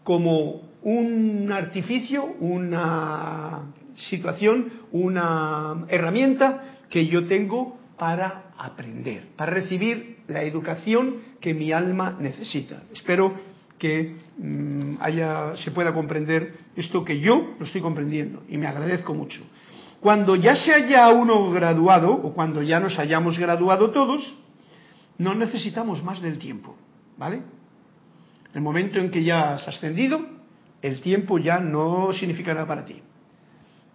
como 0.03 0.69
un 0.83 1.51
artificio, 1.51 2.23
una 2.39 3.63
situación, 4.09 4.71
una 4.91 5.85
herramienta 5.89 6.77
que 6.89 7.07
yo 7.07 7.25
tengo 7.27 7.79
para 7.97 8.53
aprender, 8.57 9.27
para 9.35 9.53
recibir 9.53 10.17
la 10.27 10.43
educación 10.43 11.17
que 11.39 11.53
mi 11.53 11.71
alma 11.71 12.17
necesita. 12.19 12.83
Espero 12.91 13.33
que 13.77 14.15
mm, 14.37 14.95
haya, 14.99 15.55
se 15.57 15.71
pueda 15.71 15.93
comprender 15.93 16.53
esto 16.75 17.03
que 17.03 17.19
yo 17.19 17.55
lo 17.57 17.65
estoy 17.65 17.81
comprendiendo 17.81 18.43
y 18.49 18.57
me 18.57 18.67
agradezco 18.67 19.13
mucho. 19.13 19.41
Cuando 19.99 20.35
ya 20.35 20.55
se 20.55 20.73
haya 20.73 21.09
uno 21.09 21.51
graduado, 21.51 22.11
o 22.11 22.33
cuando 22.33 22.63
ya 22.63 22.79
nos 22.79 22.97
hayamos 22.97 23.37
graduado 23.37 23.91
todos, 23.91 24.35
no 25.17 25.35
necesitamos 25.35 26.03
más 26.03 26.21
del 26.21 26.39
tiempo, 26.39 26.75
¿vale? 27.17 27.43
El 28.53 28.61
momento 28.61 28.99
en 28.99 29.11
que 29.11 29.23
ya 29.23 29.53
has 29.53 29.67
ascendido, 29.67 30.19
el 30.81 31.01
tiempo 31.01 31.37
ya 31.37 31.59
no 31.59 32.11
significará 32.13 32.65
para 32.65 32.83
ti. 32.83 33.01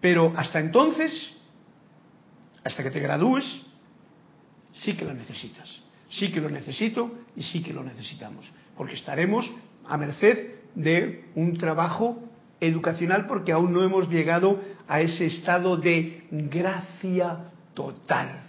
Pero 0.00 0.32
hasta 0.36 0.60
entonces, 0.60 1.34
hasta 2.64 2.82
que 2.82 2.90
te 2.90 3.00
gradúes, 3.00 3.44
sí 4.72 4.94
que 4.94 5.04
lo 5.04 5.14
necesitas. 5.14 5.80
Sí 6.10 6.30
que 6.30 6.40
lo 6.40 6.48
necesito 6.48 7.12
y 7.34 7.42
sí 7.42 7.62
que 7.62 7.72
lo 7.72 7.82
necesitamos. 7.82 8.50
Porque 8.76 8.94
estaremos 8.94 9.48
a 9.86 9.96
merced 9.96 10.54
de 10.74 11.24
un 11.34 11.56
trabajo 11.56 12.22
educacional 12.60 13.26
porque 13.26 13.52
aún 13.52 13.72
no 13.72 13.82
hemos 13.82 14.08
llegado 14.08 14.60
a 14.86 15.00
ese 15.00 15.26
estado 15.26 15.76
de 15.76 16.24
gracia 16.30 17.50
total. 17.74 18.42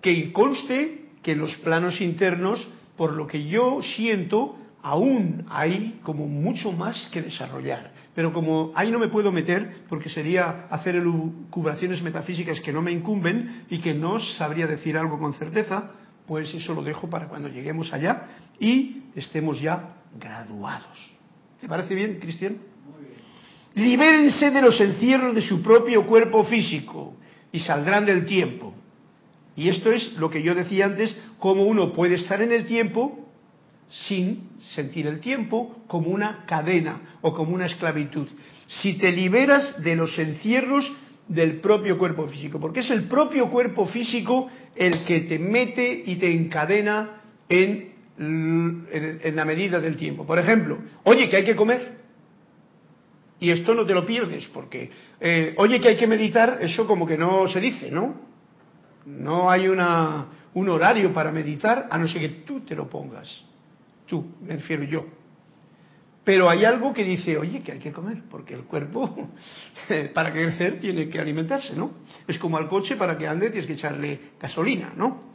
Que 0.00 0.32
conste 0.32 1.06
que 1.22 1.32
en 1.32 1.38
los 1.38 1.56
planos 1.56 2.00
internos, 2.00 2.68
por 2.96 3.14
lo 3.14 3.26
que 3.26 3.46
yo 3.46 3.80
siento, 3.82 4.56
aún 4.82 5.46
hay 5.48 6.00
como 6.02 6.26
mucho 6.26 6.72
más 6.72 7.08
que 7.10 7.22
desarrollar. 7.22 7.92
Pero 8.14 8.32
como 8.32 8.72
ahí 8.74 8.90
no 8.90 8.98
me 8.98 9.08
puedo 9.08 9.32
meter, 9.32 9.84
porque 9.88 10.08
sería 10.08 10.66
hacer 10.70 10.96
elucubraciones 10.96 12.00
metafísicas 12.02 12.60
que 12.60 12.72
no 12.72 12.80
me 12.80 12.92
incumben 12.92 13.64
y 13.68 13.78
que 13.78 13.92
no 13.92 14.20
sabría 14.20 14.66
decir 14.66 14.96
algo 14.96 15.18
con 15.18 15.34
certeza, 15.34 15.90
pues 16.26 16.52
eso 16.54 16.74
lo 16.74 16.82
dejo 16.82 17.10
para 17.10 17.28
cuando 17.28 17.48
lleguemos 17.48 17.92
allá 17.92 18.28
y 18.60 19.02
estemos 19.16 19.60
ya 19.60 19.88
graduados. 20.18 21.18
¿Te 21.60 21.68
parece 21.68 21.94
bien, 21.94 22.18
Cristian? 22.20 22.58
Libérense 23.74 24.50
de 24.50 24.62
los 24.62 24.80
encierros 24.80 25.34
de 25.34 25.42
su 25.42 25.60
propio 25.60 26.06
cuerpo 26.06 26.44
físico 26.44 27.16
y 27.50 27.60
saldrán 27.60 28.06
del 28.06 28.26
tiempo. 28.26 28.74
Y 29.56 29.68
esto 29.68 29.90
es 29.90 30.12
lo 30.14 30.30
que 30.30 30.42
yo 30.42 30.54
decía 30.54 30.86
antes, 30.86 31.16
cómo 31.38 31.64
uno 31.64 31.92
puede 31.92 32.14
estar 32.14 32.40
en 32.42 32.52
el 32.52 32.66
tiempo 32.66 33.23
sin 33.94 34.50
sentir 34.74 35.06
el 35.06 35.20
tiempo 35.20 35.84
como 35.86 36.08
una 36.08 36.44
cadena 36.46 37.18
o 37.22 37.32
como 37.32 37.54
una 37.54 37.66
esclavitud. 37.66 38.28
Si 38.66 38.94
te 38.94 39.12
liberas 39.12 39.82
de 39.82 39.94
los 39.94 40.18
encierros 40.18 40.90
del 41.28 41.60
propio 41.60 41.96
cuerpo 41.96 42.26
físico, 42.26 42.58
porque 42.58 42.80
es 42.80 42.90
el 42.90 43.04
propio 43.04 43.50
cuerpo 43.50 43.86
físico 43.86 44.48
el 44.74 45.04
que 45.04 45.20
te 45.20 45.38
mete 45.38 46.02
y 46.06 46.16
te 46.16 46.32
encadena 46.32 47.22
en, 47.48 47.92
en, 48.18 49.36
la 49.36 49.44
medida 49.44 49.80
del 49.80 49.96
tiempo. 49.96 50.26
Por 50.26 50.38
ejemplo, 50.38 50.78
oye, 51.04 51.28
que 51.28 51.36
hay 51.36 51.44
que 51.44 51.56
comer. 51.56 51.94
Y 53.40 53.50
esto 53.50 53.74
no 53.74 53.84
te 53.84 53.94
lo 53.94 54.04
pierdes, 54.04 54.46
porque, 54.48 54.90
eh, 55.20 55.54
oye, 55.58 55.80
que 55.80 55.88
hay 55.88 55.96
que 55.96 56.06
meditar, 56.06 56.58
eso 56.60 56.86
como 56.86 57.06
que 57.06 57.18
no 57.18 57.46
se 57.48 57.60
dice, 57.60 57.90
¿no? 57.90 58.22
No 59.06 59.50
hay 59.50 59.68
una, 59.68 60.28
un 60.54 60.68
horario 60.68 61.12
para 61.12 61.30
meditar, 61.30 61.86
a 61.90 61.98
no 61.98 62.08
ser 62.08 62.20
que 62.20 62.28
tú 62.44 62.60
te 62.60 62.74
lo 62.74 62.88
pongas. 62.88 63.28
Tú, 64.06 64.24
me 64.40 64.56
refiero 64.56 64.84
yo. 64.84 65.06
Pero 66.24 66.48
hay 66.48 66.64
algo 66.64 66.94
que 66.94 67.04
dice, 67.04 67.36
oye, 67.36 67.60
que 67.60 67.72
hay 67.72 67.78
que 67.78 67.92
comer, 67.92 68.22
porque 68.30 68.54
el 68.54 68.62
cuerpo, 68.62 69.28
para 70.14 70.32
crecer, 70.32 70.80
tiene 70.80 71.08
que 71.08 71.20
alimentarse, 71.20 71.76
¿no? 71.76 71.92
Es 72.26 72.38
como 72.38 72.56
al 72.56 72.66
coche, 72.68 72.96
para 72.96 73.18
que 73.18 73.28
ande, 73.28 73.50
tienes 73.50 73.66
que 73.66 73.74
echarle 73.74 74.20
gasolina, 74.40 74.94
¿no? 74.96 75.34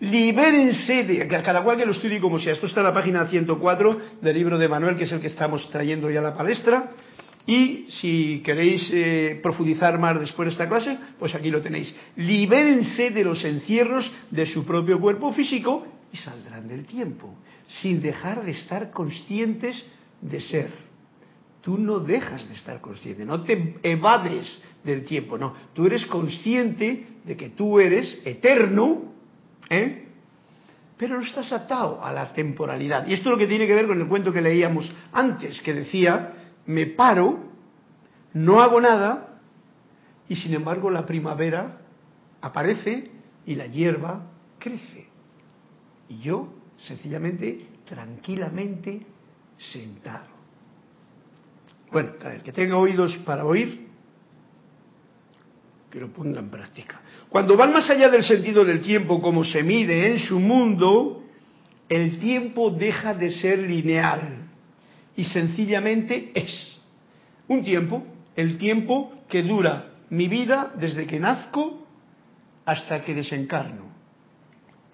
Libérense 0.00 1.04
de, 1.04 1.26
cada 1.26 1.62
cual 1.62 1.78
que 1.78 1.86
lo 1.86 1.92
estudie 1.92 2.20
como 2.20 2.38
sea. 2.38 2.52
Esto 2.52 2.66
está 2.66 2.80
en 2.80 2.86
la 2.86 2.92
página 2.92 3.26
104 3.26 4.00
del 4.20 4.36
libro 4.36 4.58
de 4.58 4.68
Manuel, 4.68 4.96
que 4.96 5.04
es 5.04 5.12
el 5.12 5.22
que 5.22 5.28
estamos 5.28 5.70
trayendo 5.70 6.10
ya 6.10 6.20
a 6.20 6.22
la 6.22 6.34
palestra. 6.34 6.92
Y 7.46 7.86
si 7.88 8.42
queréis 8.44 8.90
eh, 8.92 9.40
profundizar 9.42 9.98
más 9.98 10.20
después 10.20 10.48
de 10.48 10.52
esta 10.52 10.68
clase, 10.68 10.98
pues 11.18 11.34
aquí 11.34 11.50
lo 11.50 11.62
tenéis. 11.62 11.96
Libérense 12.16 13.10
de 13.10 13.24
los 13.24 13.42
encierros 13.42 14.12
de 14.30 14.44
su 14.44 14.66
propio 14.66 15.00
cuerpo 15.00 15.32
físico 15.32 15.86
y 16.12 16.16
saldrán 16.18 16.68
del 16.68 16.84
tiempo, 16.84 17.36
sin 17.66 18.00
dejar 18.00 18.44
de 18.44 18.52
estar 18.52 18.90
conscientes 18.90 19.84
de 20.20 20.40
ser. 20.40 20.70
Tú 21.62 21.78
no 21.78 21.98
dejas 21.98 22.46
de 22.48 22.54
estar 22.54 22.80
consciente, 22.80 23.24
no 23.24 23.40
te 23.40 23.76
evades 23.82 24.62
del 24.84 25.04
tiempo, 25.04 25.36
no. 25.36 25.52
Tú 25.74 25.86
eres 25.86 26.06
consciente 26.06 27.08
de 27.24 27.36
que 27.36 27.50
tú 27.50 27.80
eres 27.80 28.20
eterno, 28.24 29.12
¿eh? 29.68 30.06
pero 30.96 31.16
no 31.16 31.26
estás 31.26 31.52
atado 31.52 32.02
a 32.04 32.12
la 32.12 32.32
temporalidad. 32.32 33.06
Y 33.06 33.14
esto 33.14 33.28
es 33.28 33.32
lo 33.32 33.38
que 33.38 33.48
tiene 33.48 33.66
que 33.66 33.74
ver 33.74 33.86
con 33.86 34.00
el 34.00 34.06
cuento 34.06 34.32
que 34.32 34.40
leíamos 34.40 34.90
antes, 35.12 35.60
que 35.60 35.74
decía, 35.74 36.34
me 36.66 36.86
paro, 36.86 37.40
no 38.32 38.60
hago 38.60 38.80
nada, 38.80 39.40
y 40.28 40.36
sin 40.36 40.54
embargo 40.54 40.90
la 40.90 41.04
primavera 41.04 41.78
aparece 42.40 43.10
y 43.44 43.56
la 43.56 43.66
hierba 43.66 44.26
crece. 44.58 45.08
Y 46.08 46.18
yo, 46.18 46.52
sencillamente, 46.78 47.66
tranquilamente, 47.88 49.00
sentado. 49.58 50.36
Bueno, 51.90 52.12
el 52.32 52.42
que 52.42 52.52
tenga 52.52 52.76
oídos 52.76 53.16
para 53.18 53.44
oír, 53.44 53.86
que 55.90 56.00
lo 56.00 56.12
ponga 56.12 56.40
en 56.40 56.50
práctica. 56.50 57.00
Cuando 57.28 57.56
van 57.56 57.72
más 57.72 57.88
allá 57.88 58.08
del 58.08 58.24
sentido 58.24 58.64
del 58.64 58.82
tiempo 58.82 59.20
como 59.20 59.44
se 59.44 59.62
mide 59.62 60.12
en 60.12 60.18
su 60.18 60.38
mundo, 60.40 61.24
el 61.88 62.18
tiempo 62.18 62.70
deja 62.70 63.14
de 63.14 63.30
ser 63.30 63.60
lineal 63.60 64.48
y 65.16 65.24
sencillamente 65.24 66.32
es. 66.34 66.80
Un 67.48 67.64
tiempo, 67.64 68.04
el 68.34 68.58
tiempo 68.58 69.12
que 69.28 69.42
dura 69.42 69.92
mi 70.10 70.28
vida 70.28 70.72
desde 70.76 71.06
que 71.06 71.20
nazco 71.20 71.86
hasta 72.64 73.02
que 73.02 73.14
desencarno. 73.14 73.95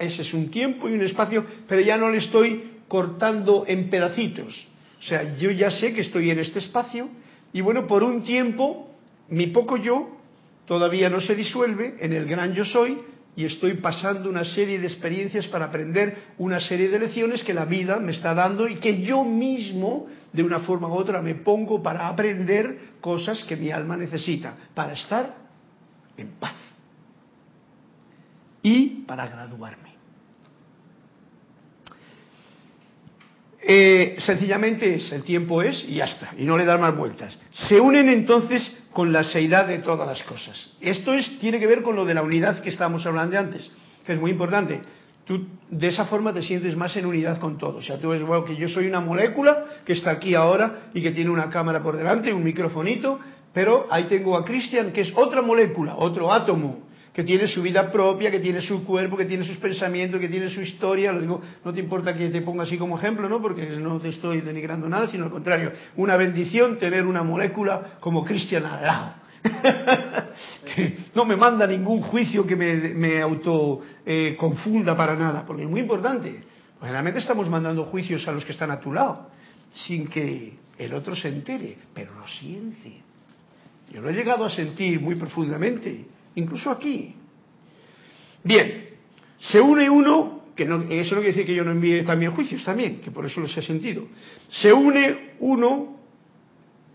Ese 0.03 0.21
es 0.21 0.33
un 0.33 0.49
tiempo 0.49 0.89
y 0.89 0.93
un 0.93 1.01
espacio, 1.01 1.45
pero 1.67 1.81
ya 1.81 1.97
no 1.97 2.09
le 2.09 2.19
estoy 2.19 2.71
cortando 2.87 3.65
en 3.67 3.89
pedacitos. 3.89 4.67
O 4.99 5.03
sea, 5.03 5.35
yo 5.37 5.51
ya 5.51 5.71
sé 5.71 5.93
que 5.93 6.01
estoy 6.01 6.29
en 6.29 6.39
este 6.39 6.59
espacio 6.59 7.09
y 7.51 7.61
bueno, 7.61 7.87
por 7.87 8.03
un 8.03 8.23
tiempo 8.23 8.89
mi 9.29 9.47
poco 9.47 9.77
yo 9.77 10.17
todavía 10.65 11.09
no 11.09 11.19
se 11.21 11.35
disuelve 11.35 11.95
en 11.99 12.13
el 12.13 12.25
gran 12.25 12.53
yo 12.53 12.65
soy 12.65 12.99
y 13.35 13.45
estoy 13.45 13.75
pasando 13.75 14.29
una 14.29 14.45
serie 14.45 14.79
de 14.79 14.87
experiencias 14.87 15.47
para 15.47 15.65
aprender 15.65 16.33
una 16.37 16.59
serie 16.59 16.89
de 16.89 16.99
lecciones 16.99 17.43
que 17.43 17.53
la 17.53 17.65
vida 17.65 17.99
me 17.99 18.11
está 18.11 18.33
dando 18.33 18.67
y 18.67 18.75
que 18.75 19.01
yo 19.01 19.23
mismo, 19.23 20.07
de 20.31 20.43
una 20.43 20.59
forma 20.59 20.87
u 20.87 20.93
otra, 20.93 21.21
me 21.21 21.35
pongo 21.35 21.81
para 21.81 22.07
aprender 22.07 22.77
cosas 23.01 23.43
que 23.45 23.55
mi 23.55 23.71
alma 23.71 23.97
necesita, 23.97 24.55
para 24.75 24.93
estar 24.93 25.35
en 26.15 26.27
paz 26.39 26.55
y 28.61 29.01
para 29.05 29.27
graduarme. 29.27 29.92
Eh, 33.65 34.17
sencillamente 34.19 34.95
es, 34.95 35.11
el 35.13 35.23
tiempo 35.23 35.61
es 35.61 35.85
y 35.87 35.95
ya 35.95 36.05
está, 36.05 36.31
y 36.37 36.43
no 36.43 36.57
le 36.57 36.65
dan 36.65 36.81
más 36.81 36.95
vueltas. 36.95 37.37
Se 37.53 37.79
unen 37.79 38.09
entonces 38.09 38.69
con 38.91 39.13
la 39.13 39.23
seidad 39.23 39.67
de 39.67 39.79
todas 39.79 40.05
las 40.05 40.21
cosas. 40.23 40.71
Esto 40.81 41.13
es, 41.13 41.39
tiene 41.39 41.59
que 41.59 41.67
ver 41.67 41.81
con 41.81 41.95
lo 41.95 42.03
de 42.03 42.13
la 42.13 42.23
unidad 42.23 42.61
que 42.61 42.69
estábamos 42.69 43.05
hablando 43.05 43.39
antes, 43.39 43.71
que 44.05 44.13
es 44.13 44.19
muy 44.19 44.31
importante. 44.31 44.81
Tú 45.25 45.47
de 45.69 45.87
esa 45.87 46.05
forma 46.05 46.33
te 46.33 46.41
sientes 46.41 46.75
más 46.75 46.95
en 46.97 47.05
unidad 47.05 47.39
con 47.39 47.57
todo. 47.57 47.77
O 47.77 47.81
sea, 47.81 47.97
tú 47.97 48.09
ves, 48.09 48.21
bueno, 48.21 48.43
que 48.43 48.57
yo 48.57 48.67
soy 48.67 48.87
una 48.87 48.99
molécula 48.99 49.63
que 49.85 49.93
está 49.93 50.11
aquí 50.11 50.35
ahora 50.35 50.89
y 50.93 51.01
que 51.01 51.11
tiene 51.11 51.29
una 51.29 51.49
cámara 51.49 51.81
por 51.81 51.95
delante, 51.95 52.33
un 52.33 52.43
microfonito, 52.43 53.19
pero 53.53 53.87
ahí 53.89 54.05
tengo 54.05 54.35
a 54.35 54.43
Cristian, 54.43 54.91
que 54.91 55.01
es 55.01 55.13
otra 55.15 55.41
molécula, 55.41 55.95
otro 55.95 56.33
átomo, 56.33 56.87
que 57.13 57.23
tiene 57.23 57.47
su 57.47 57.61
vida 57.61 57.91
propia, 57.91 58.31
que 58.31 58.39
tiene 58.39 58.59
su 58.61 58.83
cuerpo, 58.83 59.15
que 59.15 59.25
tiene 59.25 59.45
sus 59.45 59.57
pensamientos, 59.57 60.19
que 60.19 60.27
tiene 60.27 60.49
su 60.49 60.61
historia. 60.61 61.11
Lo 61.11 61.21
digo, 61.21 61.41
no 61.63 61.71
te 61.71 61.79
importa 61.79 62.15
que 62.15 62.29
te 62.29 62.41
ponga 62.41 62.63
así 62.63 62.75
como 62.75 62.97
ejemplo, 62.97 63.29
¿no? 63.29 63.39
Porque 63.39 63.67
no 63.77 63.99
te 63.99 64.09
estoy 64.09 64.41
denigrando 64.41 64.89
nada, 64.89 65.07
sino 65.07 65.25
al 65.25 65.31
contrario, 65.31 65.71
una 65.95 66.17
bendición 66.17 66.79
tener 66.79 67.05
una 67.05 67.21
molécula 67.21 67.97
como 67.99 68.25
Cristian 68.25 68.65
al 68.65 68.81
lado. 68.81 69.13
que 70.75 70.97
no 71.13 71.25
me 71.25 71.35
manda 71.35 71.67
ningún 71.67 72.01
juicio 72.01 72.47
que 72.47 72.55
me, 72.55 73.21
auto 73.21 73.81
eh, 74.05 74.35
confunda 74.39 74.97
para 74.97 75.15
nada, 75.15 75.45
porque 75.45 75.63
es 75.63 75.69
muy 75.69 75.81
importante. 75.81 76.41
Generalmente 76.79 77.19
estamos 77.19 77.47
mandando 77.47 77.85
juicios 77.85 78.27
a 78.27 78.31
los 78.31 78.43
que 78.43 78.53
están 78.53 78.71
a 78.71 78.79
tu 78.79 78.91
lado, 78.91 79.29
sin 79.85 80.07
que 80.07 80.57
el 80.79 80.93
otro 80.95 81.15
se 81.15 81.27
entere, 81.27 81.77
pero 81.93 82.15
lo 82.15 82.27
siente. 82.27 83.03
Yo 83.93 84.01
lo 84.01 84.09
he 84.09 84.13
llegado 84.13 84.45
a 84.45 84.49
sentir 84.49 84.99
muy 84.99 85.15
profundamente 85.15 86.07
incluso 86.35 86.69
aquí. 86.71 87.15
Bien, 88.43 88.89
se 89.37 89.59
une 89.59 89.89
uno, 89.89 90.43
que 90.55 90.65
no, 90.65 90.83
eso 90.89 91.15
no 91.15 91.21
quiere 91.21 91.33
decir 91.33 91.45
que 91.45 91.55
yo 91.55 91.63
no 91.63 91.71
envíe 91.71 92.03
también 92.03 92.31
juicios, 92.31 92.63
también, 92.63 92.99
que 92.99 93.11
por 93.11 93.25
eso 93.25 93.41
los 93.41 93.55
he 93.57 93.61
sentido. 93.61 94.07
Se 94.49 94.71
une 94.71 95.35
uno 95.39 95.97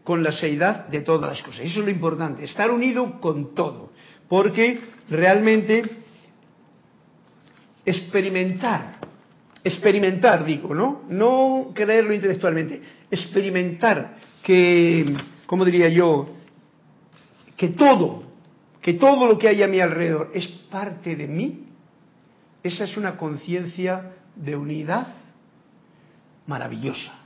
con 0.05 0.23
la 0.23 0.33
seidad 0.33 0.89
de 0.89 1.03
todas 1.03 1.31
las 1.31 1.43
cosas. 1.43 1.67
Eso 1.67 1.81
es 1.81 1.85
lo 1.85 1.91
importante, 1.91 2.45
estar 2.45 2.71
unido 2.71 3.21
con 3.21 3.55
todo. 3.55 3.93
Porque 4.29 4.81
realmente 5.11 5.83
experimentar, 7.85 8.99
experimentar 9.65 10.45
digo, 10.45 10.75
¿no? 10.75 11.03
No 11.09 11.73
creerlo 11.75 12.13
intelectualmente, 12.13 12.83
experimentar 13.11 14.17
que, 14.43 15.15
¿cómo 15.47 15.65
diría 15.65 15.89
yo? 15.89 16.27
Que 17.57 17.69
todo, 17.69 18.28
que 18.89 18.95
todo 18.95 19.27
lo 19.27 19.37
que 19.37 19.49
hay 19.49 19.63
a 19.63 19.67
mi 19.67 19.81
alrededor 19.81 20.31
es 20.33 20.47
parte 20.71 21.15
de 21.15 21.29
mí, 21.29 21.67
esa 22.63 22.85
es 22.85 22.97
una 22.97 23.19
conciencia 23.19 24.15
de 24.35 24.57
unidad 24.57 25.09
maravillosa 26.47 27.19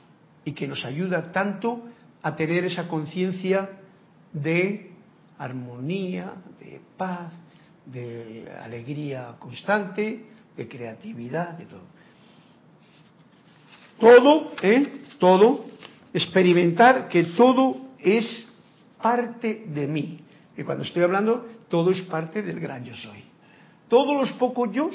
y 0.44 0.54
que 0.54 0.66
nos 0.66 0.84
ayuda 0.84 1.30
tanto 1.30 1.84
a 2.20 2.34
tener 2.34 2.64
esa 2.64 2.88
conciencia 2.88 3.78
de 4.32 4.90
armonía, 5.38 6.32
de 6.58 6.80
paz, 6.96 7.32
de 7.86 8.52
alegría 8.60 9.36
constante, 9.38 10.24
de 10.56 10.66
creatividad, 10.66 11.50
de 11.58 11.66
todo. 11.66 11.86
Todo, 14.00 14.52
¿eh? 14.62 15.02
Todo, 15.20 15.66
experimentar 16.12 17.08
que 17.08 17.22
todo 17.22 17.76
es 18.00 18.48
parte 19.00 19.62
de 19.68 19.86
mí. 19.86 20.18
Y 20.56 20.64
cuando 20.64 20.84
estoy 20.84 21.02
hablando, 21.02 21.51
todo 21.72 21.90
es 21.90 22.02
parte 22.02 22.42
del 22.42 22.60
gran 22.60 22.84
yo 22.84 22.94
soy. 22.94 23.24
Todos 23.88 24.14
los 24.14 24.30
pocos 24.34 24.70
yo 24.72 24.90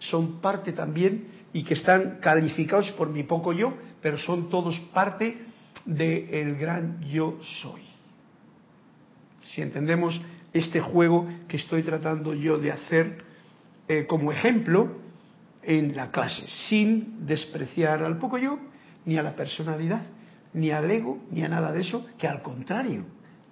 son 0.00 0.40
parte 0.40 0.72
también 0.72 1.28
y 1.52 1.62
que 1.62 1.74
están 1.74 2.18
calificados 2.20 2.90
por 2.98 3.08
mi 3.08 3.22
poco 3.22 3.52
yo, 3.52 3.74
pero 4.02 4.18
son 4.18 4.50
todos 4.50 4.76
parte 4.92 5.38
del 5.84 6.56
gran 6.56 7.00
yo 7.02 7.38
soy. 7.62 7.82
Si 9.42 9.62
entendemos 9.62 10.20
este 10.52 10.80
juego 10.80 11.28
que 11.46 11.56
estoy 11.56 11.84
tratando 11.84 12.34
yo 12.34 12.58
de 12.58 12.72
hacer 12.72 13.18
eh, 13.86 14.04
como 14.08 14.32
ejemplo 14.32 14.96
en 15.62 15.94
la 15.94 16.10
clase, 16.10 16.44
sin 16.68 17.28
despreciar 17.28 18.02
al 18.02 18.18
poco 18.18 18.38
yo, 18.38 18.58
ni 19.04 19.16
a 19.18 19.22
la 19.22 19.36
personalidad, 19.36 20.02
ni 20.52 20.72
al 20.72 20.90
ego, 20.90 21.20
ni 21.30 21.44
a 21.44 21.48
nada 21.48 21.70
de 21.70 21.82
eso, 21.82 22.08
que 22.18 22.26
al 22.26 22.42
contrario, 22.42 23.04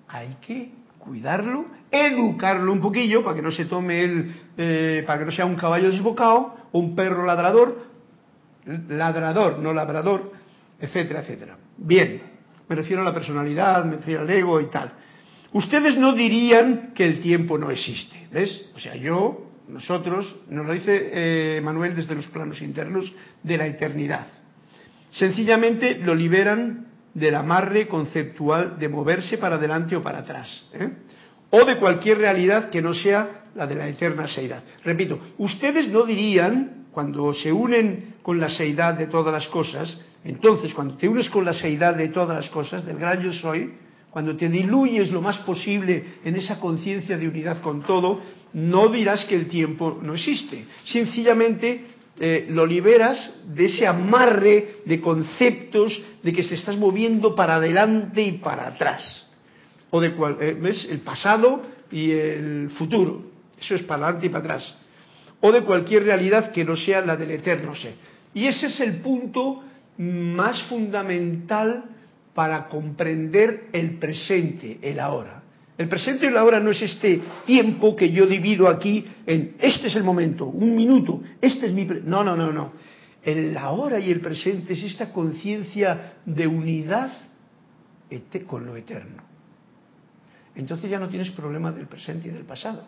hay 0.08 0.36
que 0.44 0.85
cuidarlo, 1.06 1.66
educarlo 1.90 2.72
un 2.72 2.80
poquillo 2.80 3.22
para 3.22 3.36
que 3.36 3.42
no 3.42 3.50
se 3.50 3.66
tome 3.66 4.02
el, 4.02 4.34
eh, 4.56 5.04
para 5.06 5.20
que 5.20 5.24
no 5.26 5.30
sea 5.30 5.46
un 5.46 5.56
caballo 5.56 5.90
desbocado, 5.90 6.56
un 6.72 6.94
perro 6.94 7.24
ladrador, 7.24 7.86
ladrador, 8.88 9.58
no 9.60 9.72
labrador, 9.72 10.32
etcétera, 10.80 11.20
etcétera. 11.20 11.56
Bien, 11.78 12.20
me 12.68 12.76
refiero 12.76 13.02
a 13.02 13.04
la 13.04 13.14
personalidad, 13.14 13.84
me 13.84 13.96
refiero 13.96 14.22
al 14.22 14.30
ego 14.30 14.60
y 14.60 14.66
tal. 14.66 14.92
Ustedes 15.52 15.96
no 15.96 16.12
dirían 16.12 16.92
que 16.94 17.06
el 17.06 17.20
tiempo 17.20 17.56
no 17.56 17.70
existe, 17.70 18.26
¿ves? 18.32 18.70
O 18.74 18.78
sea, 18.78 18.96
yo, 18.96 19.52
nosotros, 19.68 20.36
nos 20.50 20.66
lo 20.66 20.72
dice 20.72 21.10
eh, 21.12 21.60
Manuel 21.62 21.94
desde 21.94 22.14
los 22.14 22.26
planos 22.26 22.60
internos 22.60 23.12
de 23.42 23.56
la 23.56 23.66
eternidad. 23.66 24.26
Sencillamente 25.12 25.98
lo 25.98 26.14
liberan 26.14 26.85
del 27.16 27.34
amarre 27.34 27.88
conceptual 27.88 28.78
de 28.78 28.90
moverse 28.90 29.38
para 29.38 29.56
adelante 29.56 29.96
o 29.96 30.02
para 30.02 30.18
atrás, 30.18 30.66
¿eh? 30.74 30.90
o 31.48 31.64
de 31.64 31.78
cualquier 31.78 32.18
realidad 32.18 32.68
que 32.68 32.82
no 32.82 32.92
sea 32.92 33.46
la 33.54 33.66
de 33.66 33.74
la 33.74 33.88
eterna 33.88 34.28
seidad. 34.28 34.62
Repito, 34.84 35.18
ustedes 35.38 35.88
no 35.88 36.04
dirían, 36.04 36.84
cuando 36.92 37.32
se 37.32 37.50
unen 37.50 38.16
con 38.22 38.38
la 38.38 38.50
seidad 38.50 38.98
de 38.98 39.06
todas 39.06 39.32
las 39.32 39.48
cosas, 39.48 39.98
entonces 40.24 40.74
cuando 40.74 40.96
te 40.96 41.08
unes 41.08 41.30
con 41.30 41.46
la 41.46 41.54
seidad 41.54 41.94
de 41.94 42.08
todas 42.08 42.36
las 42.36 42.50
cosas, 42.50 42.84
del 42.84 42.98
gran 42.98 43.22
yo 43.22 43.32
soy, 43.32 43.72
cuando 44.10 44.36
te 44.36 44.50
diluyes 44.50 45.10
lo 45.10 45.22
más 45.22 45.38
posible 45.38 46.16
en 46.22 46.36
esa 46.36 46.60
conciencia 46.60 47.16
de 47.16 47.28
unidad 47.28 47.62
con 47.62 47.82
todo, 47.82 48.20
no 48.52 48.88
dirás 48.88 49.24
que 49.24 49.36
el 49.36 49.48
tiempo 49.48 49.98
no 50.02 50.12
existe. 50.12 50.66
Sencillamente 50.84 51.95
eh, 52.18 52.46
lo 52.48 52.64
liberas 52.64 53.30
de 53.46 53.66
ese 53.66 53.86
amarre 53.86 54.76
de 54.84 55.00
conceptos 55.00 56.02
de 56.22 56.32
que 56.32 56.42
se 56.42 56.54
estás 56.54 56.76
moviendo 56.76 57.34
para 57.34 57.56
adelante 57.56 58.22
y 58.22 58.32
para 58.32 58.68
atrás. 58.68 59.26
O 59.90 60.00
de 60.00 60.12
cual, 60.12 60.38
eh, 60.40 60.56
¿ves? 60.58 60.86
El 60.90 61.00
pasado 61.00 61.62
y 61.90 62.10
el 62.12 62.70
futuro. 62.70 63.22
Eso 63.60 63.74
es 63.74 63.82
para 63.82 64.04
adelante 64.04 64.26
y 64.26 64.28
para 64.30 64.44
atrás. 64.44 64.74
O 65.40 65.52
de 65.52 65.62
cualquier 65.62 66.04
realidad 66.04 66.52
que 66.52 66.64
no 66.64 66.76
sea 66.76 67.02
la 67.02 67.16
del 67.16 67.32
eterno 67.32 67.74
ser. 67.74 67.94
Y 68.32 68.46
ese 68.46 68.66
es 68.66 68.80
el 68.80 68.96
punto 68.96 69.62
más 69.98 70.62
fundamental 70.64 71.84
para 72.34 72.68
comprender 72.68 73.68
el 73.72 73.98
presente, 73.98 74.78
el 74.82 75.00
ahora. 75.00 75.42
El 75.78 75.88
presente 75.88 76.24
y 76.24 76.28
el 76.28 76.36
ahora 76.36 76.58
no 76.58 76.70
es 76.70 76.80
este 76.80 77.20
tiempo 77.44 77.94
que 77.94 78.10
yo 78.10 78.26
divido 78.26 78.68
aquí 78.68 79.04
en 79.26 79.56
este 79.58 79.88
es 79.88 79.96
el 79.96 80.04
momento, 80.04 80.46
un 80.46 80.74
minuto, 80.74 81.22
este 81.40 81.66
es 81.66 81.72
mi... 81.72 81.84
no, 81.84 82.24
no, 82.24 82.34
no, 82.36 82.52
no. 82.52 82.72
El 83.22 83.56
ahora 83.56 83.98
y 83.98 84.10
el 84.10 84.20
presente 84.20 84.72
es 84.72 84.82
esta 84.84 85.12
conciencia 85.12 86.14
de 86.24 86.46
unidad 86.46 87.12
con 88.46 88.66
lo 88.66 88.76
eterno. 88.76 89.22
Entonces 90.54 90.90
ya 90.90 90.98
no 90.98 91.08
tienes 91.08 91.30
problema 91.30 91.72
del 91.72 91.86
presente 91.86 92.28
y 92.28 92.30
del 92.30 92.44
pasado. 92.44 92.86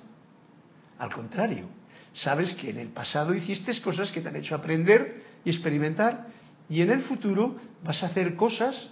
Al 0.98 1.12
contrario, 1.12 1.66
sabes 2.12 2.54
que 2.54 2.70
en 2.70 2.78
el 2.78 2.88
pasado 2.88 3.34
hiciste 3.34 3.78
cosas 3.82 4.10
que 4.10 4.20
te 4.20 4.28
han 4.28 4.36
hecho 4.36 4.54
aprender 4.54 5.22
y 5.44 5.50
experimentar 5.50 6.28
y 6.68 6.80
en 6.82 6.90
el 6.90 7.02
futuro 7.02 7.56
vas 7.84 8.02
a 8.02 8.06
hacer 8.06 8.36
cosas 8.36 8.90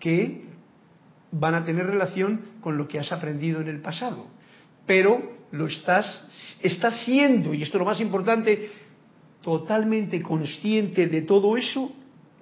que 0.00 0.45
van 1.32 1.54
a 1.54 1.64
tener 1.64 1.86
relación 1.86 2.40
con 2.60 2.76
lo 2.76 2.88
que 2.88 2.98
has 2.98 3.12
aprendido 3.12 3.60
en 3.60 3.68
el 3.68 3.80
pasado. 3.80 4.26
Pero 4.86 5.36
lo 5.52 5.66
estás, 5.66 6.58
estás 6.62 7.04
siendo, 7.04 7.54
y 7.54 7.62
esto 7.62 7.76
es 7.76 7.80
lo 7.80 7.86
más 7.86 8.00
importante, 8.00 8.70
totalmente 9.42 10.22
consciente 10.22 11.06
de 11.06 11.22
todo 11.22 11.56
eso 11.56 11.92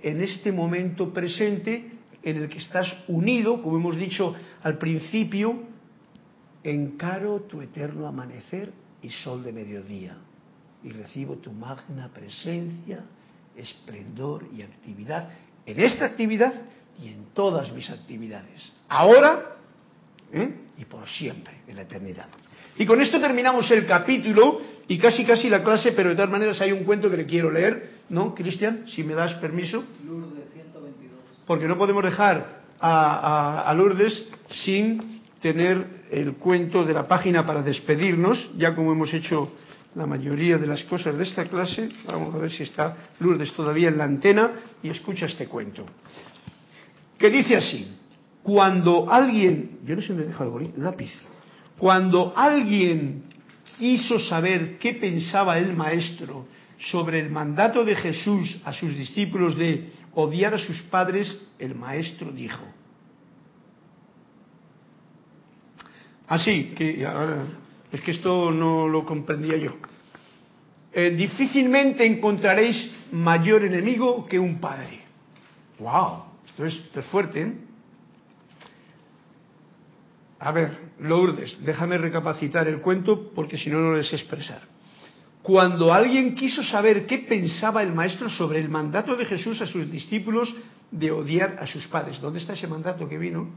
en 0.03 0.23
este 0.23 0.53
momento 0.53 1.13
presente 1.13 1.91
en 2.23 2.37
el 2.37 2.49
que 2.49 2.59
estás 2.59 2.95
unido, 3.09 3.63
como 3.63 3.77
hemos 3.77 3.97
dicho 3.97 4.35
al 4.63 4.79
principio, 4.79 5.63
encaro 6.63 7.43
tu 7.43 7.61
eterno 7.61 8.07
amanecer 8.07 8.73
y 9.03 9.11
sol 9.11 9.43
de 9.43 9.53
mediodía 9.53 10.17
y 10.83 10.91
recibo 10.91 11.37
tu 11.37 11.53
magna 11.53 12.09
presencia, 12.09 13.05
esplendor 13.57 14.47
y 14.55 14.63
actividad. 14.63 15.31
En 15.67 15.81
esta 15.81 16.07
actividad 16.07 16.53
y 17.03 17.09
en 17.09 17.27
todas 17.35 17.73
mis 17.73 17.89
actividades, 17.91 18.73
ahora 18.89 19.55
¿eh? 20.33 20.55
y 20.79 20.85
por 20.85 21.07
siempre, 21.09 21.55
en 21.67 21.77
la 21.77 21.83
eternidad. 21.83 22.27
Y 22.77 22.87
con 22.87 23.01
esto 23.01 23.21
terminamos 23.21 23.71
el 23.71 23.87
capítulo 23.87 24.61
y 24.89 24.99
casi 24.99 25.25
casi 25.25 25.49
la 25.49 25.63
clase, 25.63 25.93
pero 25.93 26.11
de 26.11 26.17
todas 26.17 26.31
maneras 26.31 26.61
hay 26.61 26.73
un 26.73 26.85
cuento 26.85 27.09
que 27.09 27.17
le 27.17 27.27
quiero 27.27 27.51
leer, 27.51 27.91
¿no, 28.09 28.35
Cristian? 28.35 28.85
Si 28.89 29.05
me 29.05 29.15
das 29.15 29.35
permiso. 29.35 29.85
Lourdes 30.05 30.53
122. 30.53 31.13
Porque 31.47 31.69
no 31.69 31.79
podemos 31.79 32.03
dejar 32.03 32.63
a, 32.81 33.61
a, 33.61 33.71
a 33.71 33.75
Lourdes 33.75 34.27
sin 34.65 35.21
tener 35.41 36.05
el 36.11 36.35
cuento 36.35 36.85
de 36.85 36.95
la 36.95 37.07
página 37.07 37.47
para 37.47 37.63
despedirnos, 37.63 38.51
ya 38.57 38.75
como 38.75 38.93
hemos 38.93 39.13
hecho 39.15 39.53
la 39.95 40.07
mayoría 40.07 40.59
de 40.59 40.67
las 40.67 40.83
cosas 40.85 41.17
de 41.17 41.23
esta 41.23 41.45
clase. 41.45 41.89
Vamos 42.07 42.35
a 42.35 42.39
ver 42.39 42.51
si 42.51 42.65
está 42.65 42.97
Lourdes 43.21 43.53
todavía 43.53 43.89
en 43.89 43.99
la 43.99 44.05
antena 44.05 44.51
y 44.83 44.89
escucha 44.89 45.27
este 45.27 45.47
cuento 45.47 45.87
que 47.19 47.31
dice 47.31 47.57
así, 47.57 47.89
cuando 48.43 49.11
alguien, 49.11 49.79
yo 49.85 49.97
no 49.97 50.03
sé 50.03 50.09
dónde 50.09 50.27
deja 50.27 50.45
el 50.45 50.73
lápiz, 50.77 51.13
cuando 51.79 52.33
alguien 52.37 53.25
quiso 53.79 54.19
saber 54.19 54.79
qué 54.79 54.95
pensaba 54.95 55.59
el 55.59 55.75
maestro 55.75 56.47
sobre 56.79 57.21
el 57.21 57.31
mandato 57.31 57.85
de 57.85 57.97
Jesús 57.97 58.61
a 58.65 58.73
sus 58.73 58.97
discípulos 58.97 59.57
de 59.57 59.91
odiar 60.15 60.55
a 60.55 60.59
sus 60.59 60.83
padres, 60.83 61.41
el 61.59 61.75
maestro 61.75 62.31
dijo. 62.31 62.63
Así, 66.27 66.73
que 66.77 67.05
ahora, 67.07 67.45
es 67.93 68.01
que 68.01 68.11
esto 68.13 68.51
no 68.51 68.89
lo 68.89 69.05
comprendía 69.05 69.57
yo. 69.57 69.73
Eh, 70.93 71.11
difícilmente 71.11 72.07
encontraréis 72.07 72.91
mayor 73.13 73.65
enemigo 73.65 74.27
que 74.27 74.39
un 74.39 74.61
padre. 74.61 75.01
¡Wow! 75.79 76.34
Esto 76.59 77.01
es, 77.01 77.07
fuerte. 77.07 77.43
¿eh? 77.43 77.53
A 80.39 80.53
ver, 80.53 80.79
Lourdes, 81.01 81.59
déjame 81.65 81.99
recapacitar 81.99 82.69
el 82.69 82.81
cuento 82.81 83.33
porque 83.35 83.59
si 83.59 83.71
no, 83.71 83.81
no 83.81 83.95
les 83.95 84.13
expresar. 84.13 84.63
Cuando 85.43 85.93
alguien 85.93 86.35
quiso 86.35 86.63
saber 86.63 87.07
qué 87.07 87.19
pensaba 87.19 87.83
el 87.83 87.93
maestro 87.93 88.31
sobre 88.31 88.61
el 88.61 88.69
mandato 88.69 89.17
de 89.17 89.27
Jesús 89.27 89.61
a 89.61 89.67
sus 89.67 89.91
discípulos 89.91 90.55
de 90.91 91.11
odiar 91.11 91.57
a 91.61 91.67
sus 91.67 91.87
padres, 91.89 92.21
¿dónde 92.21 92.39
está 92.39 92.55
ese 92.55 92.67
mandato 92.67 93.09
que 93.09 93.19
vino? 93.19 93.51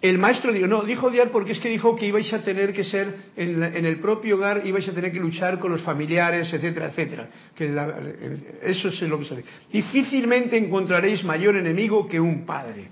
El 0.00 0.18
maestro 0.18 0.52
dijo, 0.52 0.68
no, 0.68 0.84
dijo 0.84 1.08
odiar 1.08 1.30
porque 1.30 1.52
es 1.52 1.58
que 1.58 1.68
dijo 1.68 1.96
que 1.96 2.06
ibais 2.06 2.32
a 2.32 2.44
tener 2.44 2.72
que 2.72 2.84
ser, 2.84 3.16
en, 3.36 3.84
el 3.84 3.98
propio 3.98 4.36
hogar 4.36 4.64
ibais 4.64 4.88
a 4.88 4.92
tener 4.92 5.10
que 5.10 5.18
luchar 5.18 5.58
con 5.58 5.72
los 5.72 5.82
familiares, 5.82 6.52
etcétera, 6.52 6.86
etcétera. 6.86 7.28
Que 7.56 7.66
eso 8.62 8.88
es 8.88 9.02
lo 9.02 9.18
que 9.18 9.24
sale. 9.24 9.44
Difícilmente 9.72 10.56
encontraréis 10.56 11.24
mayor 11.24 11.56
enemigo 11.56 12.06
que 12.06 12.20
un 12.20 12.46
padre. 12.46 12.90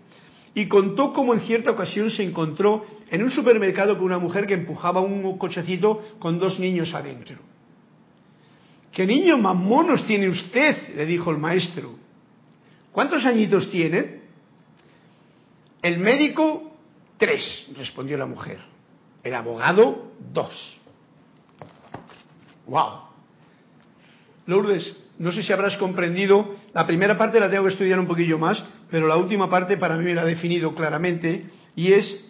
Y 0.53 0.67
contó 0.67 1.13
cómo 1.13 1.35
en 1.35 1.41
cierta 1.41 1.71
ocasión 1.71 2.11
se 2.11 2.25
encontró 2.25 2.85
en 3.09 3.23
un 3.23 3.31
supermercado 3.31 3.95
con 3.97 4.07
una 4.07 4.19
mujer 4.19 4.47
que 4.47 4.55
empujaba 4.55 5.01
un 5.01 5.39
cochecito 5.39 6.17
con 6.19 6.41
dos 6.41 6.59
niños 6.59 6.93
adentro. 6.93 7.37
¿Qué 8.91 9.07
niños 9.07 9.39
más 9.39 10.07
tiene 10.07 10.29
usted? 10.29 10.97
le 10.97 11.07
dijo 11.07 11.31
el 11.31 11.39
maestro. 11.39 11.95
¿Cuántos 12.91 13.25
añitos 13.27 13.71
tiene? 13.71 14.23
El 15.83 15.99
médico 15.99 16.66
Tres, 17.19 17.69
respondió 17.77 18.19
la 18.19 18.27
mujer. 18.27 18.59
El 19.23 19.35
abogado, 19.35 20.13
dos. 20.33 20.79
¡Wow! 22.67 23.07
Lourdes, 24.47 25.03
no 25.19 25.33
sé 25.33 25.43
si 25.43 25.53
habrás 25.53 25.77
comprendido, 25.77 26.55
la 26.73 26.87
primera 26.87 27.17
parte 27.17 27.41
la 27.41 27.51
tengo 27.51 27.65
que 27.65 27.73
estudiar 27.73 27.99
un 27.99 28.07
poquillo 28.07 28.39
más, 28.39 28.63
pero 28.91 29.09
la 29.09 29.17
última 29.17 29.51
parte 29.51 29.77
para 29.77 29.97
mí 29.97 30.05
me 30.05 30.15
la 30.15 30.23
ha 30.23 30.27
definido 30.27 30.75
claramente 30.75 31.47
y 31.75 31.93
es 31.93 32.25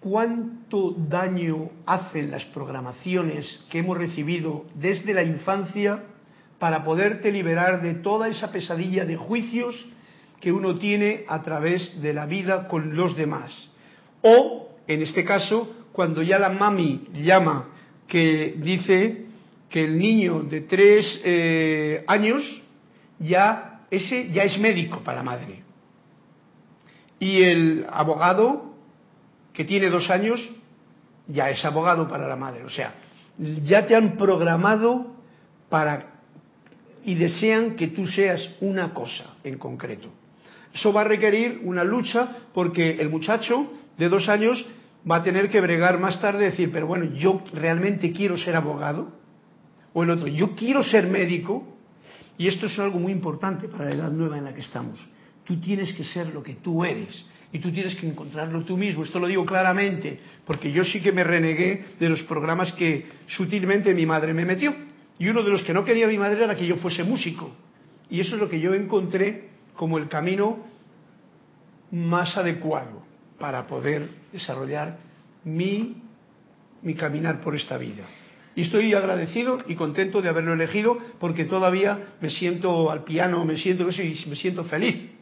cuánto 0.00 0.94
daño 0.96 1.70
hacen 1.86 2.30
las 2.30 2.44
programaciones 2.46 3.64
que 3.70 3.78
hemos 3.78 3.96
recibido 3.96 4.66
desde 4.74 5.14
la 5.14 5.22
infancia 5.22 6.04
para 6.58 6.84
poderte 6.84 7.32
liberar 7.32 7.82
de 7.82 7.94
toda 7.94 8.28
esa 8.28 8.50
pesadilla 8.50 9.04
de 9.04 9.16
juicios 9.16 9.86
que 10.40 10.52
uno 10.52 10.78
tiene 10.78 11.24
a 11.28 11.42
través 11.42 12.00
de 12.02 12.12
la 12.12 12.26
vida 12.26 12.68
con 12.68 12.94
los 12.96 13.16
demás. 13.16 13.52
O, 14.22 14.68
en 14.86 15.02
este 15.02 15.24
caso, 15.24 15.86
cuando 15.92 16.22
ya 16.22 16.38
la 16.38 16.48
mami 16.48 17.08
llama 17.14 17.68
que 18.06 18.54
dice 18.58 19.26
que 19.68 19.84
el 19.84 19.98
niño 19.98 20.42
de 20.42 20.60
tres 20.62 21.20
eh, 21.24 22.04
años 22.06 22.44
ya 23.18 23.80
ese 23.90 24.30
ya 24.30 24.42
es 24.44 24.58
médico 24.58 25.00
para 25.00 25.18
la 25.18 25.22
madre. 25.24 25.62
Y 27.18 27.42
el 27.42 27.86
abogado 27.90 28.74
que 29.52 29.64
tiene 29.64 29.88
dos 29.88 30.10
años 30.10 30.40
ya 31.28 31.50
es 31.50 31.64
abogado 31.64 32.08
para 32.08 32.28
la 32.28 32.36
madre. 32.36 32.64
O 32.64 32.70
sea 32.70 32.94
ya 33.38 33.86
te 33.86 33.94
han 33.94 34.16
programado 34.16 35.14
para 35.68 36.14
y 37.04 37.14
desean 37.14 37.76
que 37.76 37.88
tú 37.88 38.06
seas 38.06 38.56
una 38.60 38.92
cosa 38.92 39.36
en 39.44 39.58
concreto. 39.58 40.08
Eso 40.74 40.92
va 40.92 41.02
a 41.02 41.04
requerir 41.04 41.60
una 41.62 41.84
lucha 41.84 42.38
porque 42.52 42.96
el 43.00 43.08
muchacho 43.08 43.70
de 43.98 44.08
dos 44.08 44.28
años 44.28 44.64
va 45.08 45.16
a 45.16 45.22
tener 45.22 45.50
que 45.50 45.60
bregar 45.60 45.98
más 45.98 46.20
tarde 46.20 46.46
decir, 46.46 46.70
pero 46.72 46.86
bueno, 46.86 47.04
yo 47.14 47.42
realmente 47.52 48.12
quiero 48.12 48.36
ser 48.36 48.56
abogado, 48.56 49.12
o 49.92 50.02
el 50.02 50.10
otro, 50.10 50.26
yo 50.26 50.54
quiero 50.54 50.82
ser 50.82 51.06
médico, 51.06 51.72
Y 52.38 52.48
esto 52.48 52.66
es 52.66 52.78
algo 52.78 52.98
muy 52.98 53.12
importante 53.12 53.66
para 53.66 53.86
la 53.86 53.94
edad 53.94 54.10
nueva 54.10 54.36
en 54.36 54.44
la 54.44 54.52
que 54.52 54.60
estamos. 54.60 55.02
Tú 55.44 55.58
tienes 55.58 55.94
que 55.94 56.04
ser 56.04 56.34
lo 56.34 56.42
que 56.42 56.56
tú 56.56 56.84
eres 56.84 57.24
y 57.50 57.60
tú 57.60 57.72
tienes 57.72 57.94
que 57.96 58.06
encontrarlo 58.06 58.62
tú 58.62 58.76
mismo. 58.76 59.04
Esto 59.04 59.18
lo 59.18 59.26
digo 59.26 59.46
claramente, 59.46 60.20
porque 60.44 60.70
yo 60.70 60.84
sí 60.84 61.00
que 61.00 61.12
me 61.12 61.24
renegué 61.24 61.86
de 61.98 62.08
los 62.10 62.20
programas 62.24 62.72
que 62.74 63.06
sutilmente 63.26 63.94
mi 63.94 64.04
madre 64.04 64.34
me 64.34 64.44
metió. 64.44 64.74
Y 65.18 65.28
uno 65.28 65.42
de 65.42 65.48
los 65.48 65.62
que 65.62 65.72
no 65.72 65.82
quería 65.82 66.06
mi 66.08 66.18
madre 66.18 66.44
era 66.44 66.54
que 66.54 66.66
yo 66.66 66.76
fuese 66.76 67.04
músico. 67.04 67.56
Y 68.10 68.20
eso 68.20 68.34
es 68.34 68.40
lo 68.42 68.50
que 68.50 68.60
yo 68.60 68.74
encontré 68.74 69.48
como 69.74 69.96
el 69.96 70.08
camino 70.08 70.58
más 71.90 72.36
adecuado 72.36 73.06
para 73.38 73.66
poder 73.66 74.08
desarrollar 74.32 74.98
mi, 75.44 76.02
mi 76.82 76.94
caminar 76.94 77.40
por 77.40 77.54
esta 77.54 77.76
vida. 77.76 78.04
Y 78.54 78.62
estoy 78.62 78.94
agradecido 78.94 79.58
y 79.66 79.74
contento 79.74 80.22
de 80.22 80.30
haberlo 80.30 80.54
elegido 80.54 80.98
porque 81.20 81.44
todavía 81.44 82.14
me 82.20 82.30
siento 82.30 82.90
al 82.90 83.04
piano, 83.04 83.44
me 83.44 83.56
siento 83.58 83.84
me 83.84 84.36
siento 84.36 84.64
feliz 84.64 85.16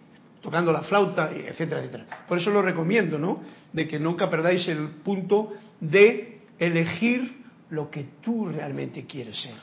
tocando 0.45 0.73
la 0.73 0.83
flauta, 0.83 1.31
etcétera, 1.33 1.81
etcétera. 1.81 2.05
Por 2.29 2.37
eso 2.37 2.51
lo 2.51 2.61
recomiendo, 2.61 3.19
¿no? 3.19 3.41
De 3.73 3.89
que 3.89 3.99
nunca 3.99 4.29
perdáis 4.29 4.69
el 4.69 4.89
punto 5.03 5.55
de 5.81 6.41
elegir 6.59 7.45
lo 7.71 7.91
que 7.91 8.09
tú 8.23 8.49
realmente 8.49 9.07
quieres 9.07 9.41
ser. 9.41 9.55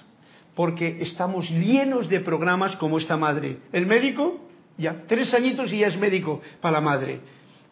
Porque 0.55 0.97
estamos 1.01 1.47
llenos 1.51 2.09
de 2.09 2.19
programas 2.21 2.75
como 2.77 2.97
esta 2.97 3.15
madre. 3.15 3.57
El 3.71 3.85
médico, 3.85 4.49
ya, 4.75 5.03
tres 5.07 5.31
añitos 5.35 5.71
y 5.71 5.77
ya 5.77 5.87
es 5.87 5.99
médico 5.99 6.41
para 6.61 6.73
la 6.73 6.81
madre. 6.81 7.19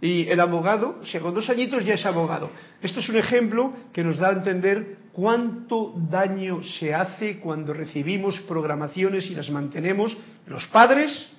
Y 0.01 0.27
el 0.29 0.39
abogado, 0.39 0.99
o 1.01 1.05
sea, 1.05 1.19
con 1.19 1.33
dos 1.33 1.49
añitos 1.49 1.83
ya 1.83 1.95
es 1.95 2.05
abogado. 2.05 2.51
Esto 2.81 3.01
es 3.01 3.09
un 3.09 3.17
ejemplo 3.17 3.73
que 3.91 4.03
nos 4.03 4.17
da 4.17 4.29
a 4.29 4.33
entender 4.33 4.97
cuánto 5.11 5.93
daño 6.09 6.61
se 6.61 6.93
hace 6.93 7.39
cuando 7.39 7.73
recibimos 7.73 8.39
programaciones 8.41 9.29
y 9.29 9.35
las 9.35 9.49
mantenemos 9.49 10.17
los 10.47 10.65
padres 10.67 11.29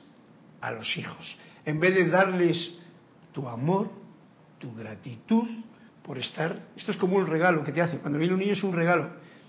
a 0.60 0.72
los 0.72 0.94
hijos. 0.98 1.36
En 1.64 1.80
vez 1.80 1.94
de 1.94 2.08
darles 2.08 2.78
tu 3.32 3.48
amor, 3.48 3.88
tu 4.58 4.74
gratitud 4.74 5.48
por 6.02 6.18
estar. 6.18 6.58
Esto 6.76 6.92
es 6.92 6.98
como 6.98 7.16
un 7.16 7.26
regalo 7.26 7.64
que 7.64 7.72
te 7.72 7.80
hace. 7.80 7.98
Cuando 7.98 8.18
viene 8.18 8.34
un 8.34 8.40
niño 8.40 8.52
es 8.52 8.62
un 8.62 8.74
regalo. 8.74 9.08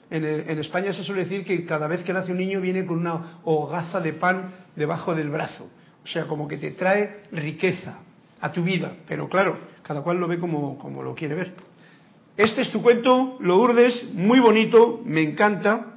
En, 0.09 0.23
en 0.23 0.59
España 0.59 0.93
se 0.93 1.03
suele 1.03 1.23
decir 1.23 1.43
que 1.43 1.65
cada 1.65 1.87
vez 1.87 2.03
que 2.03 2.13
nace 2.13 2.31
un 2.31 2.37
niño 2.37 2.61
viene 2.61 2.85
con 2.85 2.99
una 2.99 3.39
hogaza 3.43 3.99
de 3.99 4.13
pan 4.13 4.51
debajo 4.75 5.13
del 5.15 5.29
brazo. 5.29 5.67
O 6.03 6.07
sea, 6.07 6.27
como 6.27 6.47
que 6.47 6.57
te 6.57 6.71
trae 6.71 7.23
riqueza, 7.31 7.99
a 8.41 8.51
tu 8.51 8.63
vida. 8.63 8.93
Pero 9.07 9.29
claro, 9.29 9.57
cada 9.83 10.01
cual 10.01 10.19
lo 10.19 10.27
ve 10.27 10.39
como, 10.39 10.77
como 10.77 11.03
lo 11.03 11.15
quiere 11.15 11.35
ver. 11.35 11.53
Este 12.37 12.61
es 12.61 12.71
tu 12.71 12.81
cuento, 12.81 13.37
lo 13.39 13.57
urdes, 13.57 14.11
muy 14.13 14.39
bonito, 14.39 15.01
me 15.05 15.21
encanta 15.21 15.87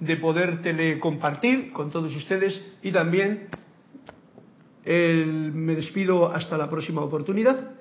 de 0.00 0.16
podértele 0.16 0.98
compartir 1.00 1.72
con 1.72 1.90
todos 1.90 2.14
ustedes 2.14 2.76
y 2.82 2.92
también 2.92 3.48
me 4.86 5.74
despido 5.74 6.32
hasta 6.32 6.56
la 6.56 6.70
próxima 6.70 7.02
oportunidad, 7.02 7.72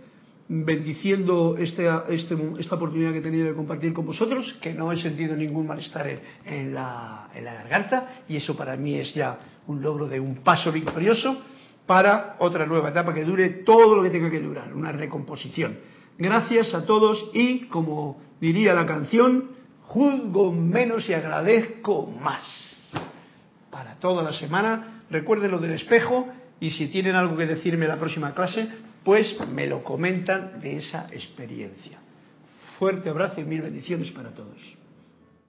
bendiciendo 0.50 1.56
este, 1.58 1.88
este, 2.10 2.36
esta 2.60 2.76
oportunidad 2.76 3.12
que 3.12 3.20
he 3.20 3.22
tenido 3.22 3.46
de 3.46 3.54
compartir 3.54 3.94
con 3.94 4.06
vosotros, 4.06 4.58
que 4.62 4.74
no 4.74 4.92
he 4.92 4.98
sentido 5.02 5.36
ningún 5.36 5.68
malestar 5.68 6.20
en 6.44 6.74
la, 6.74 7.30
en 7.34 7.46
la 7.46 7.54
garganta 7.54 8.24
y 8.28 8.36
eso 8.36 8.58
para 8.58 8.76
mí 8.76 8.96
es 8.96 9.14
ya 9.14 9.40
un 9.68 9.82
logro 9.82 10.08
de 10.08 10.20
un 10.20 10.38
paso 10.38 10.72
victorioso 10.72 11.42
para 11.88 12.36
otra 12.40 12.66
nueva 12.66 12.90
etapa 12.90 13.14
que 13.14 13.24
dure 13.24 13.50
todo 13.50 13.96
lo 13.96 14.04
que 14.04 14.10
tenga 14.10 14.30
que 14.30 14.42
durar, 14.42 14.74
una 14.74 14.92
recomposición. 14.92 15.80
Gracias 16.18 16.74
a 16.74 16.86
todos 16.86 17.32
y, 17.34 17.66
como 17.68 18.22
diría 18.40 18.74
la 18.74 18.86
canción, 18.86 19.52
juzgo 19.84 20.52
menos 20.52 21.08
y 21.10 21.14
agradezco 21.14 22.06
más. 22.06 22.44
Para 23.72 23.96
toda 23.96 24.22
la 24.22 24.34
semana, 24.34 25.04
recuerden 25.10 25.52
lo 25.52 25.60
del 25.60 25.72
espejo 25.72 26.28
y 26.60 26.72
si 26.72 26.88
tienen 26.88 27.16
algo 27.16 27.38
que 27.38 27.46
decirme 27.46 27.88
la 27.88 27.98
próxima 27.98 28.34
clase, 28.34 28.68
pues 29.04 29.36
me 29.54 29.68
lo 29.68 29.84
comentan 29.84 30.60
de 30.60 30.78
esa 30.78 31.08
experiencia. 31.12 32.00
Fuerte 32.78 33.10
abrazo 33.10 33.40
y 33.42 33.46
mil 33.46 33.62
bendiciones 33.62 34.12
para 34.12 34.32
todos. 34.32 34.77